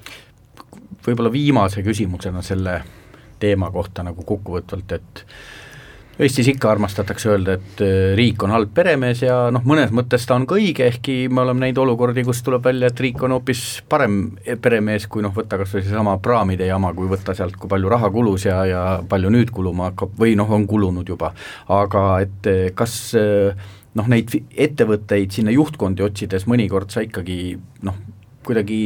võib-olla 1.05 1.31
viimase 1.33 1.83
küsimusena 1.83 2.43
selle 2.45 2.81
teema 3.41 3.71
kohta 3.73 4.03
nagu 4.05 4.23
kokkuvõtvalt, 4.25 4.91
et 4.97 5.25
Eestis 6.21 6.51
ikka 6.51 6.69
armastatakse 6.75 7.31
öelda, 7.31 7.55
et 7.57 7.81
äh, 7.81 8.11
riik 8.17 8.43
on 8.45 8.53
halb 8.53 8.69
peremees 8.77 9.23
ja 9.23 9.37
noh, 9.53 9.63
mõnes 9.65 9.89
mõttes 9.95 10.27
ta 10.29 10.35
on 10.37 10.45
ka 10.49 10.57
õige, 10.59 10.85
ehkki 10.91 11.15
me 11.33 11.41
oleme 11.41 11.65
näinud 11.65 11.81
olukordi, 11.81 12.21
kus 12.27 12.43
tuleb 12.45 12.67
välja, 12.67 12.91
et 12.91 13.01
riik 13.01 13.23
on 13.25 13.33
hoopis 13.33 13.63
parem 13.89 14.19
peremees, 14.61 15.07
kui 15.09 15.25
noh, 15.25 15.33
võtta 15.33 15.57
kas 15.57 15.73
või 15.73 15.85
seesama 15.87 16.15
praamide 16.21 16.69
jama, 16.69 16.93
kui 16.93 17.09
võtta 17.09 17.33
sealt, 17.37 17.57
kui 17.57 17.71
palju 17.71 17.89
raha 17.89 18.11
kulus 18.13 18.45
ja, 18.45 18.61
ja 18.69 18.85
palju 19.09 19.33
nüüd 19.33 19.49
kuluma 19.55 19.89
hakkab 19.89 20.13
või 20.21 20.37
noh, 20.37 20.53
on 20.53 20.69
kulunud 20.69 21.09
juba. 21.09 21.33
aga 21.73 22.05
et 22.21 22.49
äh, 22.51 22.63
kas 22.77 22.95
äh, 23.17 23.69
noh, 23.97 24.07
neid 24.13 24.31
ettevõtteid 24.53 25.33
sinna 25.33 25.57
juhtkondi 25.57 26.05
otsides 26.05 26.45
mõnikord 26.45 26.93
sa 26.93 27.01
ikkagi 27.01 27.55
noh, 27.87 27.97
kuidagi 28.45 28.79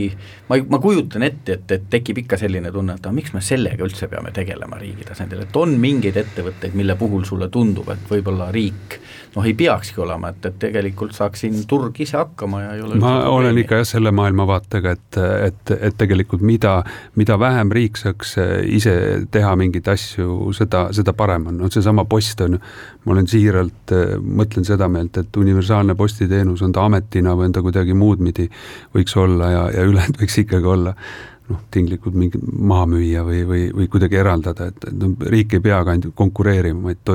ma, 0.50 0.58
ma 0.70 0.80
kujutan 0.84 1.24
ette, 1.28 1.60
et, 1.60 1.72
et 1.72 1.88
tekib 1.92 2.24
ikka 2.24 2.40
selline 2.40 2.72
tunne, 2.76 2.98
et 2.98 3.06
aga 3.06 3.16
miks 3.16 3.34
me 3.36 3.42
sellega 3.46 3.86
üldse 3.86 4.10
peame 4.12 4.34
tegelema 4.36 4.80
riigi 4.82 5.08
tasandil, 5.08 5.46
et 5.46 5.60
on 5.62 5.76
mingeid 5.82 6.18
ettevõtteid, 6.22 6.76
mille 6.78 6.98
puhul 7.00 7.26
sulle 7.28 7.50
tundub, 7.54 7.90
et 7.94 8.10
võib-olla 8.12 8.50
riik 8.56 9.00
noh, 9.36 9.46
ei 9.46 9.54
peakski 9.58 10.02
olema, 10.02 10.32
et, 10.32 10.46
et 10.50 10.58
tegelikult 10.60 11.16
saaks 11.16 11.44
siin 11.44 11.58
turg 11.68 11.98
ise 12.04 12.18
hakkama 12.18 12.62
ja 12.64 12.76
ei 12.76 12.84
ole 12.86 13.00
ma 13.02 13.16
olen 13.32 13.58
ikka 13.62 13.82
jah 13.82 13.90
selle 13.96 14.14
maailmavaatega, 14.16 14.96
et, 14.96 15.20
et, 15.50 15.74
et 15.90 15.98
tegelikult 15.98 16.46
mida, 16.46 16.78
mida 17.20 17.40
vähem 17.40 17.74
riik 17.76 18.00
saaks 18.00 18.38
ise 18.78 18.96
teha 19.32 19.56
mingeid 19.60 19.90
asju, 19.92 20.54
seda, 20.56 20.88
seda 20.96 21.16
parem 21.18 21.50
on, 21.52 21.60
no 21.64 21.72
seesama 21.74 22.06
post 22.10 22.46
on 22.46 22.58
ju, 22.58 22.64
ma 23.06 23.16
olen 23.16 23.30
siiralt, 23.30 23.96
mõtlen 24.24 24.68
seda 24.68 24.90
meelt, 24.92 25.18
et 25.22 25.42
universaalne 25.42 25.98
postiteenus, 25.98 26.64
on 26.66 26.76
ta 26.76 26.86
ametina 26.88 27.36
või 27.36 27.50
on 27.50 27.56
ta 27.56 27.64
kuidagi 27.66 27.98
muud 27.98 28.24
pidi, 28.36 28.50
võiks 28.96 29.16
olla 29.20 29.52
ja, 29.52 29.64
ja 29.76 29.88
ülejäänud 29.88 30.20
võiks 30.22 30.38
ikkagi 30.44 30.68
olla 30.68 30.96
noh, 31.50 31.60
tinglikult 31.74 32.16
mingi 32.18 32.40
maha 32.42 32.88
müüa 32.90 33.22
või, 33.26 33.44
või, 33.46 33.64
või 33.76 33.86
kuidagi 33.92 34.18
eraldada, 34.18 34.70
et, 34.72 34.88
et 34.90 34.96
noh, 34.98 35.14
riik 35.30 35.54
ei 35.54 35.62
pea 35.62 35.78
ka 35.86 35.94
ainult 35.94 36.16
konkureerima, 36.18 36.82
vaid 36.90 37.12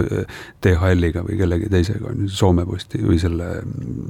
DHL-iga 0.62 1.24
või 1.26 1.38
kellegi 1.40 1.70
teisega, 1.72 2.12
on 2.12 2.24
ju, 2.24 2.30
Soome 2.30 2.62
Posti 2.68 3.00
või 3.02 3.18
selle 3.18 3.48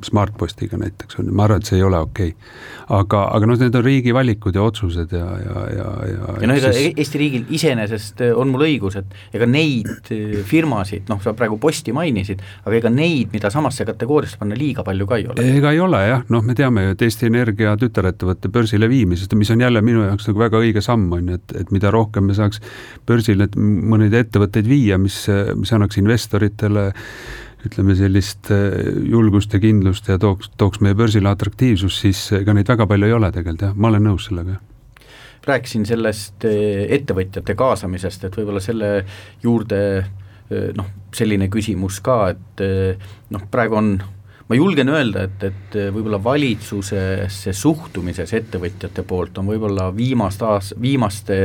Smartpostiga 0.04 0.76
näiteks 0.80 1.20
on 1.20 1.30
ju, 1.30 1.36
ma 1.36 1.46
arvan, 1.46 1.62
et 1.62 1.70
see 1.70 1.78
ei 1.78 1.86
ole 1.86 2.02
okei 2.04 2.34
okay. 2.34 2.52
aga, 2.98 3.22
aga 3.38 3.48
noh, 3.48 3.60
need 3.62 3.78
on 3.80 3.86
riigi 3.86 4.12
valikud 4.16 4.58
ja 4.58 4.66
otsused 4.66 5.14
ja, 5.16 5.30
ja, 5.40 5.64
ja, 5.78 5.88
ja 6.10 6.34
ja 6.44 6.50
noh, 6.50 6.60
ega 6.60 6.74
siis... 6.76 6.92
Eesti 7.00 7.22
riigil 7.22 7.56
iseenesest 7.56 8.20
on 8.36 8.52
mul 8.52 8.66
õigus, 8.68 8.98
et 9.00 9.36
ega 9.38 9.48
neid 9.48 10.12
firmasid, 10.50 11.08
noh, 11.08 11.22
sa 11.24 11.32
praegu 11.38 11.56
Posti 11.60 11.96
mainisid, 11.96 12.44
aga 12.66 12.76
ega 12.76 12.92
neid, 12.92 13.32
mida 13.32 13.48
samasse 13.52 13.88
kategooriasse 13.88 14.36
panna, 14.40 14.58
liiga 14.58 14.84
palju 14.84 15.08
ka 15.08 15.20
ei 15.20 15.26
ole. 15.32 15.48
ega 15.56 15.72
ei 15.72 15.80
ole 15.80 16.04
jah, 16.04 16.28
noh, 16.28 16.44
me 16.44 16.58
teame 16.58 16.84
ju, 16.84 16.94
et 16.98 17.08
Eesti 17.08 17.32
Energia 17.32 17.72
tütarettevõtte 17.80 18.52
börsile 18.52 18.88
viimisest, 18.90 19.32
mis 19.38 19.56
on 19.56 19.64
jälle 19.64 19.80
minu 19.84 20.09
jaoks 20.10 20.28
nagu 20.28 20.42
väga 20.42 20.60
õige 20.62 20.82
samm, 20.84 21.08
on 21.16 21.30
ju, 21.32 21.40
et, 21.40 21.54
et 21.64 21.70
mida 21.74 21.92
rohkem 21.94 22.28
me 22.30 22.36
saaks 22.36 22.62
börsile 23.08 23.48
mõneid 23.56 24.16
ettevõtteid 24.18 24.68
viia, 24.68 24.98
mis, 25.00 25.22
mis 25.56 25.72
annaks 25.76 26.00
investoritele 26.02 26.90
ütleme 27.66 27.94
sellist 27.96 28.50
äh, 28.54 28.72
julgust 29.10 29.52
ja 29.54 29.60
kindlust 29.60 30.08
ja 30.08 30.18
tooks, 30.20 30.50
tooks 30.60 30.80
meie 30.84 30.96
börsile 30.96 31.30
atraktiivsust, 31.30 32.04
siis 32.06 32.22
ega 32.40 32.54
neid 32.56 32.68
väga 32.70 32.86
palju 32.88 33.08
ei 33.08 33.16
ole 33.16 33.30
tegelikult 33.34 33.66
jah, 33.68 33.74
ma 33.76 33.90
olen 33.92 34.06
nõus 34.10 34.28
sellega 34.30 34.58
rääkisin 35.46 35.86
sellest 35.88 36.44
äh, 36.48 36.86
ettevõtjate 36.96 37.56
kaasamisest, 37.58 38.26
et 38.28 38.40
võib-olla 38.40 38.62
selle 38.64 38.90
juurde 39.44 39.82
äh, 39.98 40.70
noh, 40.76 40.88
selline 41.16 41.50
küsimus 41.52 42.00
ka, 42.04 42.22
et 42.34 42.64
noh, 43.34 43.44
praegu 43.50 43.76
on 43.80 43.94
ma 44.50 44.58
julgen 44.58 44.90
öelda, 44.90 45.28
et, 45.28 45.44
et 45.46 45.76
võib-olla 45.94 46.18
valitsusesse 46.22 47.52
suhtumises 47.54 48.34
ettevõtjate 48.34 49.04
poolt 49.06 49.38
on 49.38 49.46
võib-olla 49.52 49.90
viimast 49.94 50.42
aas-, 50.42 50.74
viimaste 50.80 51.38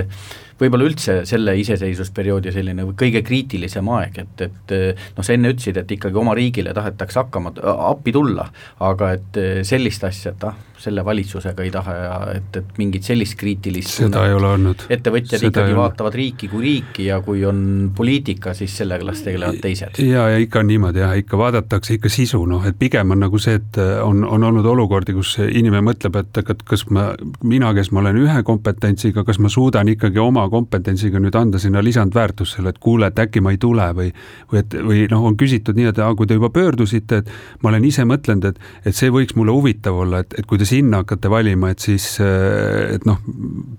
võib-olla 0.59 0.87
üldse 0.87 1.17
selle 1.27 1.55
iseseisvusperioodi 1.59 2.53
selline 2.55 2.87
kõige 2.97 3.21
kriitilisem 3.25 3.89
aeg, 3.97 4.21
et, 4.23 4.45
et 4.47 4.75
noh, 5.17 5.25
sa 5.25 5.35
enne 5.35 5.51
ütlesid, 5.53 5.79
et 5.81 5.95
ikkagi 5.97 6.21
oma 6.21 6.35
riigile 6.37 6.73
tahetakse 6.75 7.23
hakkama, 7.23 7.55
appi 7.89 8.13
tulla, 8.15 8.47
aga 8.85 9.11
et 9.17 9.41
sellist 9.67 10.03
asja, 10.07 10.35
et 10.35 10.47
ah, 10.47 10.55
selle 10.85 11.05
valitsusega 11.05 11.63
ei 11.63 11.71
taha 11.71 11.93
ja 11.95 12.15
et, 12.35 12.57
et 12.59 12.77
mingit 12.79 13.05
sellist 13.07 13.37
kriitilist 13.39 13.95
seda 14.01 14.25
ei 14.27 14.35
ole 14.35 14.49
olnud. 14.57 14.85
ettevõtjad 14.91 15.39
seda 15.39 15.51
ikkagi 15.51 15.77
vaatavad 15.77 16.17
riiki 16.19 16.49
kui 16.51 16.63
riiki 16.65 17.07
ja 17.09 17.19
kui 17.25 17.45
on 17.47 17.91
poliitika, 17.95 18.53
siis 18.57 18.75
sellega 18.81 19.07
las 19.07 19.23
tegelevad 19.25 19.61
teised. 19.63 19.99
ja, 20.03 20.27
ja 20.33 20.41
ikka 20.41 20.61
on 20.61 20.69
niimoodi 20.71 21.01
jah, 21.03 21.15
ikka 21.19 21.39
vaadatakse 21.39 21.97
ikka 21.97 22.11
sisu, 22.11 22.43
noh 22.49 22.65
et 22.67 22.77
pigem 22.79 23.15
on 23.15 23.23
nagu 23.25 23.39
see, 23.41 23.57
et 23.61 23.79
on, 24.03 24.23
on 24.27 24.49
olnud 24.51 24.67
olukordi, 24.75 25.15
kus 25.17 25.37
inimene 25.45 25.83
mõtleb, 25.89 26.19
et 26.21 26.41
kas 26.67 26.85
ma, 26.91 27.07
mina, 27.43 27.71
kes 27.77 27.91
ma 27.95 28.03
olen 28.03 28.21
ühe 28.25 28.43
kompetentsiga, 28.47 29.25
kas 29.27 29.39
ma 29.39 29.51
suudan 29.51 29.89
ikkagi 29.95 30.21
oma 30.21 30.44
kompetentsiga 30.51 31.19
nüüd 31.21 31.35
anda 31.39 31.59
sinna 31.61 31.83
lisandväärtust 31.83 32.57
selle, 32.57 32.73
et 32.73 32.79
kuule, 32.83 33.09
et 33.11 33.19
äkki 33.19 33.43
ma 33.43 33.53
ei 33.55 33.59
tule 33.61 33.87
või 33.97 34.11
või 34.51 34.61
et, 34.61 34.77
või 34.87 35.05
noh, 35.11 35.25
on 35.29 35.37
küsitud 35.39 35.77
nii, 35.77 35.89
et 35.91 36.01
aa, 36.03 36.13
kui 36.15 36.27
te 36.29 36.37
juba 36.37 36.49
pöördusite, 36.53 37.21
et 37.23 37.63
ma 37.63 37.71
olen 37.71 37.85
ise 37.87 38.05
mõtlenud, 38.07 38.49
et 38.51 38.91
et 38.91 38.95
see 38.95 39.11
võiks 39.13 39.35
mulle 39.35 39.55
huvitav 39.55 39.97
olla, 40.05 40.23
et, 40.25 40.37
et 40.39 40.47
kui 40.49 40.61
te 40.61 40.67
sinna 40.69 41.03
hakkate 41.03 41.31
valima, 41.31 41.71
et 41.73 41.83
siis, 41.83 42.05
et 42.21 43.05
noh, 43.05 43.21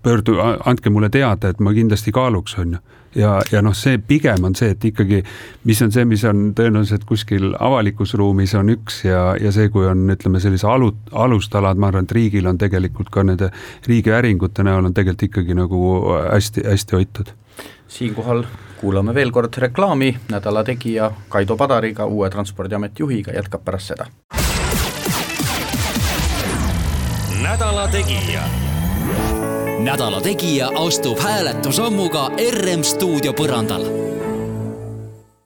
pöördu, 0.02 0.38
andke 0.40 0.92
mulle 0.92 1.10
teada, 1.12 1.50
et 1.52 1.60
ma 1.60 1.74
kindlasti 1.76 2.14
kaaluks, 2.14 2.58
on 2.62 2.76
ju. 2.76 2.84
Ja, 3.16 3.36
ja 3.52 3.62
noh, 3.64 3.74
see 3.76 3.98
pigem 3.98 4.44
on 4.48 4.56
see, 4.58 4.72
et 4.74 4.84
ikkagi, 4.90 5.22
mis 5.68 5.80
on 5.84 5.94
see, 5.94 6.04
mis 6.08 6.24
on 6.28 6.50
tõenäoliselt 6.56 7.06
kuskil 7.08 7.54
avalikus 7.58 8.14
ruumis 8.18 8.54
on 8.58 8.70
üks 8.76 9.02
ja, 9.06 9.22
ja 9.40 9.52
see, 9.54 9.70
kui 9.72 9.88
on, 9.88 10.04
ütleme, 10.12 10.42
sellise 10.42 10.68
alu, 10.70 10.92
alustalad, 11.12 11.80
ma 11.80 11.90
arvan, 11.90 12.06
et 12.08 12.16
riigil 12.16 12.46
on 12.50 12.60
tegelikult 12.60 13.10
ka 13.14 13.24
nende 13.26 13.50
riigi 13.88 14.14
äringute 14.14 14.66
näol 14.66 14.90
on 14.90 14.94
tegelikult 14.94 15.28
ikkagi 15.30 15.58
nagu 15.58 15.82
hästi-hästi 16.32 16.98
hoitud. 16.98 17.34
siinkohal 17.88 18.44
kuulame 18.80 19.14
veel 19.14 19.32
kord 19.32 19.56
reklaami, 19.58 20.12
nädala 20.30 20.64
tegija 20.64 21.10
Kaido 21.28 21.56
Padariga, 21.56 22.06
uue 22.06 22.30
Transpordiameti 22.30 23.02
juhiga, 23.02 23.32
jätkab 23.32 23.64
pärast 23.64 23.94
seda 23.94 24.10
nädala 27.46 27.88
Tegija. 27.88 28.42
Nädala 29.78 30.20
Tegija 30.20 30.70
astub 30.86 31.18
hääletusammuga 31.18 32.30
RM 32.50 32.82
stuudio 32.82 33.32
põrandal. 33.32 33.84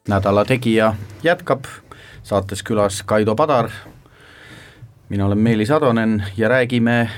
nädala 0.08 0.44
Tegija 0.44 0.94
jätkab, 1.22 1.64
saates 2.22 2.62
külas 2.62 3.02
Kaido 3.02 3.34
Padar, 3.34 3.70
mina 5.08 5.26
olen 5.26 5.38
Meelis 5.38 5.70
Atonen 5.70 6.24
ja 6.36 6.48
räägime 6.48 7.10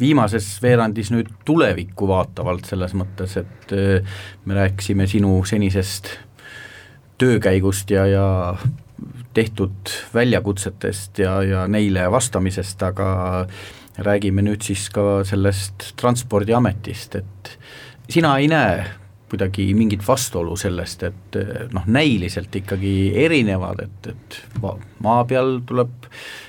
viimases 0.00 0.62
veerandis 0.62 1.10
nüüd 1.10 1.28
tulevikku 1.44 2.08
vaatavalt, 2.08 2.64
selles 2.64 2.94
mõttes, 2.94 3.36
et 3.36 3.72
äh, 3.72 4.18
me 4.44 4.54
rääkisime 4.54 5.06
sinu 5.06 5.44
senisest 5.44 6.08
töökäigust 7.18 7.90
ja, 7.90 8.06
ja 8.06 8.56
tehtud 9.34 9.92
väljakutsetest 10.14 11.18
ja, 11.18 11.42
ja 11.42 11.68
neile 11.68 12.10
vastamisest, 12.10 12.82
aga 12.82 13.46
räägime 13.98 14.44
nüüd 14.44 14.64
siis 14.66 14.88
ka 14.92 15.24
sellest 15.26 15.92
Transpordiametist, 16.00 17.16
et 17.20 17.52
sina 18.12 18.36
ei 18.40 18.48
näe 18.50 18.84
kuidagi 19.30 19.72
mingit 19.74 20.04
vastuolu 20.06 20.54
sellest, 20.58 21.02
et 21.02 21.38
noh, 21.74 21.86
näiliselt 21.90 22.54
ikkagi 22.60 22.92
erinevad, 23.24 23.82
et, 23.82 24.12
et 24.12 24.36
maa 25.02 25.24
peal 25.26 25.58
tuleb 25.66 26.06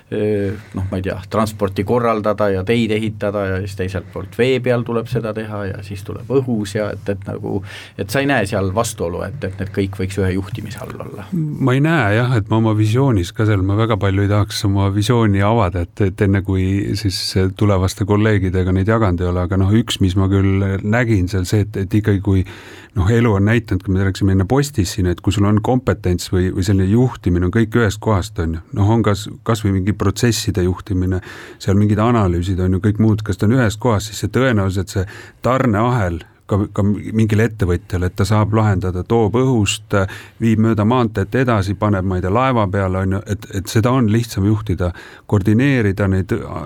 noh, 0.09 0.85
ma 0.87 0.99
ei 0.99 1.03
tea, 1.03 1.17
transporti 1.29 1.83
korraldada 1.83 2.47
ja 2.53 2.61
teid 2.67 2.93
ehitada 2.95 3.41
ja 3.45 3.57
siis 3.59 3.75
teiselt 3.75 4.07
poolt 4.13 4.37
vee 4.39 4.61
peal 4.63 4.85
tuleb 4.87 5.09
seda 5.11 5.33
teha 5.35 5.63
ja 5.67 5.81
siis 5.83 6.03
tuleb 6.07 6.29
õhus 6.31 6.77
ja 6.77 6.85
et, 6.95 7.09
et 7.11 7.25
nagu, 7.27 7.59
et 7.99 8.07
sa 8.09 8.23
ei 8.23 8.29
näe 8.29 8.45
seal 8.47 8.71
vastuolu, 8.75 9.25
et, 9.27 9.43
et 9.43 9.59
need 9.59 9.73
kõik 9.75 9.99
võiks 9.99 10.19
ühe 10.21 10.31
juhtimise 10.37 10.79
all 10.85 10.95
olla? 11.03 11.27
ma 11.33 11.75
ei 11.75 11.83
näe 11.83 12.15
jah, 12.15 12.37
et 12.39 12.47
ma 12.47 12.61
oma 12.61 12.71
visioonis 12.77 13.33
ka 13.35 13.49
seal, 13.49 13.65
ma 13.67 13.75
väga 13.79 13.99
palju 13.99 14.23
ei 14.23 14.31
tahaks 14.31 14.63
oma 14.69 14.87
visiooni 14.95 15.43
avada, 15.43 15.83
et, 15.83 16.05
et 16.07 16.23
enne 16.23 16.43
kui 16.47 16.95
siis 16.99 17.19
tulevaste 17.59 18.07
kolleegidega 18.07 18.71
neid 18.75 18.87
jaganud 18.87 19.25
ei 19.25 19.31
ole, 19.33 19.43
aga 19.43 19.59
noh, 19.59 19.75
üks, 19.75 19.99
mis 20.03 20.15
ma 20.15 20.31
küll 20.31 20.79
nägin 20.87 21.27
seal 21.27 21.43
see, 21.49 21.67
et, 21.67 21.83
et 21.83 21.99
ikkagi 21.99 22.23
kui 22.23 22.47
noh, 22.97 23.09
elu 23.13 23.33
on 23.37 23.45
näidanud, 23.45 23.83
kui 23.85 23.93
me 23.93 24.05
rääkisime 24.05 24.33
enne 24.33 24.45
postist 24.49 24.95
siin, 24.95 25.09
et 25.11 25.21
kui 25.21 25.35
sul 25.35 25.45
on 25.47 25.59
kompetents 25.63 26.31
või, 26.33 26.49
või 26.55 26.65
selline 26.65 26.89
juhtimine 26.89 27.47
on 27.47 27.53
kõik 27.53 27.77
ühest 27.79 28.01
kohast, 28.03 28.39
on 28.43 28.57
ju, 28.57 28.63
noh, 28.79 28.93
on 28.95 29.03
kas, 29.05 29.27
kas 29.47 29.63
või 29.65 29.77
mingi 29.79 29.95
protsesside 29.97 30.65
juhtimine, 30.65 31.21
seal 31.63 31.77
mingid 31.79 32.01
analüüsid 32.03 32.61
on 32.63 32.77
ju, 32.77 32.83
kõik 32.87 33.03
muud, 33.03 33.23
kas 33.25 33.39
ta 33.39 33.49
on 33.49 33.57
ühes 33.59 33.77
kohas, 33.81 34.09
siis 34.09 34.23
see 34.23 34.33
tõenäoliselt 34.33 34.93
see 34.93 35.05
tarneahel 35.45 36.23
ka, 36.47 36.59
ka 36.73 36.83
mingile 36.85 37.47
ettevõtjale, 37.49 38.09
et 38.09 38.15
ta 38.17 38.25
saab 38.27 38.55
lahendada, 38.57 39.03
toob 39.07 39.35
õhust, 39.39 39.95
viib 40.41 40.61
mööda 40.63 40.85
maanteed 40.87 41.35
edasi, 41.43 41.75
paneb, 41.79 42.07
ma 42.07 42.17
ei 42.17 42.23
tea, 42.25 42.31
laeva 42.33 42.65
peale, 42.71 43.03
on 43.03 43.17
ju, 43.17 43.21
et, 43.33 43.47
et 43.59 43.71
seda 43.71 43.91
on 43.95 44.09
lihtsam 44.11 44.47
juhtida, 44.47 44.91
koordineerida 45.29 46.07
neid 46.11 46.33
äh, 46.35 46.57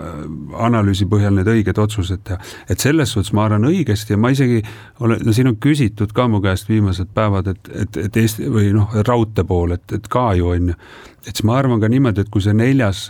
analüüsi 0.67 1.07
põhjal 1.11 1.35
need 1.37 1.49
õiged 1.51 1.81
otsused 1.81 2.25
teha. 2.27 2.39
et 2.69 2.79
selles 2.79 3.13
suhtes 3.13 3.33
ma 3.37 3.47
arvan 3.49 3.67
õigesti 3.69 4.15
ja 4.15 4.21
ma 4.21 4.31
isegi 4.33 4.61
olen, 4.99 5.21
no 5.25 5.35
siin 5.35 5.51
on 5.51 5.59
küsitud 5.61 6.13
ka 6.15 6.27
mu 6.31 6.41
käest 6.43 6.69
viimased 6.69 7.13
päevad, 7.15 7.51
et, 7.53 7.71
et, 7.85 8.03
et 8.05 8.21
Eesti 8.21 8.49
või 8.51 8.71
noh, 8.75 8.91
raudtee 9.07 9.47
pool, 9.47 9.75
et, 9.77 9.97
et 9.97 10.11
ka 10.11 10.31
ju 10.37 10.51
on 10.53 10.73
ju, 10.73 10.81
et 11.25 11.33
siis 11.33 11.45
ma 11.47 11.57
arvan 11.61 11.81
ka 11.81 11.89
niimoodi, 11.91 12.23
et 12.23 12.33
kui 12.33 12.43
see 12.43 12.53
neljas 12.57 13.07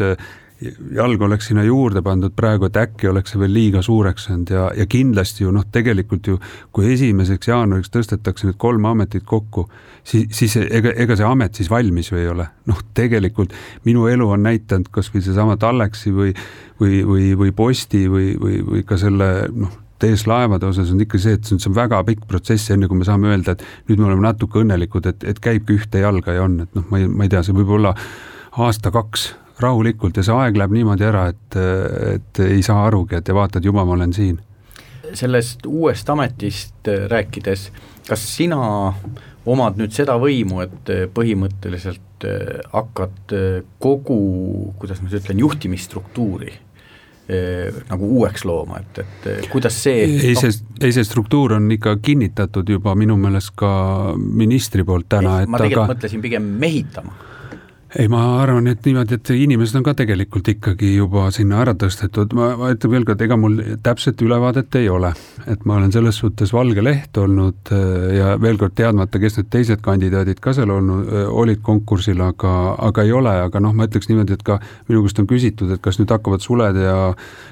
jalg 0.96 1.22
oleks 1.26 1.48
sinna 1.50 1.64
juurde 1.66 2.04
pandud 2.06 2.34
praegu, 2.38 2.68
et 2.68 2.78
äkki 2.78 3.10
oleks 3.10 3.34
see 3.34 3.42
veel 3.42 3.54
liiga 3.54 3.82
suureks 3.86 4.28
saanud 4.28 4.54
ja, 4.54 4.68
ja 4.78 4.86
kindlasti 4.90 5.46
ju 5.46 5.54
noh, 5.56 5.66
tegelikult 5.74 6.28
ju 6.30 6.38
kui 6.76 6.92
esimeseks 6.94 7.50
jaanuariks 7.50 7.94
tõstetakse 7.94 8.50
need 8.50 8.60
kolm 8.62 8.86
ametit 8.92 9.26
kokku, 9.28 9.68
siis, 10.04 10.28
siis 10.38 10.58
ega, 10.62 10.94
ega 10.94 11.18
see 11.18 11.28
amet 11.28 11.58
siis 11.58 11.72
valmis 11.72 12.12
ju 12.12 12.20
ei 12.22 12.30
ole. 12.30 12.48
noh, 12.70 12.82
tegelikult 12.98 13.56
minu 13.88 14.08
elu 14.12 14.30
on 14.38 14.46
näidanud 14.46 14.92
kas 14.94 15.10
või 15.14 15.26
seesama 15.26 15.58
Tallexi 15.62 16.14
või, 16.14 16.36
või, 16.80 17.02
või, 17.08 17.32
või 17.38 17.56
Posti 17.56 18.06
või, 18.10 18.36
või, 18.40 18.62
või 18.68 18.86
ka 18.88 19.00
selle 19.02 19.32
noh, 19.50 19.74
TS 20.02 20.26
Laevade 20.30 20.66
osas 20.66 20.90
on 20.94 21.02
ikka 21.04 21.20
see, 21.22 21.38
et 21.38 21.46
see 21.46 21.70
on 21.70 21.78
väga 21.78 22.00
pikk 22.06 22.26
protsess, 22.30 22.72
enne 22.74 22.90
kui 22.90 22.98
me 22.98 23.06
saame 23.06 23.30
öelda, 23.30 23.54
et 23.54 23.90
nüüd 23.90 24.02
me 24.02 24.10
oleme 24.10 24.26
natuke 24.26 24.62
õnnelikud, 24.62 25.10
et, 25.10 25.26
et 25.30 25.42
käibki 25.42 25.78
ühte 25.78 26.02
jalga 26.02 26.38
ja 26.38 26.46
on, 26.48 26.58
et 26.66 26.78
noh, 26.78 26.88
ma 26.90 27.02
ei, 27.02 27.10
ma 27.10 27.28
ei 27.28 27.34
tea, 27.34 27.44
see 27.46 27.58
võib 27.58 27.76
olla 27.78 27.94
aasta-kaks 28.58 29.28
rahulikult 29.64 30.18
ja 30.20 30.26
see 30.26 30.38
aeg 30.38 30.58
läheb 30.60 30.76
niimoodi 30.76 31.08
ära, 31.08 31.28
et, 31.32 31.60
et 32.16 32.42
ei 32.46 32.62
saa 32.66 32.86
arugi, 32.88 33.18
et 33.20 33.28
ja 33.28 33.36
vaatad, 33.38 33.66
juba 33.66 33.86
ma 33.86 33.98
olen 33.98 34.14
siin. 34.14 34.40
sellest 35.14 35.66
uuest 35.68 36.10
ametist 36.10 36.88
rääkides, 37.12 37.68
kas 38.08 38.22
sina 38.38 38.62
omad 39.46 39.80
nüüd 39.80 39.92
seda 39.92 40.16
võimu, 40.22 40.62
et 40.64 40.92
põhimõtteliselt 41.14 42.28
hakkad 42.72 43.34
kogu, 43.82 44.20
kuidas 44.80 45.02
ma 45.02 45.10
siis 45.10 45.24
ütlen, 45.24 45.42
juhtimisstruktuuri 45.42 46.54
nagu 47.32 48.08
uueks 48.18 48.44
looma, 48.46 48.82
et, 48.82 49.02
et 49.02 49.50
kuidas 49.52 49.76
see 49.84 50.04
ei, 50.04 50.36
see, 50.36 50.52
ei 50.84 50.92
see 50.92 51.06
struktuur 51.08 51.56
on 51.56 51.70
ikka 51.72 51.96
kinnitatud 52.04 52.68
juba 52.70 52.96
minu 53.00 53.16
meelest 53.20 53.54
ka 53.56 53.72
ministri 54.18 54.84
poolt 54.84 55.08
täna, 55.12 55.38
et 55.44 55.52
ma 55.52 55.62
tegelikult 55.62 55.86
aga... 55.86 55.94
mõtlesin 55.96 56.24
pigem 56.24 56.50
mehitama 56.60 57.31
ei, 58.00 58.08
ma 58.08 58.22
arvan, 58.40 58.70
et 58.72 58.86
niimoodi, 58.88 59.18
et 59.18 59.30
inimesed 59.36 59.76
on 59.76 59.84
ka 59.84 59.94
tegelikult 60.00 60.48
ikkagi 60.54 60.94
juba 60.94 61.26
sinna 61.36 61.60
ära 61.64 61.74
tõstetud, 61.76 62.32
ma, 62.38 62.52
ma 62.60 62.70
ütlen 62.72 62.94
veel 62.94 63.06
kord, 63.08 63.24
ega 63.26 63.38
mul 63.40 63.58
täpset 63.84 64.22
ülevaadet 64.24 64.78
ei 64.80 64.88
ole. 64.90 65.12
et 65.52 65.66
ma 65.66 65.76
olen 65.76 65.92
selles 65.92 66.20
suhtes 66.22 66.54
valge 66.54 66.84
leht 66.84 67.18
olnud 67.18 67.72
äh, 67.76 68.14
ja 68.16 68.36
veel 68.42 68.60
kord 68.62 68.76
teadmata, 68.78 69.20
kes 69.20 69.40
need 69.40 69.50
teised 69.52 69.84
kandidaadid 69.84 70.40
ka 70.40 70.54
seal 70.56 70.72
olnud, 70.72 71.10
äh, 71.10 71.28
olid 71.44 71.60
konkursil, 71.66 72.22
aga, 72.24 72.54
aga 72.80 73.04
ei 73.04 73.12
ole, 73.18 73.34
aga 73.48 73.64
noh, 73.64 73.76
ma 73.76 73.90
ütleks 73.90 74.08
niimoodi, 74.12 74.38
et 74.40 74.46
ka 74.48 74.62
minu 74.88 75.04
käest 75.04 75.20
on 75.20 75.28
küsitud, 75.28 75.74
et 75.76 75.84
kas 75.84 76.00
nüüd 76.00 76.14
hakkavad 76.16 76.46
suled 76.46 76.80
ja 76.80 76.98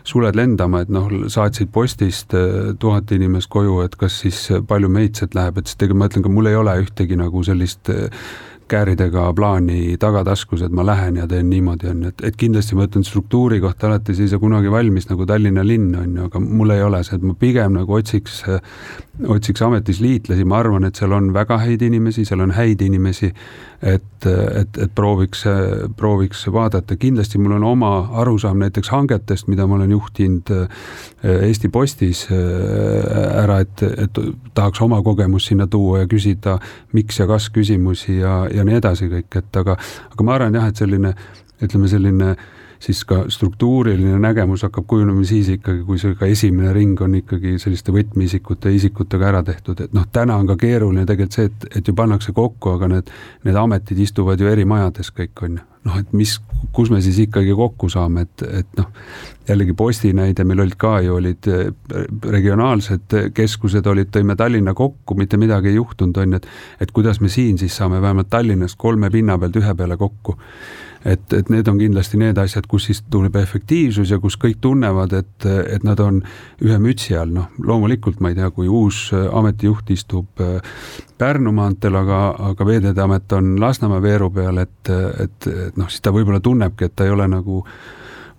suled 0.08 0.40
lendama, 0.40 0.86
et 0.86 0.94
noh, 0.94 1.10
saatsid 1.28 1.74
postist 1.76 2.36
äh, 2.38 2.72
tuhat 2.80 3.12
inimest 3.16 3.52
koju, 3.52 3.82
et 3.84 4.00
kas 4.00 4.22
siis 4.24 4.46
palju 4.70 4.92
meid 4.94 5.20
sealt 5.20 5.36
läheb, 5.36 5.60
et 5.60 5.68
siis 5.68 5.82
tegelikult 5.82 6.00
ma 6.00 6.08
ütlen 6.14 6.24
ka, 6.24 6.32
mul 6.32 6.48
ei 6.48 6.56
ole 6.56 6.80
ühtegi 6.86 7.20
nagu 7.20 7.44
sellist 7.44 7.92
kääridega 8.70 9.26
plaani 9.36 9.98
tagataskus, 10.00 10.64
et 10.66 10.74
ma 10.76 10.86
lähen 10.86 11.20
ja 11.20 11.28
teen 11.28 11.50
niimoodi, 11.50 11.90
on 11.92 12.04
ju, 12.04 12.12
et, 12.14 12.24
et 12.30 12.38
kindlasti 12.40 12.78
ma 12.78 12.86
ütlen 12.88 13.06
struktuuri 13.08 13.60
kohta 13.64 13.90
alati 13.90 14.16
sa 14.16 14.26
ei 14.26 14.32
saa 14.32 14.42
kunagi 14.42 14.72
valmis 14.72 15.10
nagu 15.10 15.26
Tallinna 15.30 15.66
linn, 15.66 15.96
on 16.00 16.16
ju, 16.18 16.28
aga 16.30 16.42
mul 16.44 16.76
ei 16.76 16.84
ole 16.86 17.02
see, 17.06 17.18
et 17.20 17.26
ma 17.26 17.36
pigem 17.40 17.80
nagu 17.80 17.98
otsiks, 17.98 18.44
otsiks 19.28 19.66
ametis 19.66 20.02
liitlasi, 20.04 20.46
ma 20.48 20.62
arvan, 20.64 20.88
et 20.88 21.00
seal 21.00 21.16
on 21.18 21.34
väga 21.36 21.60
häid 21.64 21.84
inimesi, 21.90 22.26
seal 22.30 22.46
on 22.46 22.56
häid 22.58 22.82
inimesi, 22.86 23.34
et, 23.82 24.26
et, 24.26 24.78
et 24.78 24.92
prooviks, 24.96 25.44
prooviks 25.98 26.44
vaadata, 26.52 26.98
kindlasti 27.00 27.40
mul 27.40 27.56
on 27.58 27.64
oma 27.64 27.92
arusaam 28.22 28.60
näiteks 28.60 28.92
hangetest, 28.92 29.48
mida 29.48 29.68
ma 29.68 29.78
olen 29.80 29.92
juhtinud 29.96 30.52
äh, 30.52 30.68
Eesti 31.48 31.70
Postis 31.70 32.26
äh, 32.32 33.42
ära, 33.44 33.62
et, 33.64 33.84
et 33.84 34.22
tahaks 34.54 34.82
oma 34.82 35.02
kogemust 35.06 35.52
sinna 35.52 35.68
tuua 35.68 36.04
ja 36.04 36.12
küsida 36.12 36.60
miks 36.94 37.20
ja 37.20 37.28
kas 37.28 37.50
küsimusi 37.56 38.20
ja, 38.20 38.42
ja 38.54 38.68
nii 38.68 38.80
edasi 38.82 39.10
kõik, 39.12 39.42
et 39.42 39.62
aga, 39.64 39.78
aga 40.12 40.28
ma 40.28 40.36
arvan 40.36 40.60
jah, 40.60 40.70
et 40.70 40.84
selline 40.84 41.16
ütleme, 41.64 41.92
selline 41.92 42.34
äh, 42.36 42.48
siis 42.80 43.04
ka 43.06 43.24
struktuuriline 43.28 44.20
nägemus 44.20 44.64
hakkab 44.64 44.86
kujunema 44.88 45.24
siis 45.28 45.50
ikkagi, 45.50 45.84
kui 45.84 46.00
see 46.00 46.16
ka 46.20 46.30
esimene 46.32 46.74
ring 46.74 47.02
on 47.04 47.18
ikkagi 47.20 47.58
selliste 47.60 47.92
võtmeisikute, 47.96 48.72
isikutega 48.76 49.28
ära 49.34 49.42
tehtud, 49.44 49.84
et 49.84 49.96
noh, 49.96 50.08
täna 50.12 50.38
on 50.40 50.48
ka 50.48 50.56
keeruline 50.60 51.04
tegelikult 51.06 51.36
see, 51.36 51.50
et, 51.52 51.68
et 51.80 51.92
ju 51.92 51.96
pannakse 51.96 52.32
kokku, 52.36 52.78
aga 52.78 52.92
need, 52.96 53.12
need 53.48 53.60
ametid 53.60 54.00
istuvad 54.00 54.40
ju 54.40 54.48
eri 54.48 54.66
majades 54.70 55.12
kõik, 55.12 55.36
on 55.44 55.60
ju. 55.60 55.66
noh, 55.90 56.00
et 56.00 56.16
mis, 56.16 56.38
kus 56.76 56.92
me 56.92 57.02
siis 57.04 57.20
ikkagi 57.26 57.54
kokku 57.56 57.92
saame, 57.92 58.24
et, 58.28 58.48
et 58.62 58.80
noh, 58.80 58.90
jällegi 59.50 59.76
Posti 59.76 60.16
näide, 60.16 60.48
meil 60.48 60.64
olid 60.64 60.80
ka 60.80 60.98
ju, 61.04 61.20
olid 61.20 61.52
eh, 61.52 61.70
regionaalsed 62.32 63.20
keskused 63.36 63.88
olid, 63.92 64.12
tõime 64.16 64.40
Tallinna 64.40 64.76
kokku, 64.78 65.20
mitte 65.20 65.40
midagi 65.40 65.74
ei 65.74 65.80
juhtunud, 65.82 66.18
on 66.24 66.36
ju, 66.38 66.44
et 66.44 66.86
et 66.88 66.92
kuidas 66.96 67.20
me 67.20 67.28
siin 67.28 67.58
siis 67.60 67.76
saame 67.76 68.00
vähemalt 68.02 68.30
Tallinnast 68.30 68.80
kolme 68.80 69.10
pinna 69.12 69.38
pealt 69.38 69.58
ühe 69.60 69.76
peale 69.76 69.98
kokku 70.00 70.38
et, 71.06 71.34
et 71.34 71.50
need 71.50 71.68
on 71.72 71.78
kindlasti 71.80 72.20
need 72.20 72.38
asjad, 72.42 72.68
kus 72.70 72.90
siis 72.90 73.04
tuleb 73.12 73.36
efektiivsus 73.40 74.12
ja 74.12 74.20
kus 74.20 74.38
kõik 74.40 74.60
tunnevad, 74.62 75.14
et, 75.20 75.48
et 75.48 75.86
nad 75.88 76.00
on 76.04 76.22
ühe 76.66 76.80
mütsi 76.82 77.16
all, 77.18 77.32
noh 77.36 77.50
loomulikult 77.60 78.20
ma 78.20 78.34
ei 78.34 78.40
tea, 78.40 78.50
kui 78.56 78.68
uus 78.68 79.10
ametijuht 79.14 79.92
istub 79.96 80.44
äh, 80.44 80.60
Pärnu 81.20 81.52
maanteel, 81.52 81.98
aga, 82.00 82.20
aga 82.52 82.66
Veeteede 82.66 83.02
Amet 83.04 83.34
on 83.36 83.58
Lasnamäe 83.60 84.02
veeru 84.02 84.30
peal, 84.32 84.62
et, 84.64 84.92
et, 85.20 85.48
et 85.68 85.80
noh, 85.80 85.90
siis 85.92 86.00
ta 86.04 86.14
võib-olla 86.16 86.40
tunnebki, 86.40 86.88
et 86.88 86.96
ta 86.96 87.08
ei 87.08 87.12
ole 87.12 87.28
nagu 87.28 87.64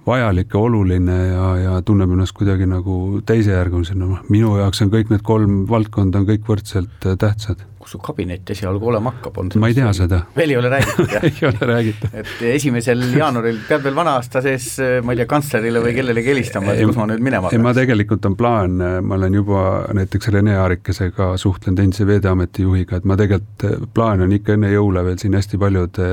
vajalik 0.07 0.55
ja 0.55 0.61
oluline 0.61 1.19
ja, 1.29 1.49
ja 1.65 1.81
tunneb 1.87 2.13
ennast 2.15 2.37
kuidagi 2.37 2.69
nagu 2.69 3.21
teisejärgulisena, 3.27 4.07
noh 4.07 4.31
minu 4.33 4.57
jaoks 4.61 4.85
on 4.85 4.93
kõik 4.93 5.13
need 5.13 5.27
kolm 5.27 5.65
valdkonda 5.71 6.23
on 6.23 6.31
kõik 6.31 6.47
võrdselt 6.49 7.09
äh, 7.09 7.19
tähtsad 7.21 7.67
kus 7.81 7.95
su 7.95 7.99
kabinet 8.05 8.51
esialgu 8.53 8.91
olema 8.91 9.09
hakkab, 9.15 9.39
on 9.41 9.51
ma 9.63 9.71
ei 9.71 9.77
tea 9.77 9.89
seda. 9.97 10.19
veel 10.37 10.53
ei 10.53 10.59
ole 10.61 10.69
räägitud, 10.73 11.15
jah 11.15 11.25
ei 11.31 11.47
ole 11.49 11.69
räägitud. 11.71 12.17
et 12.23 12.43
esimesel 12.51 13.07
jaanuaril 13.17 13.63
peab 13.69 13.87
veel 13.87 13.97
vana 13.97 14.19
aasta 14.19 14.43
sees, 14.45 14.75
ma 15.05 15.15
ei 15.15 15.23
tea, 15.23 15.29
kantslerile 15.31 15.81
või 15.85 15.95
kellelegi 15.97 16.33
helistama, 16.35 16.75
et 16.75 16.85
kus 16.85 16.99
ma 17.01 17.09
nüüd 17.09 17.25
minema 17.25 17.49
peaks? 17.49 17.65
ma 17.65 17.73
tegelikult 17.77 18.29
on 18.29 18.37
plaan, 18.37 18.77
ma 19.01 19.17
olen 19.17 19.39
juba 19.41 19.65
näiteks 19.97 20.29
Rene 20.35 20.59
Aarikesega 20.61 21.33
suhtlenud 21.41 21.81
endise 21.87 22.05
Veeteameti 22.09 22.69
juhiga, 22.69 23.01
et 23.01 23.09
ma 23.09 23.17
tegelikult, 23.21 23.89
plaan 23.97 24.27
on 24.27 24.37
ikka 24.37 24.59
enne 24.59 24.75
jõule 24.75 25.05
veel 25.09 25.17
siin 25.23 25.39
hästi 25.41 25.61
paljud 25.61 26.05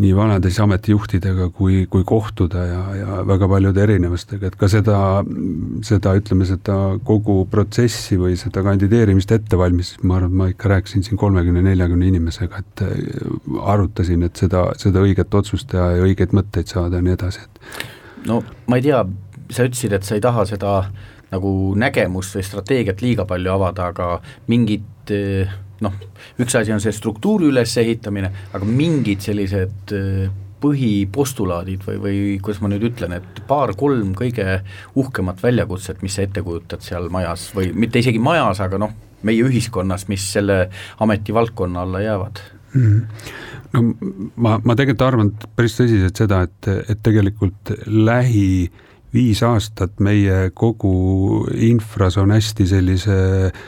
nii 0.00 0.12
vanade 0.16 0.50
siis 0.50 0.60
ametijuhtidega 0.64 1.48
kui, 1.54 1.84
kui 1.90 2.04
kohtuda 2.06 2.64
ja, 2.66 2.80
ja 2.96 3.18
väga 3.26 3.48
paljude 3.50 3.82
erinevustega, 3.82 4.50
et 4.50 4.56
ka 4.60 4.68
seda, 4.70 4.96
seda 5.86 6.14
ütleme, 6.18 6.46
seda 6.48 6.76
kogu 7.06 7.42
protsessi 7.50 8.18
või 8.20 8.36
seda 8.40 8.64
kandideerimist 8.66 9.32
ette 9.36 9.58
valmistas, 9.60 10.02
ma 10.02 10.18
arvan, 10.18 10.32
et 10.32 10.40
ma 10.40 10.48
ikka 10.52 10.72
rääkisin 10.74 11.06
siin 11.06 11.20
kolmekümne, 11.20 11.62
neljakümne 11.66 12.10
inimesega, 12.10 12.64
et 12.64 12.84
äh, 12.86 12.98
arutasin, 13.74 14.24
et 14.26 14.40
seda, 14.40 14.68
seda 14.80 15.04
õiget 15.04 15.36
otsust 15.36 15.70
teha 15.72 15.92
ja 15.98 16.04
õigeid 16.08 16.36
mõtteid 16.36 16.72
saada 16.72 17.00
ja 17.00 17.06
nii 17.06 17.16
edasi, 17.18 17.46
et. 17.46 17.88
no 18.30 18.42
ma 18.70 18.80
ei 18.80 18.86
tea, 18.88 19.04
sa 19.50 19.66
ütlesid, 19.68 19.96
et 19.96 20.06
sa 20.06 20.16
ei 20.16 20.24
taha 20.24 20.46
seda 20.48 20.76
nagu 21.30 21.50
nägemust 21.78 22.34
või 22.38 22.46
strateegiat 22.46 23.02
liiga 23.04 23.26
palju 23.28 23.52
avada, 23.52 23.90
aga 23.92 24.14
mingid 24.50 25.12
äh, 25.14 25.58
noh, 25.84 25.96
üks 26.40 26.56
asi 26.58 26.72
on 26.74 26.82
see 26.82 26.92
struktuuri 26.94 27.50
ülesehitamine, 27.50 28.30
aga 28.52 28.68
mingid 28.68 29.24
sellised 29.24 29.94
äh, 29.96 30.30
põhipostulaadid 30.60 31.84
või, 31.86 32.00
või 32.00 32.16
kuidas 32.42 32.60
ma 32.60 32.70
nüüd 32.72 32.84
ütlen, 32.90 33.14
et 33.16 33.42
paar-kolm 33.48 34.12
kõige 34.18 34.60
uhkemat 35.00 35.40
väljakutset, 35.42 36.02
mis 36.04 36.18
sa 36.18 36.26
ette 36.26 36.44
kujutad 36.44 36.84
seal 36.84 37.08
majas 37.12 37.48
või 37.56 37.70
mitte 37.72 38.02
isegi 38.02 38.20
majas, 38.22 38.60
aga 38.64 38.80
noh, 38.80 38.92
meie 39.26 39.44
ühiskonnas, 39.44 40.06
mis 40.08 40.24
selle 40.32 40.66
ametivaldkonna 41.00 41.86
alla 41.86 42.04
jäävad 42.04 42.44
mm? 42.74 42.82
-hmm 42.82 43.48
no 43.70 43.82
ma, 44.34 44.56
ma 44.64 44.74
tegelikult 44.74 45.06
arvan 45.06 45.28
päris 45.56 45.76
tõsiselt 45.78 46.18
seda, 46.18 46.42
et, 46.48 46.68
et 46.90 47.02
tegelikult 47.02 47.70
lähi 47.86 48.70
viis 49.14 49.42
aastat 49.46 50.00
meie 50.02 50.50
kogu 50.54 51.44
infras 51.54 52.18
on 52.18 52.34
hästi 52.34 52.66
sellise 52.66 53.20
äh, 53.46 53.62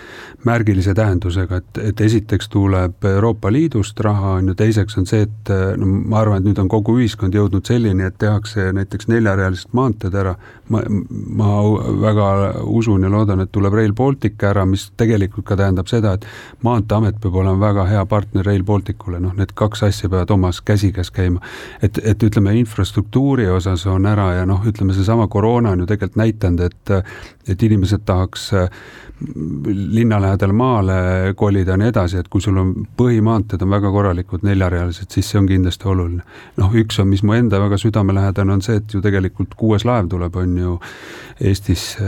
märgilise 0.44 0.94
tähendusega, 0.94 1.60
et, 1.62 1.78
et 1.90 2.00
esiteks 2.00 2.48
tuleb 2.52 3.04
Euroopa 3.06 3.52
Liidust 3.52 4.00
raha, 4.00 4.36
on 4.40 4.50
ju, 4.50 4.54
teiseks 4.58 4.98
on 4.98 5.06
see, 5.06 5.26
et 5.26 5.52
no 5.78 5.86
ma 5.86 6.20
arvan, 6.22 6.40
et 6.40 6.48
nüüd 6.48 6.58
on 6.62 6.70
kogu 6.72 6.96
ühiskond 6.98 7.34
jõudnud 7.36 7.66
selleni, 7.68 8.06
et 8.06 8.18
tehakse 8.18 8.70
näiteks 8.74 9.08
neljarealised 9.12 9.70
maanteed 9.76 10.16
ära, 10.18 10.34
ma, 10.72 10.82
ma 11.38 11.50
väga 12.02 12.28
usun 12.66 13.06
ja 13.06 13.12
loodan, 13.12 13.44
et 13.44 13.52
tuleb 13.54 13.76
Rail 13.78 13.94
Baltic 13.96 14.42
ära, 14.48 14.64
mis 14.68 14.88
tegelikult 14.98 15.46
ka 15.48 15.58
tähendab 15.60 15.90
seda, 15.90 16.16
et 16.18 16.26
Maanteeamet 16.62 17.20
peab 17.22 17.38
olema 17.38 17.58
väga 17.66 17.86
hea 17.90 18.02
partner 18.10 18.46
Rail 18.46 18.64
Balticule, 18.66 19.20
noh, 19.22 19.34
need 19.38 19.54
kaks 19.58 19.86
asja 19.88 20.10
peavad 20.10 20.30
omas 20.34 20.60
käsikäes 20.60 21.10
käima. 21.14 21.40
et, 21.82 21.98
et 22.02 22.22
ütleme, 22.22 22.54
infrastruktuuri 22.58 23.48
osas 23.50 23.86
on 23.86 24.06
ära 24.06 24.32
ja 24.40 24.46
noh, 24.46 24.62
ütleme 24.66 24.94
seesama 24.94 25.28
koroona 25.28 25.70
on 25.70 25.84
ju 25.84 25.86
tegelikult 25.86 26.20
näidanud, 26.22 26.60
et 26.66 26.96
et 27.48 27.62
inimesed 27.62 28.04
tahaks 28.06 28.52
linna 29.94 30.20
lähedal 30.22 30.52
maale 30.56 30.94
kolida 31.36 31.72
ja 31.74 31.80
nii 31.80 31.90
edasi, 31.92 32.20
et 32.22 32.28
kui 32.32 32.42
sul 32.44 32.58
on 32.60 32.72
põhimaanteed 32.98 33.62
on 33.64 33.74
väga 33.74 33.90
korralikud 33.94 34.46
neljarealised, 34.46 35.10
siis 35.12 35.30
see 35.32 35.40
on 35.40 35.48
kindlasti 35.50 35.88
oluline. 35.88 36.22
noh, 36.56 36.74
üks 36.82 37.00
on, 37.02 37.08
mis 37.10 37.22
mu 37.22 37.36
enda 37.36 37.60
väga 37.62 37.78
südamelähedane 37.80 38.56
on 38.56 38.62
see, 38.64 38.80
et 38.82 38.94
ju 38.94 39.02
tegelikult 39.04 39.54
kuues 39.58 39.86
laev 39.88 40.10
tuleb, 40.12 40.36
on 40.36 40.56
ju 40.58 40.78
Eestis 41.42 41.96
äh, 42.00 42.06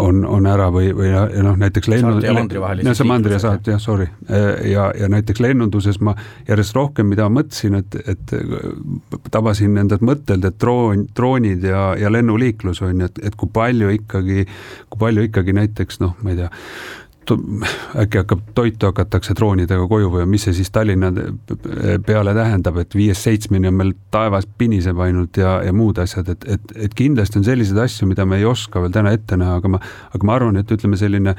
on, 0.00 0.22
on 0.24 0.46
ära 0.48 0.68
või, 0.72 0.92
või 0.96 1.10
noh, 1.44 1.56
näiteks 1.60 1.90
lennu-. 1.90 2.20
vahelised. 2.60 2.94
see 2.96 3.08
mandri 3.08 3.34
ja 3.34 3.40
saart 3.42 3.68
jah, 3.68 3.80
sorry. 3.82 4.06
Ja, 4.28 4.86
ja 4.96 5.08
näiteks 5.12 5.42
lennunduses 5.42 5.98
ma 6.00 6.14
järjest 6.48 6.76
rohkem, 6.76 7.10
mida 7.12 7.28
mõtlesin, 7.32 7.76
et, 7.82 7.96
et 8.08 8.34
tabasin 9.34 9.76
endalt 9.82 10.04
mõttelt, 10.06 10.46
et 10.48 10.58
droon, 10.60 11.04
droonid 11.16 11.66
ja, 11.68 11.82
ja 12.00 12.12
lennuliiklus 12.12 12.82
on 12.86 13.04
ju, 13.04 13.10
et, 13.10 13.20
et 13.28 13.36
kui 13.36 13.50
palju 13.52 13.92
ikkagi, 13.98 14.46
kui 14.88 15.02
palju 15.02 15.26
ikkagi 15.28 15.56
näiteks 15.62 16.02
noh, 16.02 16.18
ma 16.22 16.34
ei 16.34 16.42
tea, 16.42 16.50
äkki 18.02 18.18
hakkab, 18.18 18.40
toitu 18.54 18.88
hakatakse 18.90 19.34
droonidega 19.38 19.86
koju 19.88 20.10
või 20.10 20.26
mis 20.34 20.46
see 20.46 20.56
siis 20.56 20.70
Tallinna 20.74 21.12
peale 22.06 22.34
tähendab, 22.34 22.80
et 22.82 22.94
viiest 22.98 23.28
seitsmeni 23.28 23.70
on 23.70 23.78
meil 23.78 23.92
taevas 24.14 24.48
piniseb 24.58 24.98
ainult 25.00 25.38
ja, 25.38 25.60
ja 25.64 25.72
muud 25.76 26.00
asjad, 26.02 26.28
et, 26.34 26.46
et, 26.56 26.74
et 26.88 26.94
kindlasti 26.98 27.38
on 27.38 27.46
selliseid 27.46 27.78
asju, 27.84 28.08
mida 28.10 28.26
me 28.26 28.40
ei 28.40 28.48
oska 28.48 28.82
veel 28.82 28.94
täna 28.94 29.14
ette 29.14 29.38
näha, 29.38 29.60
aga 29.62 29.76
ma, 29.76 29.82
aga 30.10 30.28
ma 30.28 30.38
arvan, 30.38 30.58
et 30.60 30.74
ütleme, 30.74 30.98
selline 30.98 31.36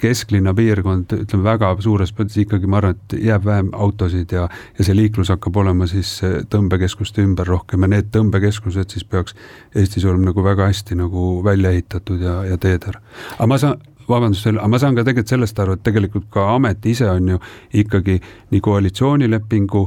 kesklinna 0.00 0.54
piirkond, 0.56 1.12
ütleme 1.24 1.46
väga 1.46 1.72
suures 1.84 2.12
mõttes 2.16 2.38
ikkagi 2.42 2.68
ma 2.70 2.80
arvan, 2.80 2.96
et 2.96 3.16
jääb 3.26 3.46
vähem 3.46 3.72
autosid 3.72 4.32
ja, 4.36 4.46
ja 4.78 4.86
see 4.86 4.96
liiklus 4.96 5.32
hakkab 5.32 5.56
olema 5.62 5.88
siis 5.90 6.18
tõmbekeskuste 6.52 7.24
ümber 7.24 7.48
rohkem 7.48 7.86
ja 7.86 7.92
need 7.96 8.12
tõmbekeskused 8.14 8.92
siis 8.92 9.04
peaks 9.08 9.36
Eestis 9.76 10.04
olema 10.04 10.30
nagu 10.30 10.44
väga 10.44 10.70
hästi 10.70 10.98
nagu 11.00 11.26
välja 11.44 11.72
ehitatud 11.74 12.22
ja, 12.22 12.38
ja 12.44 12.60
teedel. 12.60 12.98
aga 13.38 13.50
ma 13.50 13.60
saan 13.60 13.80
vabandust, 14.08 14.46
aga 14.46 14.68
ma 14.70 14.78
saan 14.80 14.96
ka 14.96 15.04
tegelikult 15.06 15.32
sellest 15.34 15.60
aru, 15.62 15.76
et 15.76 15.84
tegelikult 15.86 16.28
ka 16.32 16.46
amet 16.54 16.86
ise 16.86 17.08
on 17.10 17.34
ju 17.34 17.40
ikkagi 17.82 18.20
nii 18.52 18.62
koalitsioonilepingu 18.62 19.82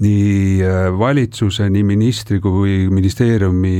nii 0.00 0.62
äh, 0.64 0.86
valitsuse, 0.98 1.66
nii 1.70 1.84
ministri 1.86 2.40
kui 2.42 2.86
ministeeriumi 2.90 3.74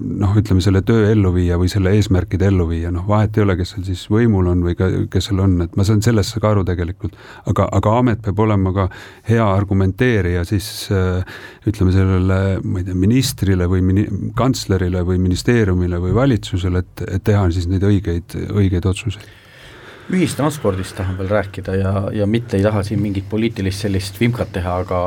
noh, 0.00 0.32
ütleme 0.40 0.64
selle 0.64 0.82
töö 0.86 1.06
ellu 1.12 1.30
viia 1.34 1.58
või 1.60 1.70
selle 1.72 1.92
eesmärkide 1.98 2.48
ellu 2.50 2.66
viia, 2.70 2.90
noh 2.94 3.06
vahet 3.08 3.38
ei 3.38 3.44
ole, 3.44 3.56
kes 3.58 3.74
seal 3.74 3.86
siis 3.86 4.04
võimul 4.12 4.48
on 4.50 4.64
või 4.66 4.76
ka, 4.78 4.88
kes 5.12 5.30
seal 5.30 5.44
on, 5.44 5.56
et 5.66 5.76
ma 5.78 5.86
saan 5.86 6.02
sellest 6.04 6.38
ka 6.40 6.50
aru 6.50 6.64
tegelikult. 6.66 7.14
aga, 7.50 7.68
aga 7.78 7.94
amet 8.00 8.24
peab 8.24 8.42
olema 8.46 8.74
ka 8.74 8.88
hea 9.28 9.44
argumenteerija 9.44 10.44
siis 10.48 10.88
ütleme 11.68 11.94
sellele, 11.94 12.40
ma 12.64 12.82
ei 12.82 12.88
tea, 12.88 12.98
ministrile 12.98 13.68
või 13.70 13.84
mini-, 13.86 14.08
kantslerile 14.38 15.04
või 15.06 15.22
ministeeriumile 15.22 16.02
või 16.02 16.16
valitsusele, 16.16 16.84
et, 16.84 17.06
et 17.18 17.24
teha 17.24 17.46
siis 17.54 17.70
neid 17.70 17.86
õigeid, 17.86 18.38
õigeid 18.50 18.90
otsuseid 18.90 19.43
ühistranspordist 20.12 20.96
tahan 20.98 21.16
veel 21.16 21.30
rääkida 21.32 21.74
ja, 21.78 21.92
ja 22.12 22.26
mitte 22.28 22.58
ei 22.58 22.62
taha 22.62 22.82
siin 22.84 23.00
mingit 23.00 23.24
poliitilist 23.30 23.86
sellist 23.86 24.18
vimkat 24.20 24.50
teha, 24.52 24.74
aga 24.82 24.98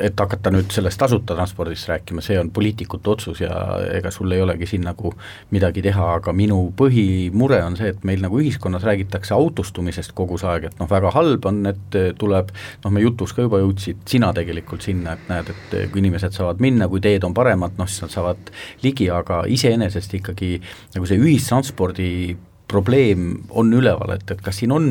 et 0.00 0.16
hakata 0.20 0.52
nüüd 0.54 0.72
sellest 0.72 0.98
tasuta 1.00 1.36
transpordist 1.36 1.90
rääkima, 1.90 2.24
see 2.24 2.38
on 2.40 2.48
poliitikute 2.56 3.10
otsus 3.12 3.42
ja 3.44 3.52
ega 3.92 4.10
sul 4.14 4.32
ei 4.32 4.40
olegi 4.40 4.68
siin 4.70 4.86
nagu 4.88 5.12
midagi 5.52 5.84
teha, 5.84 6.08
aga 6.22 6.32
minu 6.36 6.62
põhimure 6.78 7.60
on 7.66 7.76
see, 7.76 7.92
et 7.92 8.08
meil 8.08 8.24
nagu 8.24 8.40
ühiskonnas 8.40 8.86
räägitakse 8.88 9.36
autostumisest 9.36 10.16
kogu 10.16 10.40
see 10.40 10.48
aeg, 10.54 10.70
et 10.70 10.80
noh, 10.80 10.88
väga 10.90 11.12
halb 11.18 11.50
on, 11.52 11.60
et 11.74 12.00
tuleb 12.16 12.52
noh, 12.56 12.96
me 12.96 13.04
jutus 13.04 13.36
ka 13.36 13.44
juba 13.44 13.60
jõudsid 13.60 14.08
sina 14.08 14.32
tegelikult 14.36 14.88
sinna, 14.88 15.18
et 15.18 15.30
näed, 15.32 15.52
et 15.52 15.78
kui 15.92 16.00
inimesed 16.00 16.32
saavad 16.32 16.64
minna, 16.64 16.88
kui 16.88 17.04
teed 17.04 17.28
on 17.28 17.36
paremad, 17.36 17.76
noh 17.76 17.92
siis 17.92 18.06
nad 18.06 18.16
saavad 18.16 18.52
ligi, 18.86 19.12
aga 19.12 19.44
iseenesest 19.52 20.16
ikkagi 20.22 20.54
nagu 20.96 21.08
see 21.08 21.20
ühistranspordi 21.20 22.12
probleem 22.68 23.44
on 23.50 23.72
üleval, 23.72 24.16
et, 24.16 24.30
et 24.30 24.42
kas 24.42 24.60
siin 24.62 24.74
on 24.74 24.90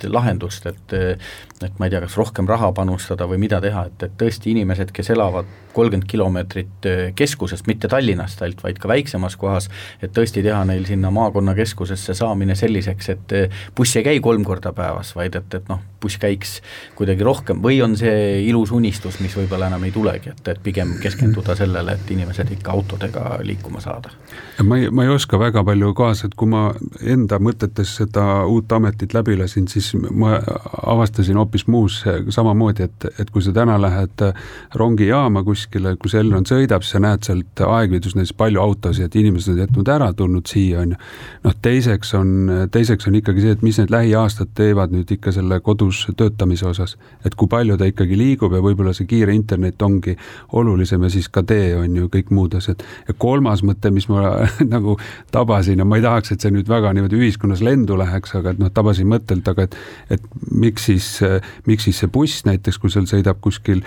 mingit 0.00 0.12
lahendust, 0.12 0.66
et 0.66 1.18
et 1.64 1.78
ma 1.78 1.86
ei 1.86 1.92
tea, 1.92 2.00
kas 2.00 2.16
rohkem 2.16 2.48
raha 2.48 2.70
panustada 2.72 3.26
või 3.28 3.40
mida 3.42 3.58
teha, 3.60 3.84
et, 3.90 4.02
et 4.06 4.12
tõesti 4.16 4.54
inimesed, 4.54 4.94
kes 4.96 5.10
elavad 5.12 5.48
kolmkümmend 5.74 6.06
kilomeetrit 6.08 6.86
äh, 6.88 7.00
keskusest, 7.14 7.66
mitte 7.68 7.88
Tallinnast 7.88 8.40
ainult, 8.42 8.62
vaid 8.64 8.80
ka 8.80 8.88
väiksemas 8.90 9.36
kohas, 9.38 9.68
et 10.02 10.12
tõesti 10.16 10.42
teha 10.42 10.62
neil 10.66 10.86
sinna 10.88 11.12
maakonnakeskusesse 11.14 12.16
saamine 12.16 12.56
selliseks, 12.58 13.10
et 13.12 13.34
äh, 13.36 13.60
buss 13.76 13.96
ei 14.00 14.06
käi 14.06 14.22
kolm 14.24 14.44
korda 14.48 14.72
päevas, 14.76 15.12
vaid 15.16 15.36
et, 15.38 15.54
et 15.60 15.68
noh, 15.70 15.82
buss 16.00 16.16
käiks 16.20 16.58
kuidagi 16.98 17.26
rohkem 17.26 17.60
või 17.62 17.82
on 17.84 17.96
see 18.00 18.40
ilus 18.48 18.72
unistus, 18.72 19.20
mis 19.20 19.36
võib-olla 19.36 19.68
enam 19.68 19.84
ei 19.84 19.92
tulegi, 19.94 20.32
et, 20.32 20.42
et 20.48 20.62
pigem 20.64 20.96
keskenduda 21.02 21.54
sellele, 21.60 21.98
et 22.00 22.14
inimesed 22.16 22.56
ikka 22.56 22.72
autodega 22.72 23.36
liikuma 23.44 23.84
saada? 23.84 24.14
ma 24.64 24.80
ei, 24.80 24.88
ma 24.90 25.04
ei 25.04 25.12
oska 25.12 25.38
väga 25.40 25.62
palju 25.64 25.92
kaasa, 25.94 26.30
et 26.30 26.38
kui 26.40 26.48
ma 26.50 26.70
enda 27.04 27.36
mõtetes 27.38 27.94
seda 28.00 28.46
uut 28.48 28.72
ametit 28.72 29.14
läbi 29.14 29.36
lasin, 29.36 29.68
siis 29.68 29.89
ma 29.94 30.38
avastasin 30.86 31.38
hoopis 31.40 31.66
muus 31.66 32.00
samamoodi, 32.28 32.86
et, 32.88 33.06
et 33.20 33.30
kui 33.30 33.42
sa 33.42 33.52
täna 33.54 33.76
lähed 33.80 34.24
rongijaama 34.74 35.42
kuskile, 35.46 35.94
kus 36.00 36.14
Elron 36.18 36.46
sõidab, 36.48 36.84
siis 36.84 36.96
sa 36.96 37.02
näed 37.02 37.26
sealt 37.26 37.62
aegviidus 37.66 38.16
näiteks 38.18 38.36
palju 38.38 38.60
autosid, 38.62 39.08
et 39.08 39.16
inimesed 39.20 39.54
on 39.54 39.62
jätnud 39.64 39.90
ära, 39.92 40.10
tulnud 40.16 40.50
siia, 40.50 40.84
on 40.84 40.94
ju. 40.94 41.00
noh, 41.44 41.56
teiseks 41.62 42.14
on, 42.18 42.32
teiseks 42.72 43.08
on 43.08 43.18
ikkagi 43.20 43.44
see, 43.44 43.56
et 43.56 43.64
mis 43.66 43.78
need 43.80 43.92
lähiaastad 43.92 44.52
teevad 44.58 44.94
nüüd 44.94 45.10
ikka 45.16 45.32
selle 45.34 45.60
kodus 45.64 46.06
töötamise 46.16 46.66
osas. 46.68 46.96
et 47.24 47.34
kui 47.34 47.48
palju 47.48 47.76
ta 47.78 47.88
ikkagi 47.88 48.18
liigub 48.18 48.54
ja 48.54 48.62
võib-olla 48.64 48.94
see 48.96 49.08
kiire 49.10 49.34
internet 49.34 49.82
ongi 49.82 50.16
olulisem 50.52 51.02
ja 51.06 51.10
siis 51.12 51.28
ka 51.28 51.42
tee 51.46 51.74
on 51.76 51.96
ju 51.96 52.08
kõik 52.12 52.30
muud 52.34 52.54
asjad. 52.58 52.82
ja 53.08 53.14
kolmas 53.18 53.64
mõte, 53.66 53.90
mis 53.94 54.08
ma 54.08 54.34
nagu 54.74 54.96
tabasin 55.32 55.78
ja 55.78 55.84
ma 55.84 55.98
ei 55.98 56.04
tahaks, 56.04 56.32
et 56.32 56.40
see 56.44 56.54
nüüd 56.54 56.68
väga 56.68 56.92
niimoodi 56.96 57.18
ühiskonnas 57.20 57.64
lendu 57.64 57.98
läheks, 58.00 58.34
aga 58.38 58.54
et 58.54 58.62
noh, 58.62 58.70
tabasin 58.74 59.08
mõttelt, 59.10 59.46
aga 59.50 59.66
et, 59.68 59.76
et 60.10 60.22
miks 60.50 60.88
siis 60.90 61.08
miks 61.66 61.88
siis 61.88 62.02
see 62.02 62.10
buss 62.12 62.44
näiteks, 62.48 62.78
kui 62.78 62.92
seal 62.92 63.08
sõidab 63.10 63.40
kuskil 63.44 63.84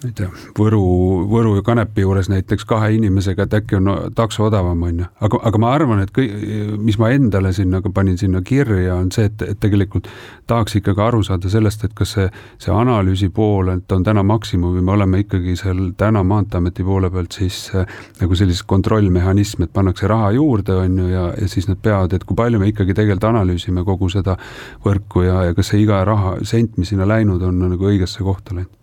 ma 0.00 0.08
ei 0.08 0.14
tea, 0.16 0.28
Võru, 0.56 0.80
Võru 1.28 1.54
ja 1.58 1.62
Kanepi 1.64 2.04
juures 2.04 2.30
näiteks 2.32 2.64
kahe 2.68 2.88
inimesega, 2.96 3.44
et 3.44 3.56
äkki 3.58 3.76
on 3.76 3.90
takso 4.16 4.46
odavam, 4.46 4.80
on 4.86 5.02
ju. 5.02 5.08
aga, 5.26 5.40
aga 5.50 5.60
ma 5.60 5.72
arvan, 5.76 6.00
et 6.04 6.12
kõik, 6.16 6.32
mis 6.80 6.96
ma 7.00 7.10
endale 7.12 7.52
sinna 7.56 7.82
panin 7.94 8.16
sinna 8.18 8.40
kirja, 8.46 8.96
on 8.96 9.10
see, 9.12 9.28
et, 9.28 9.44
et 9.44 9.60
tegelikult 9.60 10.08
tahaks 10.48 10.78
ikkagi 10.80 11.04
aru 11.04 11.20
saada 11.26 11.52
sellest, 11.52 11.84
et 11.84 11.94
kas 11.96 12.14
see, 12.16 12.26
see 12.62 12.72
analüüsi 12.72 13.28
pool, 13.34 13.74
et 13.74 13.92
on 13.92 14.06
täna 14.06 14.24
maksimum 14.24 14.78
või 14.78 14.86
me 14.86 14.96
oleme 14.96 15.22
ikkagi 15.24 15.56
seal 15.60 15.90
täna 16.00 16.24
Maanteeameti 16.24 16.86
poole 16.86 17.12
pealt 17.12 17.36
siis 17.36 17.60
äh, 17.76 18.00
nagu 18.22 18.38
sellises 18.38 18.64
kontrollmehhanism, 18.70 19.66
et 19.66 19.74
pannakse 19.76 20.08
raha 20.08 20.32
juurde, 20.38 20.80
on 20.86 20.98
ju, 21.04 21.10
ja, 21.12 21.28
ja 21.36 21.50
siis 21.50 21.68
nad 21.68 21.80
peavad, 21.82 22.16
et 22.16 22.24
kui 22.24 22.38
palju 22.38 22.62
me 22.62 22.72
ikkagi 22.72 22.96
tegelikult 22.96 23.28
analüüsime 23.34 23.84
kogu 23.84 24.08
seda 24.12 24.38
võrku 24.84 25.26
ja, 25.28 25.44
ja 25.50 25.56
kas 25.56 25.74
see 25.74 25.84
iga 25.84 26.00
raha, 26.08 26.38
sent, 26.48 26.80
mis 26.80 26.94
sinna 26.94 27.08
läinud 27.08 27.42
on, 27.44 27.60
on 27.60 27.76
nagu 27.76 27.92
õigesse 27.92 28.24
kohta 28.24 28.56
läinud 28.56 28.78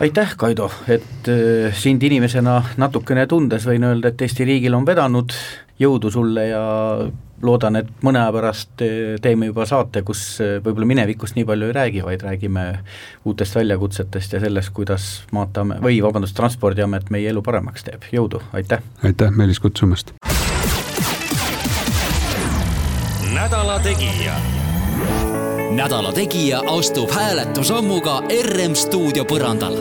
aitäh, 0.00 0.34
Kaido, 0.36 0.70
et 0.88 1.28
äh, 1.28 1.74
sind 1.76 2.02
inimesena 2.02 2.62
natukene 2.76 3.26
tundes 3.30 3.66
võin 3.68 3.84
öelda, 3.86 4.10
et 4.10 4.24
Eesti 4.26 4.46
riigil 4.48 4.74
on 4.74 4.86
vedanud, 4.86 5.34
jõudu 5.78 6.10
sulle 6.10 6.48
ja 6.48 6.64
loodan, 7.44 7.76
et 7.76 7.90
mõne 8.06 8.22
aja 8.22 8.32
pärast 8.34 8.84
äh, 8.84 9.14
teeme 9.22 9.50
juba 9.50 9.66
saate, 9.68 10.02
kus 10.06 10.24
äh, 10.42 10.56
võib-olla 10.64 10.88
minevikust 10.90 11.38
nii 11.38 11.46
palju 11.48 11.70
ei 11.70 11.76
räägi, 11.76 12.04
vaid 12.06 12.24
räägime 12.26 12.66
uutest 13.24 13.58
väljakutsetest 13.58 14.36
ja 14.38 14.42
sellest, 14.42 14.74
kuidas 14.74 15.08
Maanteeamet 15.32 15.82
või 15.84 16.00
vabandust, 16.04 16.36
Transpordiamet 16.38 17.10
meie 17.14 17.30
elu 17.30 17.42
paremaks 17.42 17.86
teeb, 17.86 18.08
jõudu, 18.12 18.42
aitäh! 18.52 18.82
aitäh, 19.02 19.30
Meelis, 19.30 19.62
kutsumast! 19.62 20.14
nädala 23.34 23.80
Tegija 23.82 24.38
nädala 25.74 26.12
Tegija 26.12 26.60
astub 26.70 27.10
hääletusammuga 27.10 28.20
RM 28.30 28.74
stuudio 28.78 29.24
põrandal 29.26 29.74